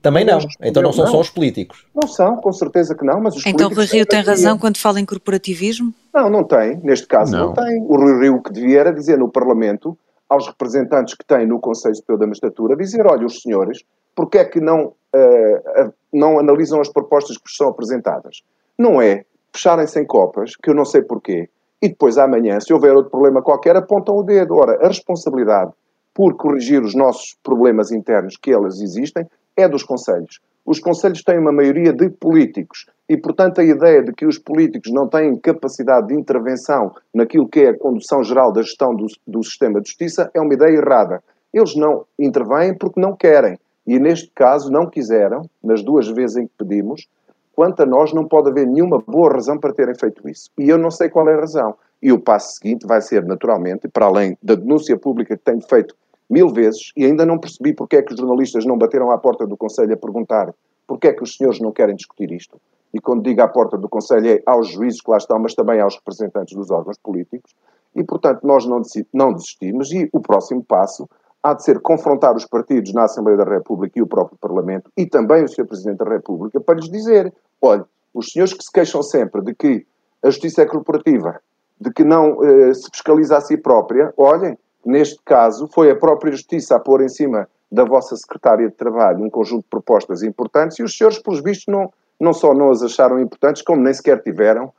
Também 0.01 0.25
não. 0.25 0.39
Então 0.63 0.83
não 0.83 0.93
são 0.93 1.05
não. 1.05 1.13
só 1.13 1.21
os 1.21 1.31
políticos. 1.31 1.87
Não 1.95 2.09
são, 2.09 2.37
com 2.37 2.53
certeza 2.53 2.95
que 2.95 3.05
não, 3.05 3.21
mas 3.21 3.37
os 3.37 3.45
Então 3.45 3.69
Rui 3.69 3.87
Rio 3.87 4.07
tem 4.07 4.23
razão 4.23 4.59
quando 4.59 4.79
fala 4.79 5.01
em 5.01 5.05
corporativismo? 5.05 5.93
Não, 6.15 6.31
não 6.31 6.45
tem. 6.45 6.77
Neste 6.83 7.07
caso 7.07 7.33
não, 7.33 7.49
não 7.49 7.55
tem. 7.55 7.83
O 7.83 7.97
Rui 7.97 8.21
Rio 8.21 8.43
que 8.43 8.53
devia 8.53 8.81
era 8.81 8.93
dizer 8.93 9.19
no 9.19 9.29
Parlamento 9.29 9.99
aos 10.29 10.47
representantes 10.47 11.15
que 11.15 11.25
têm 11.25 11.47
no 11.47 11.59
Conselho 11.59 11.95
Superior 11.97 12.21
da 12.21 12.27
Magistratura, 12.27 12.77
dizer, 12.77 13.07
olha, 13.07 13.27
os 13.27 13.41
senhores, 13.41 13.83
porque 14.15 14.39
é 14.39 14.45
que 14.45 14.61
não, 14.61 14.87
uh, 14.87 15.93
não 16.13 16.39
analisam 16.39 16.81
as 16.81 16.89
propostas 16.89 17.39
que 17.39 17.45
vos 17.45 17.57
são 17.57 17.69
apresentadas? 17.69 18.43
Não 18.77 19.01
é 19.01 19.25
fecharem-se 19.53 19.99
em 19.99 20.07
copas, 20.07 20.55
que 20.55 20.71
eu 20.71 20.75
não 20.75 20.85
sei 20.85 21.03
porquê, 21.03 21.49
e 21.81 21.89
depois 21.89 22.19
amanhã, 22.19 22.61
se 22.61 22.73
houver 22.73 22.95
outro 22.95 23.11
problema 23.11 23.41
qualquer, 23.41 23.77
apontam 23.77 24.17
o 24.17 24.23
dedo. 24.23 24.55
Ora, 24.55 24.79
a 24.85 24.89
responsabilidade 24.89 25.73
por 26.13 26.37
corrigir 26.37 26.83
os 26.83 26.95
nossos 26.95 27.37
problemas 27.43 27.93
internos, 27.93 28.37
que 28.37 28.53
elas 28.53 28.81
existem, 28.81 29.25
é 29.59 29.69
dos 29.69 29.83
Conselhos. 29.83 30.41
Os 30.65 30.79
Conselhos 30.79 31.23
têm 31.23 31.39
uma 31.39 31.53
maioria 31.53 31.93
de 31.93 32.09
políticos 32.11 32.87
e, 33.09 33.17
portanto, 33.17 33.61
a 33.61 33.65
ideia 33.65 34.03
de 34.03 34.13
que 34.13 34.27
os 34.27 34.39
políticos 34.39 34.93
não 34.93 35.09
têm 35.09 35.35
capacidade 35.37 36.09
de 36.09 36.15
intervenção 36.15 36.95
naquilo 37.13 37.49
que 37.49 37.61
é 37.61 37.71
a 37.71 37.79
condução 37.79 38.23
geral 38.23 38.53
da 38.53 38.63
gestão 38.63 38.95
do, 38.95 39.07
do 39.27 39.43
sistema 39.43 39.81
de 39.81 39.89
justiça 39.89 40.31
é 40.35 40.41
uma 40.41 40.53
ideia 40.53 40.77
errada. 40.77 41.23
Eles 41.53 41.75
não 41.75 42.05
intervêm 42.19 42.77
porque 42.77 43.01
não 43.01 43.17
querem. 43.17 43.59
E, 43.87 43.99
neste 43.99 44.31
caso, 44.35 44.71
não 44.71 44.87
quiseram, 44.87 45.49
nas 45.65 45.83
duas 45.83 46.07
vezes 46.09 46.37
em 46.37 46.47
que 46.47 46.53
pedimos, 46.59 47.09
quanto 47.57 47.83
a 47.83 47.87
nós, 47.87 48.13
não 48.13 48.29
pode 48.29 48.51
haver 48.51 48.67
nenhuma 48.67 49.03
boa 49.05 49.33
razão 49.33 49.59
para 49.59 49.73
terem 49.73 49.95
feito 49.99 50.29
isso. 50.29 50.51
E 50.59 50.69
eu 50.69 50.77
não 50.77 50.91
sei 50.91 51.09
qual 51.09 51.27
é 51.31 51.35
a 51.35 51.41
razão. 51.41 51.75
E 52.03 52.13
o 52.13 52.21
passo 52.21 52.57
seguinte 52.57 52.87
vai 52.87 53.01
ser, 53.01 53.25
naturalmente, 53.25 53.89
para 53.89 54.05
além 54.05 54.37
da 54.43 54.55
denúncia 54.55 54.99
pública 54.99 55.37
que 55.37 55.43
tenho 55.43 55.63
feito 55.63 55.97
mil 56.29 56.49
vezes, 56.49 56.93
e 56.97 57.05
ainda 57.05 57.25
não 57.25 57.39
percebi 57.39 57.73
porque 57.73 57.97
é 57.97 58.03
que 58.03 58.13
os 58.13 58.19
jornalistas 58.19 58.65
não 58.65 58.77
bateram 58.77 59.11
à 59.11 59.19
porta 59.19 59.47
do 59.47 59.57
Conselho 59.57 59.95
a 59.95 59.97
perguntar 59.97 60.55
porque 60.87 61.09
é 61.09 61.13
que 61.13 61.23
os 61.23 61.37
senhores 61.37 61.61
não 61.61 61.71
querem 61.71 61.95
discutir 61.95 62.33
isto. 62.33 62.61
E 62.93 63.01
quando 63.01 63.23
digo 63.23 63.43
à 63.43 63.49
porta 63.49 63.77
do 63.77 63.89
Conselho 63.89 64.29
é 64.29 64.43
aos 64.47 64.69
juízes 64.69 65.03
que 65.03 65.11
lá 65.11 65.19
estão, 65.19 65.39
mas 65.39 65.55
também 65.55 65.81
aos 65.81 65.97
representantes 65.97 66.57
dos 66.57 66.71
órgãos 66.71 66.97
políticos. 66.99 67.55
E, 67.95 68.03
portanto, 68.03 68.41
nós 68.45 68.67
não 68.67 69.33
desistimos. 69.33 69.93
E 69.93 70.09
o 70.11 70.21
próximo 70.21 70.65
passo 70.65 71.07
há 71.43 71.53
de 71.53 71.63
ser 71.63 71.81
confrontar 71.81 72.35
os 72.35 72.47
partidos 72.47 72.93
na 72.95 73.05
Assembleia 73.05 73.37
da 73.37 73.45
República 73.45 73.99
e 73.99 74.03
o 74.03 74.07
próprio 74.07 74.39
Parlamento 74.39 74.91
e 74.97 75.07
também 75.07 75.45
o 75.45 75.49
Sr. 75.49 75.67
Presidente 75.67 75.99
da 75.99 76.09
República 76.09 76.61
para 76.61 76.77
lhes 76.77 76.91
dizer 76.91 77.33
Olha, 77.61 77.85
os 78.15 78.31
senhores 78.31 78.55
que 78.55 78.63
se 78.63 78.73
queixam 78.73 79.03
sempre 79.03 79.43
de 79.43 79.55
que 79.55 79.87
a 80.23 80.31
justiça 80.31 80.63
é 80.63 80.67
corporativa, 80.67 81.41
de 81.81 81.93
que 81.93 82.05
não 82.05 82.43
eh, 82.45 82.75
se 82.75 82.89
fiscaliza 82.91 83.37
a 83.37 83.41
si 83.41 83.57
própria, 83.57 84.13
olhem, 84.17 84.57
neste 84.85 85.19
caso 85.25 85.69
foi 85.69 85.91
a 85.91 85.97
própria 85.97 86.33
justiça 86.33 86.77
a 86.77 86.81
pôr 86.81 87.03
em 87.03 87.09
cima 87.09 87.49
da 87.71 87.85
vossa 87.85 88.17
secretária 88.17 88.69
de 88.69 88.75
Trabalho 88.75 89.23
um 89.23 89.31
conjunto 89.31 89.63
de 89.63 89.69
propostas 89.69 90.23
importantes 90.23 90.79
e 90.79 90.83
os 90.83 90.97
senhores, 90.97 91.19
pelos 91.19 91.43
vistos, 91.43 91.67
não, 91.67 91.93
não 92.19 92.33
só 92.33 92.55
não 92.55 92.71
as 92.71 92.83
acharam 92.83 93.21
importantes, 93.21 93.63
como 93.63 93.83
nem 93.83 93.93
sequer 93.93 94.23
tiveram, 94.23 94.73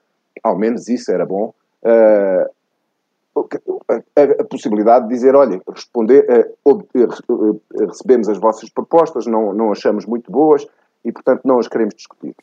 ao 0.43 0.57
menos 0.57 0.87
isso 0.87 1.11
era 1.11 1.25
bom, 1.25 1.53
uh, 1.83 2.49
a, 4.15 4.43
possibilidade 4.43 5.07
de 5.07 5.13
dizer, 5.13 5.35
olha, 5.35 5.61
responder, 5.67 6.25
uh, 6.65 7.61
recebemos 7.87 8.27
as 8.27 8.37
vossas 8.37 8.69
propostas, 8.69 9.25
não, 9.25 9.53
não 9.53 9.71
achamos 9.71 10.05
muito 10.05 10.31
boas 10.31 10.65
e, 11.05 11.11
portanto, 11.11 11.41
não 11.45 11.59
as 11.59 11.67
queremos 11.67 11.93
discutir 11.93 12.35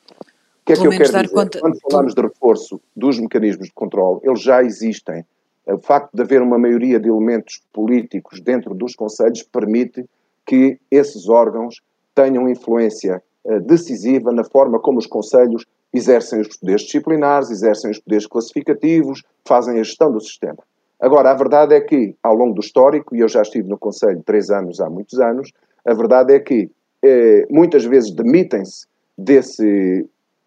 que 0.67 0.73
é 0.73 0.77
que 0.77 0.87
eu 0.87 0.91
quero 0.91 1.05
dizer? 1.05 1.29
Conta... 1.31 1.61
Quando 1.61 1.79
falamos 1.81 2.15
de 2.15 2.21
reforço 2.21 2.81
dos 2.95 3.21
mecanismos 3.21 3.69
de 3.69 3.73
controle, 3.73 4.21
eles 4.25 4.43
já 4.43 4.63
existem. 4.63 5.25
O 5.67 5.79
facto 5.79 6.15
de 6.15 6.23
haver 6.23 6.41
uma 6.41 6.59
maioria 6.59 7.01
de 7.01 7.09
elementos 7.09 7.63
políticos 7.73 8.41
dentro 8.41 8.75
dos 8.75 8.95
conselhos 8.95 9.43
permite 9.43 10.05
que 10.47 10.79
esses 10.91 11.29
órgãos 11.29 11.83
tenham 12.15 12.49
influência 12.49 13.23
uh, 13.45 13.61
decisiva 13.61 14.33
na 14.33 14.45
forma 14.45 14.79
como 14.79 14.99
os 14.99 15.07
conselhos 15.07 15.67
exercem 15.93 16.41
os 16.41 16.57
poderes 16.57 16.83
disciplinares, 16.83 17.51
exercem 17.51 17.91
os 17.91 17.99
poderes 17.99 18.27
classificativos, 18.27 19.23
fazem 19.45 19.81
a 19.81 19.83
gestão 19.83 20.13
do 20.13 20.21
sistema. 20.21 20.59
Agora, 21.01 21.31
a 21.31 21.35
verdade 21.35 21.75
é 21.75 21.81
que, 21.81 22.15
ao 22.23 22.35
longo 22.35 22.55
do 22.55 22.61
histórico, 22.61 23.15
e 23.15 23.21
eu 23.21 23.29
já 23.29 23.43
estive 23.43 23.69
no 23.69 23.79
Conselho 23.79 24.23
três 24.25 24.51
anos 24.51 24.81
há 24.81 24.89
muitos 24.89 25.19
anos, 25.21 25.53
a 25.85 25.93
verdade 25.93 26.35
é 26.35 26.41
que 26.41 26.71
eh, 27.03 27.47
muitas 27.51 27.85
vezes 27.85 28.11
demitem-se 28.11 28.87
desse, 29.17 30.07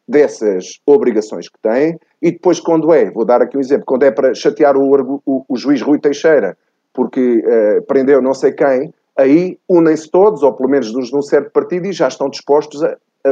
dessas 0.10 0.80
obrigações 0.88 1.47
que 1.47 1.60
têm, 1.62 1.99
e 2.20 2.32
depois, 2.32 2.60
quando 2.60 2.91
é, 2.91 3.12
vou 3.12 3.24
dar 3.24 3.43
aqui 3.43 3.55
um 3.55 3.60
exemplo, 3.60 3.86
quando 3.86 4.03
é 4.03 4.10
para 4.10 4.34
chatear 4.34 4.76
o, 4.76 5.22
o, 5.24 5.45
o 5.47 5.55
juiz 5.55 5.84
Rui 5.84 5.99
Teixeira, 5.99 6.57
porque 6.91 7.43
eh, 7.45 7.82
prendeu 7.82 8.20
não 8.20 8.34
sei 8.34 8.51
quem, 8.51 8.91
aí 9.16 9.60
unem-se 9.70 10.10
todos, 10.10 10.41
ou 10.41 10.51
pelo 10.53 10.68
menos 10.68 10.91
de 10.91 11.16
um 11.16 11.22
certo 11.22 11.51
partido, 11.51 11.86
e 11.86 11.93
já 11.93 12.07
estão 12.07 12.28
dispostos 12.28 12.84
a, 12.84 12.97
a, 13.24 13.30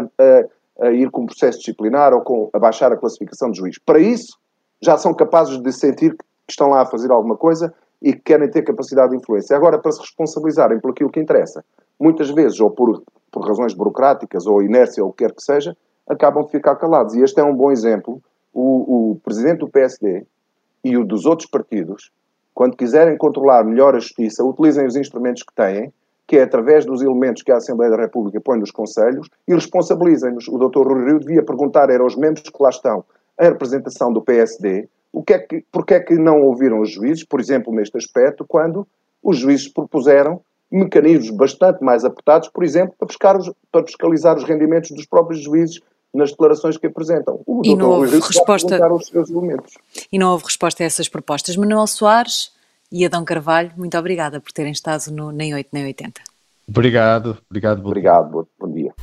a, 0.79 0.87
a 0.87 0.91
ir 0.91 1.09
com 1.09 1.23
um 1.23 1.25
processo 1.25 1.57
disciplinar 1.57 2.13
ou 2.13 2.21
com, 2.21 2.47
a 2.53 2.59
baixar 2.59 2.91
a 2.93 2.95
classificação 2.97 3.49
de 3.49 3.57
juiz. 3.57 3.79
Para 3.83 3.97
isso, 3.97 4.37
já 4.79 4.97
são 4.97 5.15
capazes 5.15 5.57
de 5.57 5.71
sentir 5.71 6.11
que 6.11 6.23
estão 6.47 6.69
lá 6.69 6.81
a 6.81 6.85
fazer 6.85 7.11
alguma 7.11 7.35
coisa 7.35 7.73
e 8.03 8.13
que 8.13 8.19
querem 8.19 8.51
ter 8.51 8.61
capacidade 8.61 9.09
de 9.09 9.17
influência. 9.17 9.57
Agora, 9.57 9.79
para 9.79 9.91
se 9.91 9.99
responsabilizarem 9.99 10.79
por 10.79 10.91
aquilo 10.91 11.09
que 11.09 11.19
interessa, 11.19 11.65
muitas 11.99 12.29
vezes, 12.29 12.59
ou 12.59 12.69
por, 12.69 13.01
por 13.31 13.47
razões 13.47 13.73
burocráticas, 13.73 14.45
ou 14.45 14.61
inércia, 14.61 15.03
ou 15.03 15.09
o 15.09 15.13
que 15.13 15.25
quer 15.25 15.33
que 15.33 15.41
seja, 15.41 15.75
acabam 16.07 16.43
de 16.45 16.51
ficar 16.51 16.75
calados. 16.75 17.13
E 17.15 17.21
este 17.21 17.39
é 17.39 17.43
um 17.43 17.55
bom 17.55 17.71
exemplo. 17.71 18.21
O, 18.53 19.11
o 19.11 19.15
presidente 19.23 19.59
do 19.59 19.69
PSD 19.69 20.25
e 20.83 20.97
o 20.97 21.03
dos 21.03 21.25
outros 21.25 21.49
partidos, 21.49 22.11
quando 22.53 22.75
quiserem 22.75 23.17
controlar 23.17 23.63
melhor 23.63 23.95
a 23.95 23.99
justiça, 23.99 24.43
utilizem 24.43 24.85
os 24.85 24.95
instrumentos 24.95 25.43
que 25.43 25.53
têm, 25.53 25.93
que 26.25 26.37
é 26.37 26.43
através 26.43 26.85
dos 26.85 27.01
elementos 27.01 27.43
que 27.43 27.51
a 27.51 27.57
Assembleia 27.57 27.91
da 27.91 27.97
República 27.97 28.41
põe 28.41 28.59
nos 28.59 28.71
conselhos, 28.71 29.29
e 29.47 29.53
responsabilizem-nos. 29.53 30.47
O 30.47 30.57
Dr. 30.57 30.87
Rui 30.87 31.05
Rio 31.05 31.19
devia 31.19 31.43
perguntar 31.43 31.89
era 31.89 32.03
aos 32.03 32.15
membros 32.15 32.49
que 32.49 32.63
lá 32.63 32.69
estão, 32.69 33.03
a 33.37 33.43
representação 33.45 34.11
do 34.11 34.21
PSD, 34.21 34.89
o 35.13 35.23
que 35.23 35.33
é 35.33 35.39
que, 35.39 35.65
porque 35.71 35.93
é 35.93 35.99
que 35.99 36.15
não 36.15 36.41
ouviram 36.41 36.79
os 36.79 36.91
juízes, 36.91 37.23
por 37.23 37.39
exemplo, 37.39 37.73
neste 37.73 37.97
aspecto, 37.97 38.45
quando 38.47 38.87
os 39.23 39.37
juízes 39.37 39.67
propuseram 39.67 40.41
mecanismos 40.69 41.29
bastante 41.31 41.83
mais 41.83 42.03
apertados, 42.03 42.49
por 42.49 42.63
exemplo, 42.63 42.93
para, 42.97 43.37
os, 43.37 43.51
para 43.71 43.85
fiscalizar 43.85 44.35
os 44.35 44.43
rendimentos 44.43 44.91
dos 44.91 45.05
próprios 45.05 45.41
juízes 45.41 45.79
nas 46.17 46.31
declarações 46.31 46.77
que 46.77 46.87
apresentam. 46.87 47.41
O 47.45 47.61
e 47.63 47.75
não 47.75 47.91
houve 47.91 48.19
resposta 48.19 48.77
E 50.11 50.19
não 50.19 50.31
houve 50.31 50.45
resposta 50.45 50.83
a 50.83 50.85
essas 50.85 51.07
propostas. 51.07 51.55
Manuel 51.55 51.87
Soares 51.87 52.51
e 52.91 53.05
Adão 53.05 53.23
Carvalho, 53.23 53.71
muito 53.77 53.97
obrigada 53.97 54.41
por 54.41 54.51
terem 54.51 54.71
estado 54.71 55.11
no 55.11 55.31
Nem 55.31 55.53
8 55.53 55.69
Nem 55.71 55.85
80. 55.85 56.21
Obrigado, 56.67 57.37
obrigado. 57.49 58.47
Obrigado. 58.59 58.97